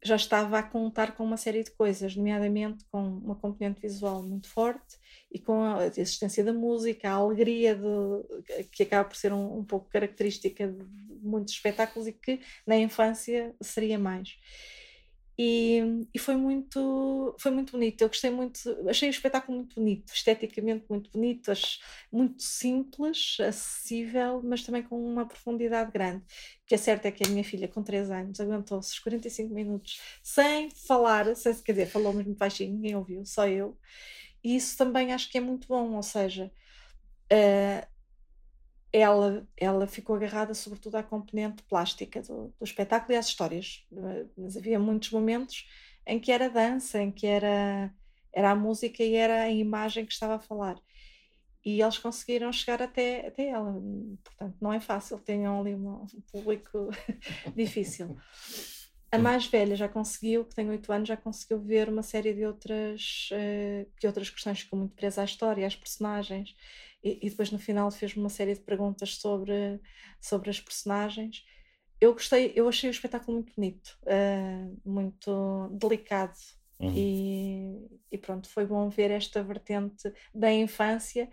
já 0.04 0.16
estava 0.16 0.58
a 0.58 0.62
contar 0.62 1.14
com 1.14 1.24
uma 1.24 1.36
série 1.36 1.62
de 1.62 1.70
coisas, 1.70 2.16
nomeadamente 2.16 2.84
com 2.90 3.00
uma 3.00 3.36
componente 3.36 3.80
visual 3.80 4.22
muito 4.22 4.48
forte 4.48 4.98
e 5.30 5.38
com 5.38 5.62
a 5.62 5.86
existência 5.86 6.44
da 6.44 6.52
música, 6.52 7.08
a 7.08 7.14
alegria 7.14 7.74
de, 7.74 8.66
que 8.72 8.82
acaba 8.82 9.08
por 9.08 9.16
ser 9.16 9.32
um, 9.32 9.58
um 9.58 9.64
pouco 9.64 9.88
característica 9.88 10.66
de 10.68 10.84
muitos 11.22 11.54
espetáculos 11.54 12.08
e 12.08 12.12
que 12.12 12.40
na 12.66 12.76
infância 12.76 13.54
seria 13.60 13.98
mais. 13.98 14.36
E, 15.44 16.06
e, 16.14 16.18
foi 16.20 16.36
muito 16.36 17.34
foi 17.40 17.50
muito 17.50 17.72
bonito. 17.72 18.00
Eu 18.02 18.08
gostei 18.08 18.30
muito 18.30 18.60
achei 18.88 19.08
o 19.08 19.10
espetáculo 19.10 19.58
muito 19.58 19.74
bonito 19.74 20.12
esteticamente 20.14 20.84
muito 20.88 21.10
bonito 21.10 21.52
muito 22.12 22.42
simples 22.42 23.38
acessível 23.40 24.40
mas 24.44 24.62
também 24.62 24.84
com 24.84 24.96
uma 25.04 25.26
profundidade 25.26 25.90
grande. 25.90 26.22
O 26.22 26.66
que 26.66 26.76
é 26.76 26.78
certo 26.78 27.06
é 27.06 27.10
que 27.10 27.24
a 27.26 27.28
minha 27.28 27.42
filha 27.42 27.66
com 27.66 27.82
3 27.82 28.10
anos 28.10 28.38
aguentou-se 28.38 28.92
os 28.92 28.98
45 29.00 29.52
minutos 29.52 30.00
sem 30.22 30.70
falar 30.70 31.34
sem 31.34 31.52
quer 31.56 31.72
dizer 31.72 31.86
falou 31.86 32.12
muito 32.12 32.32
baixinho 32.34 32.74
ninguém 32.74 32.94
ouviu 32.94 33.24
só 33.24 33.48
eu. 33.48 33.76
E 34.44 34.56
isso 34.56 34.76
também 34.78 35.12
acho 35.12 35.28
que 35.30 35.38
é 35.38 35.40
muito 35.40 35.66
bom 35.68 35.94
ou 35.96 36.02
seja 36.04 36.52
uh, 37.32 37.91
ela, 38.92 39.48
ela 39.56 39.86
ficou 39.86 40.16
agarrada 40.16 40.52
sobretudo 40.52 40.96
à 40.96 41.02
componente 41.02 41.62
plástica 41.62 42.20
do, 42.20 42.52
do 42.58 42.64
espetáculo 42.64 43.12
e 43.12 43.16
às 43.16 43.26
histórias. 43.26 43.86
Mas 44.36 44.56
havia 44.56 44.78
muitos 44.78 45.10
momentos 45.10 45.66
em 46.06 46.20
que 46.20 46.30
era 46.30 46.50
dança, 46.50 47.00
em 47.00 47.10
que 47.10 47.26
era, 47.26 47.92
era 48.32 48.50
a 48.50 48.56
música 48.56 49.02
e 49.02 49.14
era 49.14 49.42
a 49.42 49.50
imagem 49.50 50.04
que 50.04 50.12
estava 50.12 50.34
a 50.34 50.38
falar. 50.38 50.76
E 51.64 51.80
eles 51.80 51.96
conseguiram 51.96 52.52
chegar 52.52 52.82
até, 52.82 53.28
até 53.28 53.48
ela. 53.48 53.72
Portanto, 54.24 54.56
não 54.60 54.72
é 54.72 54.80
fácil, 54.80 55.18
tenham 55.18 55.60
ali 55.60 55.74
um, 55.74 56.04
público 56.30 56.90
difícil. 57.56 58.16
A 59.10 59.18
mais 59.18 59.46
velha 59.46 59.76
já 59.76 59.88
conseguiu, 59.88 60.44
que 60.44 60.54
tem 60.54 60.68
8 60.68 60.92
anos, 60.92 61.08
já 61.08 61.16
conseguiu 61.16 61.60
ver 61.60 61.88
uma 61.88 62.02
série 62.02 62.32
de 62.32 62.44
outras, 62.46 63.28
de 64.00 64.06
outras 64.06 64.30
questões, 64.30 64.60
ficou 64.60 64.78
muito 64.78 64.94
presa 64.94 65.20
à 65.20 65.24
história, 65.24 65.66
às 65.66 65.76
personagens 65.76 66.56
e, 67.02 67.26
e 67.26 67.30
depois 67.30 67.50
no 67.50 67.58
final 67.58 67.90
fez-me 67.90 68.22
uma 68.22 68.28
série 68.28 68.54
de 68.54 68.60
perguntas 68.60 69.16
sobre, 69.16 69.80
sobre 70.20 70.50
as 70.50 70.60
personagens. 70.60 71.44
Eu 72.00 72.12
gostei, 72.12 72.52
eu 72.54 72.68
achei 72.68 72.88
o 72.88 72.92
espetáculo 72.92 73.38
muito 73.38 73.52
bonito, 73.54 73.98
uh, 74.02 74.80
muito 74.84 75.68
delicado. 75.72 76.36
Uhum. 76.78 76.92
E, 76.96 78.00
e 78.10 78.18
pronto, 78.18 78.48
foi 78.48 78.66
bom 78.66 78.88
ver 78.88 79.10
esta 79.10 79.42
vertente 79.42 80.12
da 80.34 80.52
infância, 80.52 81.30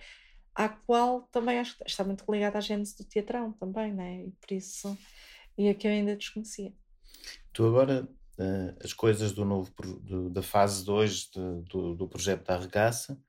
à 0.53 0.69
qual 0.69 1.23
também 1.31 1.59
acho 1.59 1.77
que 1.77 1.83
está 1.87 2.03
muito 2.03 2.23
ligada 2.31 2.57
à 2.57 2.61
gênese 2.61 2.95
do 2.97 3.03
teatrão 3.03 3.51
também, 3.53 3.93
né? 3.93 4.25
E 4.25 4.31
por 4.31 4.53
isso, 4.53 4.97
e 5.57 5.69
a 5.69 5.73
que 5.73 5.87
eu 5.87 5.91
ainda 5.91 6.15
desconhecia. 6.15 6.71
Tu 7.51 7.65
agora, 7.65 8.07
uh, 8.37 8.77
as 8.83 8.93
coisas 8.93 9.31
do 9.31 9.43
novo, 9.43 9.71
do, 10.01 10.29
da 10.29 10.43
fase 10.43 10.85
2 10.85 11.31
do, 11.67 11.95
do 11.95 12.07
projeto 12.07 12.45
da 12.45 12.55
Arregaça, 12.55 13.19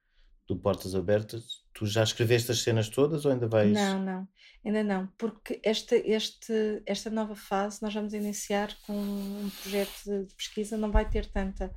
do 0.47 0.57
Portas 0.57 0.95
Abertas, 0.95 1.60
Tu 1.73 1.87
já 1.87 2.03
escreveste 2.03 2.51
as 2.51 2.63
cenas 2.63 2.89
todas 2.89 3.25
ou 3.25 3.33
ainda 3.33 3.47
vais? 3.47 3.73
Não, 3.73 4.03
não, 4.03 4.29
ainda 4.65 4.83
não, 4.83 5.07
porque 5.17 5.61
esta, 5.63 5.97
este, 5.97 6.83
esta 6.85 7.11
nova 7.11 7.35
fase 7.35 7.81
nós 7.83 7.95
vamos 7.95 8.13
iniciar 8.13 8.77
com 8.87 8.93
um 8.93 9.51
projeto 9.63 10.05
de, 10.05 10.35
pesquisa, 10.35 10.77
não 10.77 10.91
vai 10.91 11.09
ter 11.09 11.27
tanta, 11.27 11.73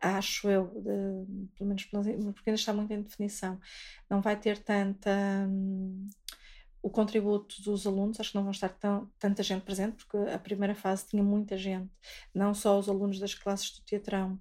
acho 0.00 0.48
eu, 0.48 0.66
de, 0.66 1.48
pelo 1.56 1.68
menos 1.68 1.84
porque 1.84 2.50
ainda 2.50 2.60
está 2.60 2.72
muito 2.72 2.92
em 2.92 3.02
definição, 3.02 3.60
não 4.08 4.20
vai 4.20 4.38
ter 4.38 4.58
tanta. 4.58 5.10
Hum, 5.48 6.06
o 6.80 6.88
contributo 6.88 7.60
dos 7.62 7.86
alunos, 7.86 8.20
acho 8.20 8.30
que 8.30 8.36
não 8.36 8.44
vão 8.44 8.52
estar 8.52 8.68
tão, 8.68 9.10
tanta 9.18 9.42
gente 9.42 9.62
presente, 9.62 9.96
porque 9.96 10.16
a 10.30 10.38
primeira 10.38 10.74
fase 10.74 11.06
tinha 11.06 11.22
muita 11.22 11.58
gente, 11.58 11.90
não 12.32 12.54
só 12.54 12.78
os 12.78 12.88
alunos 12.88 13.18
das 13.18 13.34
classes 13.34 13.72
do 13.72 13.82
teatrão, 13.84 14.38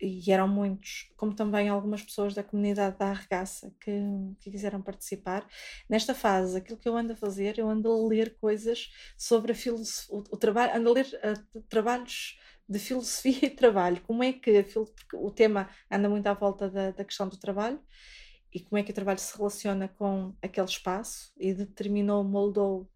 e 0.00 0.30
eram 0.30 0.46
muitos, 0.46 1.10
como 1.16 1.34
também 1.34 1.68
algumas 1.68 2.02
pessoas 2.02 2.34
da 2.34 2.42
comunidade 2.42 2.98
da 2.98 3.10
Arregaça 3.10 3.74
que, 3.80 3.92
que 4.40 4.50
quiseram 4.50 4.82
participar. 4.82 5.46
Nesta 5.88 6.14
fase, 6.14 6.56
aquilo 6.56 6.78
que 6.78 6.88
eu 6.88 6.96
ando 6.96 7.12
a 7.12 7.16
fazer, 7.16 7.58
eu 7.58 7.68
ando 7.68 7.90
a 7.90 8.08
ler 8.08 8.36
coisas 8.36 8.90
sobre 9.16 9.52
a 9.52 9.54
filosofia, 9.54 10.14
o, 10.14 10.18
o 10.18 10.36
trabalho, 10.36 10.76
ando 10.76 10.90
a 10.90 10.92
ler 10.92 11.06
uh, 11.06 11.62
trabalhos 11.62 12.38
de 12.68 12.78
filosofia 12.78 13.46
e 13.46 13.50
trabalho, 13.50 14.00
como 14.02 14.22
é 14.22 14.32
que 14.32 14.64
o 15.14 15.30
tema 15.30 15.68
anda 15.90 16.08
muito 16.08 16.26
à 16.26 16.34
volta 16.34 16.68
da, 16.68 16.90
da 16.90 17.04
questão 17.04 17.28
do 17.28 17.36
trabalho 17.36 17.80
e 18.52 18.60
como 18.60 18.78
é 18.78 18.82
que 18.82 18.90
o 18.90 18.94
trabalho 18.94 19.18
se 19.18 19.36
relaciona 19.36 19.88
com 19.88 20.34
aquele 20.42 20.66
espaço 20.66 21.32
e 21.36 21.54
determinou, 21.54 22.24
moldou 22.24 22.90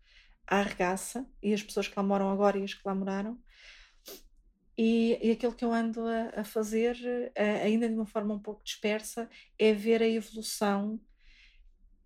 a 0.46 0.61
arregaça 0.61 1.26
e 1.42 1.55
as 1.55 1.62
pessoas 1.62 1.86
que 1.86 1.94
lá 1.96 2.03
moram 2.03 2.30
agora 2.30 2.59
e 2.59 2.64
as 2.64 2.74
que 2.74 2.80
lá 2.84 2.94
moraram. 2.94 3.38
E, 4.76 5.18
e 5.22 5.30
aquilo 5.32 5.54
que 5.54 5.64
eu 5.64 5.72
ando 5.72 6.00
a, 6.06 6.40
a 6.40 6.44
fazer, 6.44 6.96
a, 7.36 7.64
ainda 7.64 7.88
de 7.88 7.94
uma 7.94 8.06
forma 8.06 8.34
um 8.34 8.38
pouco 8.38 8.64
dispersa, 8.64 9.28
é 9.58 9.72
ver 9.72 10.02
a 10.02 10.08
evolução 10.08 11.00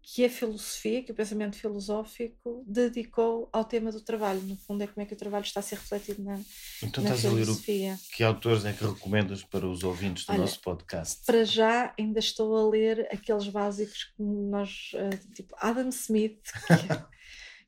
que 0.07 0.23
a 0.23 0.29
filosofia, 0.29 1.03
que 1.03 1.13
o 1.13 1.15
pensamento 1.15 1.57
filosófico 1.57 2.63
dedicou 2.67 3.49
ao 3.51 3.65
tema 3.65 3.91
do 3.91 4.03
trabalho. 4.03 4.41
No 4.43 4.55
fundo, 4.55 4.83
é 4.83 4.87
como 4.87 5.03
é 5.03 5.07
que 5.07 5.15
o 5.15 5.17
trabalho 5.17 5.45
está 5.45 5.61
a 5.61 5.63
ser 5.63 5.77
refletido 5.77 6.23
na, 6.23 6.39
então, 6.83 7.03
na 7.03 7.15
estás 7.15 7.23
filosofia. 7.23 7.93
A 7.93 7.95
ler 7.95 7.99
o, 7.99 8.17
que 8.17 8.23
autores 8.23 8.65
é 8.67 8.73
que 8.75 8.85
recomendas 8.85 9.43
para 9.43 9.67
os 9.67 9.83
ouvintes 9.83 10.27
do 10.27 10.33
Olha, 10.33 10.43
nosso 10.43 10.61
podcast? 10.61 11.25
Para 11.25 11.43
já, 11.45 11.95
ainda 11.99 12.19
estou 12.19 12.55
a 12.55 12.69
ler 12.69 13.09
aqueles 13.11 13.49
básicos 13.49 14.05
que 14.15 14.23
nós, 14.23 14.91
eh, 14.95 15.19
tipo 15.35 15.57
Adam 15.59 15.89
Smith. 15.89 16.43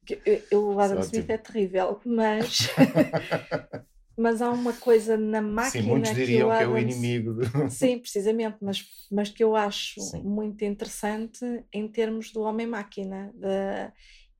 Que, 0.04 0.14
que 0.20 0.44
eu, 0.50 0.74
o 0.74 0.78
Adam 0.78 1.00
Smith 1.00 1.30
é 1.30 1.38
terrível, 1.38 1.98
mas 2.04 2.68
mas 4.16 4.40
há 4.40 4.50
uma 4.50 4.72
coisa 4.72 5.16
na 5.16 5.42
máquina 5.42 5.82
Sim, 5.82 5.88
muitos 5.88 6.14
diriam 6.14 6.50
que, 6.50 6.56
que 6.56 6.62
é 6.62 6.68
o 6.68 6.78
inimigo. 6.78 7.34
Do... 7.34 7.44
Sim, 7.70 7.98
precisamente, 7.98 8.56
mas, 8.60 8.84
mas 9.10 9.28
que 9.28 9.44
eu 9.44 9.54
acho 9.54 10.00
Sim. 10.00 10.22
muito 10.22 10.64
interessante 10.64 11.44
em 11.72 11.86
termos 11.86 12.32
do 12.32 12.40
homem-máquina. 12.40 13.32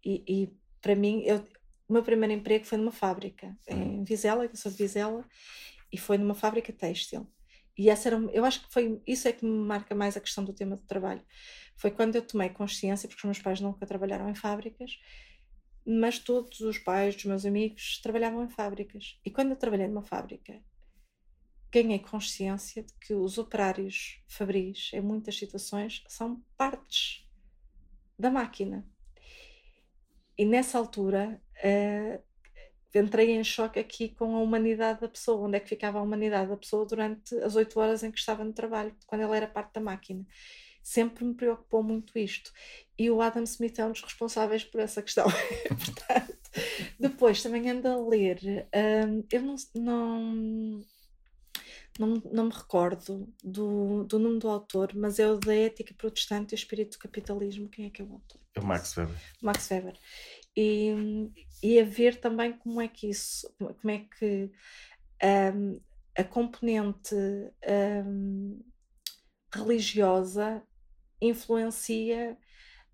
E, 0.05 0.23
e, 0.27 0.51
para 0.81 0.95
mim, 0.95 1.23
eu, 1.27 1.45
o 1.89 1.93
meu 1.93 2.03
primeiro 2.03 2.33
emprego 2.33 2.65
foi 2.65 2.79
numa 2.79 2.93
fábrica, 2.93 3.57
em. 3.69 4.03
Vizela, 4.03 4.49
que 4.49 4.55
eu 4.55 4.59
sou 4.59 4.73
de 4.73 4.79
Vizela, 4.79 5.25
e 5.93 5.99
foi 5.99 6.17
numa 6.17 6.35
fábrica 6.35 6.73
têxtil. 6.73 7.27
E 7.77 7.91
essa 7.91 8.09
era, 8.09 8.17
eu 8.33 8.45
acho 8.45 8.67
que 8.67 8.73
foi 8.73 9.01
isso 9.07 9.29
é 9.29 9.33
que 9.33 9.45
me 9.45 9.67
marca 9.67 9.95
mais 9.95 10.17
a 10.17 10.21
questão 10.21 10.43
do 10.43 10.55
tema 10.55 10.77
do 10.77 10.83
trabalho. 10.83 11.23
Foi 11.77 11.91
quando 11.91 12.17
eu 12.17 12.23
tomei 12.23 12.49
consciência, 12.49 13.07
porque 13.07 13.21
os 13.21 13.25
meus 13.25 13.39
pais 13.39 13.61
nunca 13.61 13.85
trabalharam 13.85 14.31
em 14.31 14.35
fábricas, 14.35 14.99
mas 15.87 16.19
todos 16.19 16.61
os 16.61 16.79
pais 16.79 17.15
dos 17.15 17.27
meus 17.27 17.47
amigos 17.47 18.01
trabalhavam 18.03 18.45
em 18.45 18.49
fábricas. 18.49 19.21
E 19.25 19.31
quando 19.31 19.51
eu 19.51 19.57
trabalhei 19.57 19.87
numa 19.87 20.03
fábrica, 20.03 20.61
ganhei 21.71 22.01
consciência 22.01 22.83
de 22.83 22.93
que 22.95 23.15
os 23.15 23.39
operários 23.39 24.21
fabris, 24.27 24.91
em 24.93 25.01
muitas 25.01 25.39
situações, 25.39 26.03
são 26.09 26.43
partes 26.57 27.25
da 28.19 28.31
máquina. 28.31 28.85
E 30.37 30.45
nessa 30.45 30.77
altura 30.77 31.41
uh, 31.65 32.23
entrei 32.99 33.31
em 33.31 33.45
choque 33.45 33.79
aqui 33.79 34.09
com 34.09 34.37
a 34.37 34.41
humanidade 34.41 35.01
da 35.01 35.09
pessoa, 35.09 35.47
onde 35.47 35.57
é 35.57 35.61
que 35.61 35.69
ficava 35.69 35.99
a 35.99 36.03
humanidade 36.03 36.51
da 36.51 36.57
pessoa 36.57 36.85
durante 36.85 37.35
as 37.37 37.55
oito 37.55 37.79
horas 37.79 38.03
em 38.03 38.11
que 38.11 38.19
estava 38.19 38.45
no 38.45 38.53
trabalho, 38.53 38.95
quando 39.07 39.21
ela 39.21 39.37
era 39.37 39.47
parte 39.47 39.75
da 39.75 39.81
máquina 39.81 40.27
sempre 40.87 41.25
me 41.25 41.35
preocupou 41.35 41.83
muito 41.83 42.17
isto. 42.17 42.53
E 42.97 43.11
o 43.11 43.21
Adam 43.21 43.43
Smith 43.43 43.77
é 43.77 43.85
um 43.85 43.91
dos 43.91 44.03
responsáveis 44.03 44.63
por 44.63 44.81
essa 44.81 45.03
questão. 45.03 45.27
Portanto, 45.69 46.39
depois 46.99 47.43
também 47.43 47.69
ando 47.69 47.89
a 47.89 47.97
ler. 48.09 48.69
Um, 48.73 49.25
eu 49.29 49.43
não, 49.43 49.57
não, 49.75 50.85
não, 51.99 52.23
não, 52.33 52.45
me 52.45 52.53
recordo 52.53 53.29
do, 53.43 54.05
do 54.05 54.17
nome 54.17 54.39
do 54.39 54.49
autor, 54.49 54.93
mas 54.95 55.19
é 55.19 55.29
o 55.29 55.37
da 55.39 55.57
Ética 55.57 55.93
Protestante 55.93 56.53
e 56.53 56.55
o 56.55 56.57
Espírito 56.57 56.93
do 56.93 57.01
Capitalismo. 57.01 57.69
Quem 57.69 57.87
é 57.87 57.91
que 57.91 58.01
é 58.01 58.05
o 58.05 58.13
autor? 58.13 58.41
É 58.55 58.61
o 58.61 58.65
Max 58.65 58.97
Weber. 58.97 59.17
Max 59.43 59.69
Weber. 59.69 59.99
E, 60.57 60.95
e 61.65 61.81
a 61.81 61.85
ver 61.85 62.21
também 62.21 62.53
como 62.53 62.81
é 62.81 62.87
que 62.87 63.11
isso, 63.11 63.53
como 63.59 63.91
é 63.91 64.07
que 64.17 64.53
um, 65.53 65.81
a 66.17 66.23
componente 66.23 67.17
um, 68.07 68.65
religiosa 69.53 70.63
influencia 71.21 72.37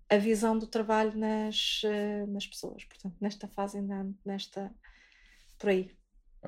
a 0.09 0.17
visão 0.17 0.57
do 0.57 0.67
trabalho 0.67 1.17
nas, 1.17 1.81
eh, 1.83 2.25
nas 2.27 2.45
pessoas. 2.45 2.83
Portanto, 2.85 3.15
nesta 3.19 3.47
fase 3.47 3.77
ainda 3.77 4.07
nesta 4.25 4.73
por 5.57 5.69
aí. 5.69 5.91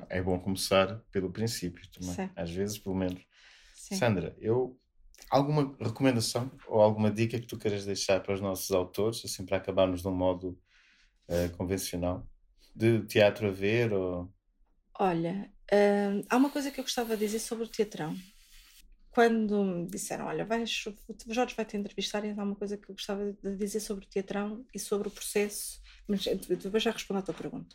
É 0.08 0.20
bom 0.20 0.38
começar 0.38 1.00
pelo 1.10 1.32
princípio 1.32 1.88
também. 1.90 2.14
Sim. 2.14 2.30
Às 2.36 2.50
vezes, 2.50 2.78
pelo 2.78 2.94
menos. 2.94 3.22
Sim. 3.74 3.96
Sandra, 3.96 4.36
eu 4.38 4.78
alguma 5.30 5.74
recomendação 5.80 6.50
ou 6.68 6.80
alguma 6.80 7.10
dica 7.10 7.40
que 7.40 7.46
tu 7.46 7.58
queiras 7.58 7.84
deixar 7.84 8.22
para 8.22 8.34
os 8.34 8.40
nossos 8.40 8.70
autores, 8.70 9.22
assim 9.24 9.44
para 9.44 9.56
acabarmos 9.56 10.02
de 10.02 10.08
um 10.08 10.14
modo 10.14 10.58
uh, 11.28 11.56
convencional, 11.56 12.28
de 12.74 13.04
teatro 13.06 13.48
a 13.48 13.50
ver 13.50 13.92
ou... 13.92 14.32
Olha, 14.98 15.50
uh, 15.72 16.24
há 16.28 16.36
uma 16.36 16.50
coisa 16.50 16.70
que 16.70 16.80
eu 16.80 16.84
gostava 16.84 17.16
de 17.16 17.26
dizer 17.26 17.38
sobre 17.38 17.64
o 17.64 17.68
teatrão 17.68 18.14
quando 19.16 19.64
me 19.64 19.86
disseram, 19.86 20.26
olha, 20.26 20.44
vais, 20.44 20.84
o 21.26 21.32
Jorge 21.32 21.54
vai 21.56 21.64
te 21.64 21.74
entrevistar 21.74 22.22
e 22.22 22.34
há 22.38 22.44
uma 22.44 22.54
coisa 22.54 22.76
que 22.76 22.90
eu 22.90 22.94
gostava 22.94 23.32
de 23.32 23.56
dizer 23.56 23.80
sobre 23.80 24.04
o 24.04 24.08
teatrão 24.08 24.62
e 24.74 24.78
sobre 24.78 25.08
o 25.08 25.10
processo, 25.10 25.80
mas 26.06 26.22
depois 26.22 26.82
já 26.82 26.90
respondo 26.90 27.20
à 27.20 27.22
tua 27.22 27.32
pergunta, 27.32 27.74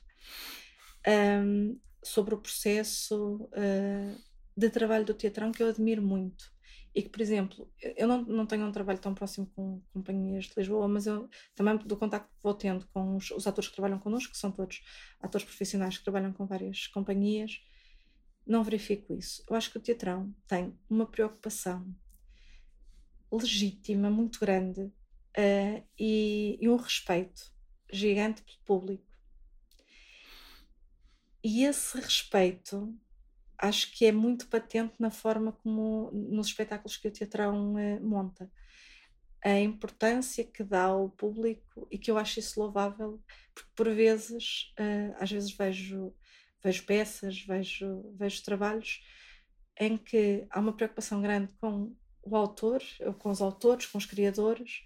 um, 1.44 1.80
sobre 2.04 2.36
o 2.36 2.38
processo 2.38 3.50
uh, 3.58 4.22
de 4.56 4.70
trabalho 4.70 5.04
do 5.04 5.16
teatrão 5.16 5.52
que 5.52 5.64
eu 5.64 5.70
admiro 5.70 6.04
muito. 6.04 6.54
E 6.94 7.02
que, 7.02 7.10
por 7.10 7.22
exemplo, 7.22 7.68
eu 7.82 8.08
não, 8.08 8.22
não 8.22 8.46
tenho 8.46 8.64
um 8.68 8.72
trabalho 8.72 9.00
tão 9.00 9.16
próximo 9.16 9.48
com 9.56 9.82
companhias 9.92 10.46
de 10.46 10.54
Lisboa, 10.56 10.88
mas 10.88 11.08
eu 11.08 11.28
também 11.56 11.76
do 11.76 11.98
contacto 11.98 12.30
que 12.36 12.44
vou 12.44 12.54
tendo 12.54 12.86
com 12.94 13.16
os, 13.16 13.32
os 13.32 13.48
atores 13.48 13.68
que 13.68 13.76
trabalham 13.76 13.98
connosco, 13.98 14.32
que 14.32 14.38
são 14.38 14.52
todos 14.52 14.84
atores 15.20 15.44
profissionais 15.44 15.98
que 15.98 16.04
trabalham 16.04 16.34
com 16.34 16.46
várias 16.46 16.86
companhias, 16.86 17.64
não 18.46 18.64
verifico 18.64 19.14
isso. 19.14 19.44
Eu 19.50 19.56
acho 19.56 19.72
que 19.72 19.78
o 19.78 19.82
teatrão 19.82 20.34
tem 20.48 20.78
uma 20.90 21.06
preocupação 21.06 21.96
legítima, 23.32 24.10
muito 24.10 24.40
grande, 24.40 24.82
uh, 24.82 25.84
e, 25.98 26.58
e 26.60 26.70
um 26.70 26.76
respeito 26.76 27.52
gigante 27.92 28.42
pelo 28.44 28.58
público. 28.66 29.06
E 31.44 31.64
esse 31.64 31.98
respeito 32.00 32.94
acho 33.58 33.92
que 33.92 34.06
é 34.06 34.12
muito 34.12 34.48
patente 34.48 34.96
na 35.00 35.12
forma 35.12 35.52
como 35.52 36.12
nos 36.12 36.48
espetáculos 36.48 36.98
que 36.98 37.08
o 37.08 37.12
teatrão 37.12 37.76
uh, 37.76 38.04
monta. 38.04 38.52
A 39.44 39.60
importância 39.60 40.44
que 40.44 40.64
dá 40.64 40.84
ao 40.84 41.10
público 41.10 41.88
e 41.90 41.98
que 41.98 42.12
eu 42.12 42.18
acho 42.18 42.40
isso 42.40 42.60
louvável, 42.60 43.20
porque 43.54 43.72
por 43.76 43.90
vezes, 43.90 44.74
uh, 44.80 45.16
às 45.20 45.32
vezes 45.32 45.52
vejo 45.52 46.14
vejo 46.64 46.86
peças, 46.86 47.42
vejo, 47.42 48.14
vejo 48.16 48.44
trabalhos 48.44 49.04
em 49.80 49.98
que 49.98 50.46
há 50.50 50.60
uma 50.60 50.74
preocupação 50.74 51.22
grande 51.22 51.52
com 51.54 51.96
o 52.22 52.36
autor, 52.36 52.82
com 53.20 53.30
os 53.30 53.42
autores, 53.42 53.86
com 53.86 53.98
os 53.98 54.06
criadores. 54.06 54.84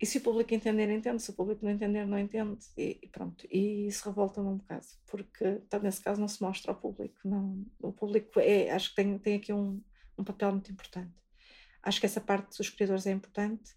E 0.00 0.06
se 0.06 0.18
o 0.18 0.20
público 0.22 0.54
entender, 0.54 0.88
entende. 0.88 1.22
Se 1.22 1.30
o 1.30 1.34
público 1.34 1.64
não 1.64 1.72
entender, 1.72 2.06
não 2.06 2.18
entende. 2.18 2.64
E, 2.76 3.08
pronto. 3.12 3.46
E 3.50 3.86
isso 3.86 4.08
revolta-me 4.08 4.48
um 4.48 4.56
bocado, 4.56 4.86
porque 5.06 5.56
tá, 5.68 5.78
nesse 5.78 6.00
caso 6.00 6.20
não 6.20 6.28
se 6.28 6.40
mostra 6.40 6.72
ao 6.72 6.78
público. 6.78 7.18
Não, 7.24 7.66
o 7.80 7.92
público 7.92 8.40
é, 8.40 8.70
acho 8.70 8.90
que 8.90 8.96
tem, 8.96 9.18
tem 9.18 9.36
aqui 9.36 9.52
um, 9.52 9.82
um 10.16 10.24
papel 10.24 10.52
muito 10.52 10.72
importante. 10.72 11.12
Acho 11.82 12.00
que 12.00 12.06
essa 12.06 12.20
parte 12.20 12.56
dos 12.56 12.70
criadores 12.70 13.06
é 13.06 13.10
importante, 13.10 13.74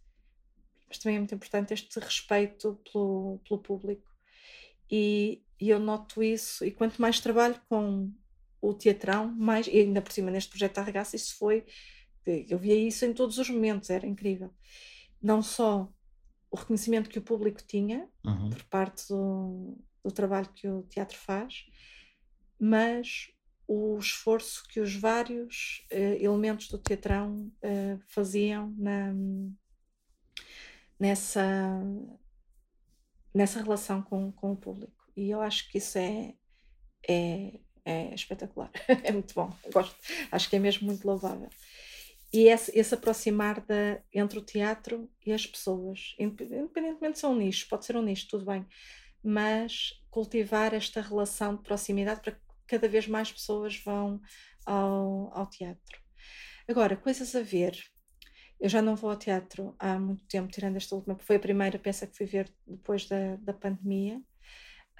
mas 0.87 0.97
também 0.97 1.15
é 1.15 1.19
muito 1.19 1.35
importante 1.35 1.73
este 1.73 1.99
respeito 1.99 2.79
pelo, 2.91 3.41
pelo 3.47 3.61
público. 3.61 4.09
E, 4.89 5.43
e 5.63 5.69
eu 5.69 5.79
noto 5.79 6.21
isso, 6.21 6.65
e 6.65 6.71
quanto 6.71 7.01
mais 7.01 7.21
trabalho 7.21 7.55
com 7.69 8.11
o 8.61 8.73
teatrão, 8.73 9.33
mais, 9.33 9.65
e 9.67 9.79
ainda 9.79 10.01
por 10.01 10.11
cima 10.11 10.29
neste 10.29 10.49
projeto 10.49 10.75
da 10.75 10.81
Arregaça, 10.81 11.15
isso 11.15 11.37
foi, 11.37 11.65
eu 12.25 12.57
via 12.57 12.75
isso 12.75 13.05
em 13.05 13.13
todos 13.13 13.37
os 13.37 13.49
momentos, 13.49 13.89
era 13.89 14.05
incrível. 14.05 14.53
Não 15.21 15.41
só 15.41 15.89
o 16.51 16.57
reconhecimento 16.57 17.09
que 17.09 17.17
o 17.17 17.21
público 17.21 17.63
tinha 17.65 18.09
uhum. 18.25 18.49
por 18.49 18.63
parte 18.65 19.07
do, 19.07 19.77
do 20.03 20.11
trabalho 20.11 20.49
que 20.53 20.67
o 20.67 20.83
teatro 20.83 21.17
faz, 21.17 21.65
mas 22.59 23.31
o 23.65 23.97
esforço 23.97 24.67
que 24.67 24.81
os 24.81 24.93
vários 24.93 25.87
uh, 25.93 26.21
elementos 26.21 26.67
do 26.67 26.77
teatrão 26.77 27.49
uh, 27.63 28.01
faziam 28.09 28.69
na, 28.77 29.13
nessa, 30.99 31.81
nessa 33.33 33.61
relação 33.61 34.01
com, 34.01 34.29
com 34.33 34.51
o 34.51 34.57
público. 34.57 35.02
E 35.15 35.29
eu 35.29 35.41
acho 35.41 35.69
que 35.69 35.77
isso 35.77 35.97
é, 35.97 36.33
é, 37.07 37.59
é 37.85 38.13
espetacular, 38.13 38.71
é 39.03 39.11
muito 39.11 39.33
bom, 39.33 39.51
gosto, 39.71 39.95
acho 40.31 40.49
que 40.49 40.55
é 40.55 40.59
mesmo 40.59 40.87
muito 40.87 41.05
louvável. 41.05 41.49
E 42.31 42.47
esse, 42.47 42.71
esse 42.77 42.95
aproximar 42.95 43.61
da, 43.61 44.01
entre 44.11 44.39
o 44.39 44.41
teatro 44.41 45.07
e 45.23 45.31
as 45.31 45.45
pessoas, 45.45 46.15
independentemente 46.17 47.19
se 47.19 47.25
é 47.25 47.27
um 47.27 47.35
nicho, 47.35 47.69
pode 47.69 47.85
ser 47.85 47.95
um 47.95 48.01
nicho, 48.01 48.27
tudo 48.27 48.45
bem, 48.45 48.65
mas 49.23 50.01
cultivar 50.09 50.73
esta 50.73 50.99
relação 50.99 51.55
de 51.55 51.61
proximidade 51.61 52.21
para 52.21 52.31
que 52.31 52.41
cada 52.65 52.87
vez 52.87 53.07
mais 53.07 53.31
pessoas 53.31 53.77
vão 53.77 54.19
ao, 54.65 55.31
ao 55.37 55.47
teatro. 55.47 56.01
Agora, 56.67 56.95
coisas 56.95 57.35
a 57.35 57.41
ver. 57.41 57.77
Eu 58.59 58.69
já 58.69 58.81
não 58.81 58.95
vou 58.95 59.09
ao 59.09 59.17
teatro 59.17 59.75
há 59.77 59.99
muito 59.99 60.25
tempo, 60.25 60.51
tirando 60.51 60.77
esta 60.77 60.95
última, 60.95 61.15
porque 61.15 61.27
foi 61.27 61.35
a 61.35 61.39
primeira 61.39 61.77
peça 61.77 62.07
que 62.07 62.15
fui 62.15 62.25
ver 62.25 62.51
depois 62.65 63.05
da, 63.07 63.35
da 63.37 63.53
pandemia. 63.53 64.21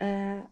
Uh, 0.02 0.48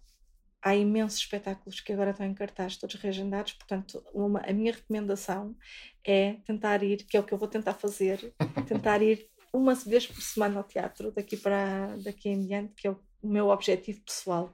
há 0.62 0.76
imensos 0.76 1.20
espetáculos 1.20 1.80
que 1.80 1.92
agora 1.92 2.12
estão 2.12 2.26
em 2.26 2.34
cartaz, 2.34 2.78
todos 2.78 2.96
reagendados, 2.96 3.54
portanto, 3.54 4.04
uma, 4.14 4.40
a 4.42 4.54
minha 4.54 4.72
recomendação 4.72 5.56
é 6.04 6.34
tentar 6.46 6.84
ir, 6.84 7.04
que 7.06 7.18
é 7.18 7.20
o 7.20 7.24
que 7.24 7.34
eu 7.34 7.38
vou 7.38 7.48
tentar 7.48 7.74
fazer, 7.74 8.34
tentar 8.68 9.02
ir 9.02 9.28
uma 9.52 9.74
vez 9.74 10.08
por 10.08 10.22
semana 10.22 10.58
ao 10.58 10.64
teatro, 10.64 11.12
daqui 11.12 11.36
para 11.36 11.96
daqui 11.98 12.30
em 12.30 12.46
diante, 12.46 12.74
que 12.76 12.88
é 12.88 12.92
o, 12.92 13.00
o 13.22 13.28
meu 13.28 13.50
objetivo 13.50 14.02
pessoal. 14.02 14.54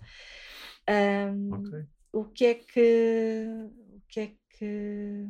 Um, 0.90 1.54
okay. 1.54 1.86
O 2.12 2.26
que 2.26 2.46
é 2.46 2.54
que. 2.56 3.46
O 3.94 4.02
que 4.08 4.20
é 4.22 4.32
que. 4.58 5.26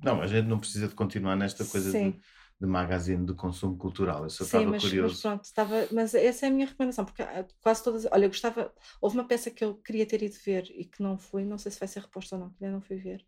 Não, 0.00 0.22
a 0.22 0.26
gente 0.26 0.46
não 0.46 0.60
precisa 0.60 0.86
de 0.86 0.94
continuar 0.94 1.34
nesta 1.34 1.64
coisa 1.64 1.90
Sim. 1.90 2.10
de 2.12 2.20
de 2.60 2.66
magazine 2.66 3.24
de 3.24 3.34
consumo 3.34 3.76
cultural. 3.76 4.24
Eu 4.24 4.30
só 4.30 4.44
Sim, 4.44 4.58
estava 4.58 4.70
mas, 4.70 4.82
curioso. 4.82 5.12
Mas 5.14 5.22
pronto, 5.22 5.44
estava, 5.44 5.88
mas 5.92 6.14
essa 6.14 6.46
é 6.46 6.48
a 6.48 6.52
minha 6.52 6.66
recomendação, 6.66 7.04
porque 7.04 7.22
ah, 7.22 7.46
quase 7.60 7.84
todas. 7.84 8.06
Olha, 8.10 8.24
eu 8.24 8.30
gostava. 8.30 8.72
Houve 9.00 9.16
uma 9.16 9.26
peça 9.26 9.50
que 9.50 9.64
eu 9.64 9.74
queria 9.76 10.04
ter 10.04 10.22
ido 10.22 10.36
ver 10.44 10.64
e 10.74 10.84
que 10.84 11.02
não 11.02 11.16
fui, 11.16 11.44
não 11.44 11.58
sei 11.58 11.70
se 11.70 11.78
vai 11.78 11.88
ser 11.88 12.00
reposta 12.00 12.36
ou 12.36 12.42
não, 12.42 12.50
que 12.50 12.64
ainda 12.64 12.74
não 12.74 12.82
fui 12.82 12.96
ver, 12.96 13.24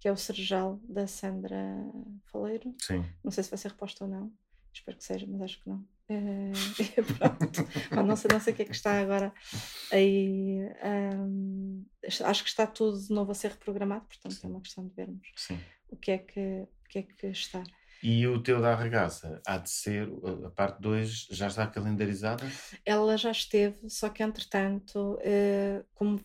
que 0.00 0.08
é 0.08 0.12
o 0.12 0.16
Serjal 0.16 0.80
da 0.88 1.06
Sandra 1.06 1.56
Faleiro. 2.26 2.74
Sim. 2.78 3.04
Não 3.22 3.30
sei 3.30 3.44
se 3.44 3.50
vai 3.50 3.58
ser 3.58 3.68
reposta 3.68 4.04
ou 4.04 4.10
não. 4.10 4.32
Espero 4.72 4.96
que 4.96 5.04
seja, 5.04 5.24
mas 5.28 5.40
acho 5.40 5.62
que 5.62 5.68
não. 5.68 5.86
É, 6.08 6.50
pronto. 7.16 8.06
não, 8.06 8.16
sei, 8.16 8.30
não 8.30 8.40
sei 8.40 8.52
o 8.52 8.56
que 8.56 8.62
é 8.62 8.64
que 8.64 8.74
está 8.74 9.00
agora 9.00 9.32
aí. 9.92 10.58
Acho 12.24 12.42
que 12.42 12.50
está 12.50 12.66
tudo 12.66 13.00
de 13.00 13.14
novo 13.14 13.30
a 13.30 13.34
ser 13.34 13.52
reprogramado, 13.52 14.04
portanto 14.06 14.34
Sim. 14.34 14.48
é 14.48 14.50
uma 14.50 14.60
questão 14.60 14.86
de 14.86 14.94
vermos 14.94 15.28
Sim. 15.36 15.58
o 15.88 15.96
que 15.96 16.10
é 16.10 16.18
que, 16.18 16.40
o 16.40 16.88
que, 16.88 16.98
é 16.98 17.02
que 17.02 17.26
está. 17.28 17.62
E 18.02 18.26
o 18.26 18.42
teu 18.42 18.60
da 18.60 18.72
arregaça 18.72 19.40
há 19.46 19.56
de 19.56 19.70
ser, 19.70 20.08
a 20.44 20.50
parte 20.50 20.80
2 20.80 21.28
já 21.30 21.46
está 21.46 21.66
calendarizada? 21.66 22.44
Ela 22.84 23.16
já 23.16 23.30
esteve, 23.30 23.88
só 23.88 24.08
que 24.08 24.22
entretanto, 24.22 25.18
eh, 25.22 25.82
como 25.94 26.20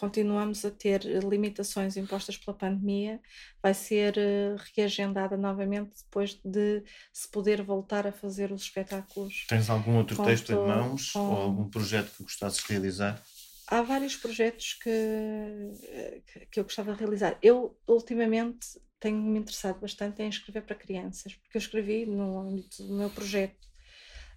continuamos 0.00 0.64
a 0.64 0.70
ter 0.70 1.04
limitações 1.04 1.94
impostas 1.94 2.38
pela 2.38 2.56
pandemia, 2.56 3.20
vai 3.62 3.74
ser 3.74 4.16
eh, 4.16 4.56
reagendada 4.74 5.36
novamente 5.36 5.90
depois 6.02 6.40
de 6.42 6.82
se 7.12 7.30
poder 7.30 7.62
voltar 7.62 8.06
a 8.06 8.12
fazer 8.12 8.50
os 8.50 8.62
espetáculos. 8.62 9.44
Tens 9.46 9.68
algum 9.68 9.96
outro 9.96 10.16
texto 10.24 10.52
em 10.52 10.56
mãos 10.56 11.12
com... 11.12 11.20
ou 11.20 11.36
algum 11.36 11.68
projeto 11.68 12.16
que 12.16 12.22
gostasses 12.22 12.62
de 12.62 12.72
realizar? 12.72 13.22
Há 13.70 13.82
vários 13.82 14.16
projetos 14.16 14.74
que, 14.82 14.90
eh, 14.90 16.22
que 16.50 16.58
eu 16.58 16.64
gostava 16.64 16.92
de 16.92 16.98
realizar. 16.98 17.38
Eu, 17.40 17.78
ultimamente, 17.86 18.66
tenho-me 18.98 19.38
interessado 19.38 19.78
bastante 19.78 20.20
em 20.20 20.28
escrever 20.28 20.62
para 20.62 20.74
crianças, 20.74 21.36
porque 21.36 21.56
eu 21.56 21.60
escrevi 21.60 22.04
no 22.04 22.40
âmbito 22.40 22.82
do 22.82 22.94
meu 22.94 23.08
projeto 23.08 23.64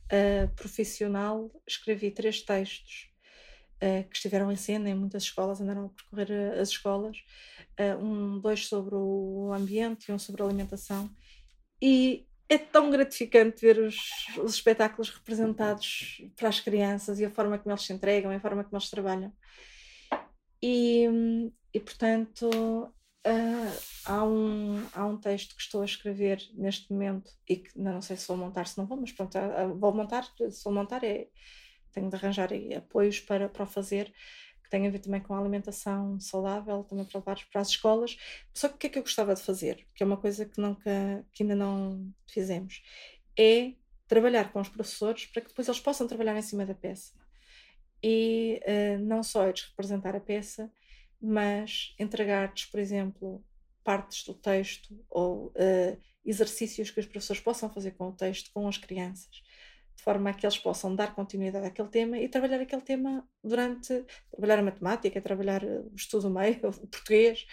uh, 0.05 0.47
profissional, 0.55 1.51
escrevi 1.67 2.11
três 2.11 2.43
textos 2.43 3.09
uh, 3.77 4.07
que 4.07 4.15
estiveram 4.15 4.51
em 4.51 4.55
cena 4.55 4.87
em 4.87 4.93
muitas 4.93 5.23
escolas, 5.23 5.59
andaram 5.59 5.87
a 5.87 5.89
percorrer 5.89 6.29
uh, 6.29 6.61
as 6.61 6.69
escolas, 6.69 7.17
um, 7.99 8.39
dois 8.39 8.67
sobre 8.67 8.93
o 8.93 9.51
ambiente 9.51 10.09
e 10.09 10.11
um 10.11 10.19
sobre 10.19 10.43
a 10.43 10.45
alimentação, 10.45 11.09
e 11.81 12.27
é 12.49 12.57
tão 12.57 12.89
gratificante 12.89 13.61
ver 13.61 13.79
os, 13.79 13.97
os 14.43 14.55
espetáculos 14.55 15.09
representados 15.09 16.21
para 16.35 16.49
as 16.49 16.59
crianças 16.59 17.19
e 17.19 17.25
a 17.25 17.29
forma 17.29 17.57
como 17.57 17.71
eles 17.71 17.85
se 17.85 17.93
entregam, 17.93 18.31
a 18.31 18.39
forma 18.39 18.63
como 18.63 18.77
eles 18.77 18.89
trabalham. 18.89 19.33
E, 20.61 21.07
e 21.73 21.79
portanto, 21.79 22.93
Uh, 23.25 23.79
há, 24.05 24.25
um, 24.25 24.85
há 24.93 25.05
um 25.05 25.15
texto 25.15 25.55
que 25.55 25.61
estou 25.61 25.81
a 25.81 25.85
escrever 25.85 26.45
neste 26.55 26.91
momento 26.91 27.31
e 27.47 27.55
que 27.55 27.79
não, 27.79 28.01
sei 28.01 28.17
se 28.17 28.27
vou 28.27 28.35
montar, 28.35 28.67
se 28.67 28.77
não 28.77 28.85
vou, 28.85 28.99
mas 28.99 29.13
pronto, 29.13 29.37
uh, 29.37 29.73
vou 29.79 29.93
montar, 29.93 30.25
se 30.25 30.61
vou 30.61 30.73
montar 30.73 31.05
é, 31.05 31.29
tenho 31.93 32.09
de 32.09 32.15
arranjar 32.17 32.49
apoios 32.75 33.21
para, 33.21 33.47
para 33.47 33.63
o 33.63 33.67
fazer, 33.67 34.13
tem 34.73 34.87
a 34.87 34.89
ver 34.89 34.97
também 34.97 35.21
com 35.21 35.35
a 35.35 35.39
alimentação 35.39 36.19
saudável, 36.19 36.83
também 36.83 37.05
para 37.05 37.19
levar 37.19 37.37
para 37.51 37.61
as 37.61 37.67
escolas. 37.69 38.17
Só 38.51 38.67
que 38.67 38.73
o 38.73 38.77
que 38.79 38.87
é 38.87 38.89
que 38.89 38.97
eu 38.97 39.03
gostava 39.03 39.35
de 39.35 39.41
fazer, 39.43 39.85
que 39.93 40.01
é 40.01 40.05
uma 40.05 40.17
coisa 40.17 40.47
que, 40.47 40.59
nunca, 40.59 41.23
que 41.31 41.43
ainda 41.43 41.55
não 41.55 42.11
fizemos, 42.25 42.81
é 43.37 43.73
trabalhar 44.07 44.51
com 44.51 44.59
os 44.59 44.69
professores 44.69 45.27
para 45.27 45.43
que 45.43 45.49
depois 45.49 45.67
eles 45.67 45.79
possam 45.79 46.07
trabalhar 46.07 46.35
em 46.35 46.41
cima 46.41 46.65
da 46.65 46.73
peça. 46.73 47.13
E 48.01 48.59
uh, 48.65 48.99
não 49.05 49.21
só 49.21 49.47
eles 49.47 49.61
representar 49.61 50.15
a 50.15 50.19
peça, 50.19 50.71
mas 51.21 51.93
entregar-lhes, 51.99 52.65
por 52.65 52.79
exemplo, 52.79 53.45
partes 53.83 54.25
do 54.25 54.33
texto 54.33 54.99
ou 55.07 55.49
uh, 55.49 56.01
exercícios 56.25 56.89
que 56.89 56.99
os 56.99 57.05
professores 57.05 57.43
possam 57.43 57.69
fazer 57.69 57.91
com 57.91 58.07
o 58.07 58.11
texto, 58.11 58.49
com 58.51 58.67
as 58.67 58.79
crianças, 58.79 59.43
de 59.95 60.03
forma 60.03 60.29
a 60.29 60.33
que 60.33 60.45
eles 60.45 60.57
possam 60.57 60.95
dar 60.95 61.13
continuidade 61.15 61.65
àquele 61.65 61.87
tema 61.87 62.17
e 62.17 62.27
trabalhar 62.27 62.59
aquele 62.59 62.81
tema 62.81 63.27
durante 63.43 64.05
trabalhar 64.31 64.59
a 64.59 64.63
matemática, 64.63 65.21
trabalhar 65.21 65.63
o 65.63 65.95
estudo 65.95 66.29
meio, 66.29 66.59
o 66.67 66.87
português, 66.87 67.45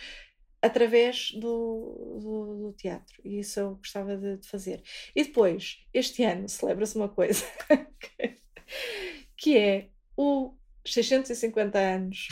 através 0.63 1.33
do, 1.33 2.19
do, 2.21 2.57
do, 2.67 2.73
teatro. 2.75 3.21
E 3.25 3.41
isso 3.41 3.61
eu 3.61 3.75
gostava 3.77 4.17
de, 4.17 4.39
de 4.39 4.49
fazer. 4.49 4.83
E 5.15 5.25
depois, 5.25 5.85
este 5.93 6.23
ano, 6.23 6.49
celebra-se 6.51 6.97
uma 6.97 7.09
coisa 7.09 7.45
que 9.37 9.57
é 9.57 9.89
o 10.17 10.55
650 10.87 11.79
anos 11.79 12.29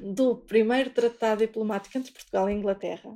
do 0.00 0.36
primeiro 0.36 0.90
tratado 0.90 1.46
diplomático 1.46 1.96
entre 1.96 2.12
Portugal 2.12 2.50
e 2.50 2.52
Inglaterra, 2.52 3.14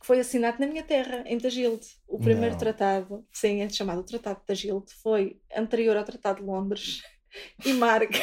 que 0.00 0.06
foi 0.06 0.20
assinado 0.20 0.58
na 0.60 0.66
minha 0.66 0.82
terra, 0.82 1.24
em 1.26 1.38
Tagilde. 1.38 1.86
O 2.06 2.18
primeiro 2.18 2.52
Não. 2.52 2.58
tratado, 2.58 3.26
sim, 3.32 3.62
é 3.62 3.68
chamado 3.68 4.02
Tratado 4.02 4.40
de 4.40 4.46
Tagilde, 4.46 4.92
foi 5.02 5.40
anterior 5.54 5.96
ao 5.96 6.04
Tratado 6.04 6.40
de 6.40 6.46
Londres 6.46 7.02
e 7.64 7.72
marca 7.72 8.18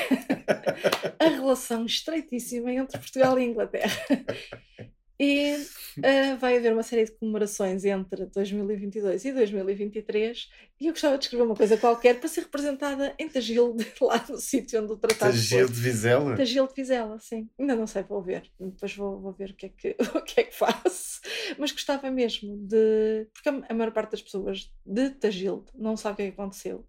a 1.19 1.27
relação 1.27 1.85
estreitíssima 1.85 2.71
entre 2.71 2.97
Portugal 2.97 3.39
e 3.39 3.43
Inglaterra. 3.43 3.97
E 5.19 5.53
uh, 5.53 6.37
vai 6.39 6.57
haver 6.57 6.73
uma 6.73 6.83
série 6.83 7.05
de 7.05 7.11
comemorações 7.11 7.85
entre 7.85 8.25
2022 8.25 9.25
e 9.25 9.31
2023 9.31 10.49
e 10.81 10.87
eu 10.87 10.91
gostava 10.91 11.17
de 11.17 11.25
escrever 11.25 11.43
uma 11.43 11.55
coisa 11.55 11.77
qualquer 11.77 12.19
para 12.19 12.27
ser 12.27 12.41
representada 12.41 13.13
em 13.19 13.29
Tagil, 13.29 13.75
lá 14.01 14.25
no 14.27 14.37
sítio 14.37 14.81
onde 14.81 14.93
o 14.93 14.97
tratado 14.97 15.31
Tagil 15.31 15.67
de 15.67 15.79
Vizela? 15.79 16.35
Tagil 16.35 16.67
de 16.67 16.73
Vizela, 16.73 17.19
sim. 17.19 17.47
Ainda 17.59 17.75
não 17.75 17.85
sei, 17.85 18.03
vou 18.03 18.21
ver. 18.21 18.51
Depois 18.59 18.95
vou, 18.95 19.19
vou 19.19 19.31
ver 19.31 19.51
o 19.51 19.53
que, 19.53 19.67
é 19.67 19.69
que, 19.69 19.95
o 20.17 20.21
que 20.21 20.41
é 20.41 20.43
que 20.43 20.55
faço. 20.55 21.21
Mas 21.57 21.71
gostava 21.71 22.09
mesmo 22.09 22.57
de... 22.57 23.27
Porque 23.33 23.49
a, 23.49 23.73
maior 23.73 23.91
parte 23.91 24.11
das 24.11 24.21
pessoas 24.21 24.71
de 24.85 25.11
Tagil 25.11 25.63
não 25.75 25.95
sabe 25.95 26.13
o 26.13 26.17
que 26.17 26.23
é 26.23 26.27
aconteceu. 26.29 26.85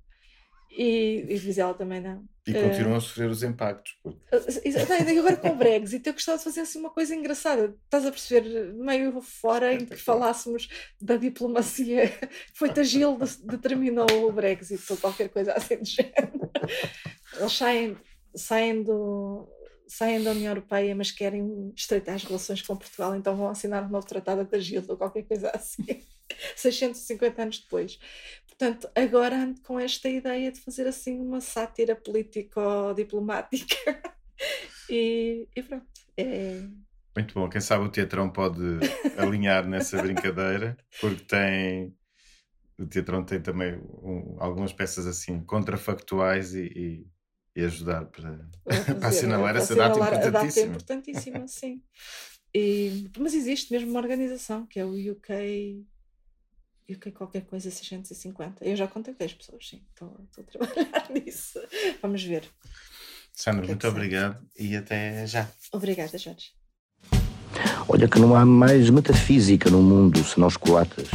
E, 0.76 1.24
e 1.28 1.36
Vizela 1.36 1.72
também 1.72 2.00
não. 2.00 2.24
E 2.46 2.52
continuam 2.52 2.94
uh, 2.94 2.96
a 2.96 3.00
sofrer 3.00 3.30
os 3.30 3.42
impactos. 3.42 3.96
Porque... 4.02 4.18
Uh, 4.34 5.18
agora 5.18 5.36
com 5.36 5.50
o 5.50 5.56
Brexit, 5.56 6.06
eu 6.06 6.12
gostava 6.12 6.36
de 6.36 6.44
fazer 6.44 6.60
assim 6.62 6.80
uma 6.80 6.90
coisa 6.90 7.14
engraçada. 7.14 7.74
Estás 7.84 8.04
a 8.04 8.10
perceber, 8.10 8.74
meio 8.74 9.20
fora 9.22 9.72
em 9.72 9.86
que 9.86 9.96
falássemos 9.96 10.68
da 11.00 11.16
diplomacia. 11.16 12.12
Foi 12.52 12.68
Tagil 12.70 13.16
determinou 13.44 14.06
o 14.28 14.32
Brexit 14.32 14.82
ou 14.90 14.96
qualquer 14.98 15.28
coisa 15.28 15.52
assim 15.52 15.78
do 15.78 15.86
género. 15.86 16.50
Eles 17.38 17.52
saem, 17.52 17.96
saem, 18.34 18.82
do, 18.82 19.48
saem 19.86 20.22
da 20.22 20.32
União 20.32 20.50
Europeia, 20.50 20.94
mas 20.94 21.12
querem 21.12 21.72
estreitar 21.74 22.16
as 22.16 22.24
relações 22.24 22.60
com 22.62 22.76
Portugal, 22.76 23.14
então 23.14 23.36
vão 23.36 23.48
assinar 23.48 23.84
um 23.84 23.90
novo 23.90 24.06
tratado 24.06 24.44
de 24.44 24.50
Tagil 24.50 24.84
ou 24.88 24.96
qualquer 24.96 25.22
coisa 25.22 25.50
assim. 25.50 25.84
650 26.56 27.42
anos 27.42 27.58
depois. 27.60 27.98
Portanto, 28.56 28.88
agora 28.94 29.36
ando 29.36 29.60
com 29.62 29.80
esta 29.80 30.08
ideia 30.08 30.52
de 30.52 30.60
fazer 30.60 30.86
assim 30.86 31.20
uma 31.20 31.40
sátira 31.40 31.96
político-diplomática. 31.96 33.76
e, 34.88 35.48
e, 35.54 35.62
pronto. 35.62 35.86
É... 36.16 36.62
Muito 37.16 37.34
bom. 37.34 37.48
Quem 37.48 37.60
sabe 37.60 37.84
o 37.84 37.88
Teatrão 37.88 38.30
pode 38.30 38.60
alinhar 39.18 39.66
nessa 39.66 40.00
brincadeira, 40.00 40.76
porque 41.00 41.24
tem. 41.24 41.96
O 42.78 42.86
Teatrão 42.86 43.24
tem 43.24 43.40
também 43.40 43.74
um, 44.02 44.36
algumas 44.38 44.72
peças 44.72 45.06
assim 45.06 45.40
contrafactuais 45.44 46.54
e, 46.54 46.64
e, 46.64 47.06
e 47.56 47.64
ajudar 47.64 48.04
para, 48.06 48.48
para 48.64 49.08
assinalar 49.08 49.56
essa 49.56 49.74
data 49.74 49.98
importantíssima. 49.98 50.28
A 50.28 50.42
data 50.42 50.60
é 50.60 50.62
importantíssima, 50.64 51.48
sim. 51.48 51.82
E, 52.54 53.10
mas 53.18 53.34
existe 53.34 53.72
mesmo 53.72 53.90
uma 53.90 54.00
organização 54.00 54.64
que 54.64 54.78
é 54.78 54.84
o 54.84 54.92
UK 54.92 55.84
e 56.88 56.94
o 56.94 56.98
que 56.98 57.08
é 57.08 57.12
qualquer 57.12 57.42
coisa 57.46 57.70
650? 57.70 58.64
Eu 58.64 58.76
já 58.76 58.86
contactei 58.86 59.26
as 59.26 59.32
pessoas, 59.32 59.66
sim, 59.66 59.82
estou, 59.90 60.16
estou 60.24 60.44
a 60.44 60.66
trabalhar 60.66 61.10
nisso. 61.12 61.60
Vamos 62.02 62.22
ver. 62.22 62.44
Sandra, 63.32 63.64
é 63.64 63.68
muito 63.68 63.88
obrigado 63.88 64.46
e 64.58 64.76
até 64.76 65.26
já. 65.26 65.48
Obrigada, 65.72 66.18
Jorge. 66.18 66.52
Olha 67.88 68.08
que 68.08 68.18
não 68.18 68.34
há 68.34 68.44
mais 68.44 68.90
metafísica 68.90 69.70
no 69.70 69.82
mundo 69.82 70.22
senão 70.24 70.48
os 70.48 70.56
coates. 70.56 71.08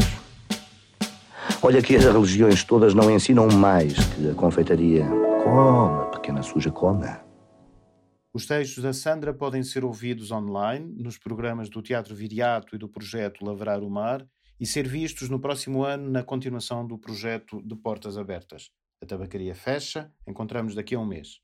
Olha 1.61 1.81
que 1.81 1.95
as 1.95 2.05
religiões 2.05 2.63
todas 2.63 2.93
não 2.93 3.11
ensinam 3.11 3.47
mais 3.47 3.93
que 3.93 4.29
a 4.29 4.33
confeitaria. 4.33 5.05
Coma, 5.43 6.09
pequena 6.11 6.41
suja, 6.41 6.71
coma. 6.71 7.21
Os 8.33 8.45
textos 8.45 8.83
da 8.83 8.93
Sandra 8.93 9.33
podem 9.33 9.63
ser 9.63 9.83
ouvidos 9.83 10.31
online 10.31 10.95
nos 11.01 11.17
programas 11.17 11.69
do 11.69 11.81
Teatro 11.81 12.15
Viriato 12.15 12.75
e 12.75 12.79
do 12.79 12.87
projeto 12.87 13.43
Lavrar 13.43 13.81
o 13.81 13.89
Mar 13.89 14.25
e 14.59 14.65
ser 14.65 14.87
vistos 14.87 15.29
no 15.29 15.39
próximo 15.39 15.83
ano 15.83 16.09
na 16.09 16.23
continuação 16.23 16.85
do 16.85 16.97
projeto 16.97 17.61
de 17.61 17.75
Portas 17.75 18.17
Abertas. 18.17 18.71
A 19.01 19.05
tabacaria 19.05 19.55
fecha, 19.55 20.11
encontramos 20.27 20.75
daqui 20.75 20.95
a 20.95 20.99
um 20.99 21.05
mês. 21.05 21.39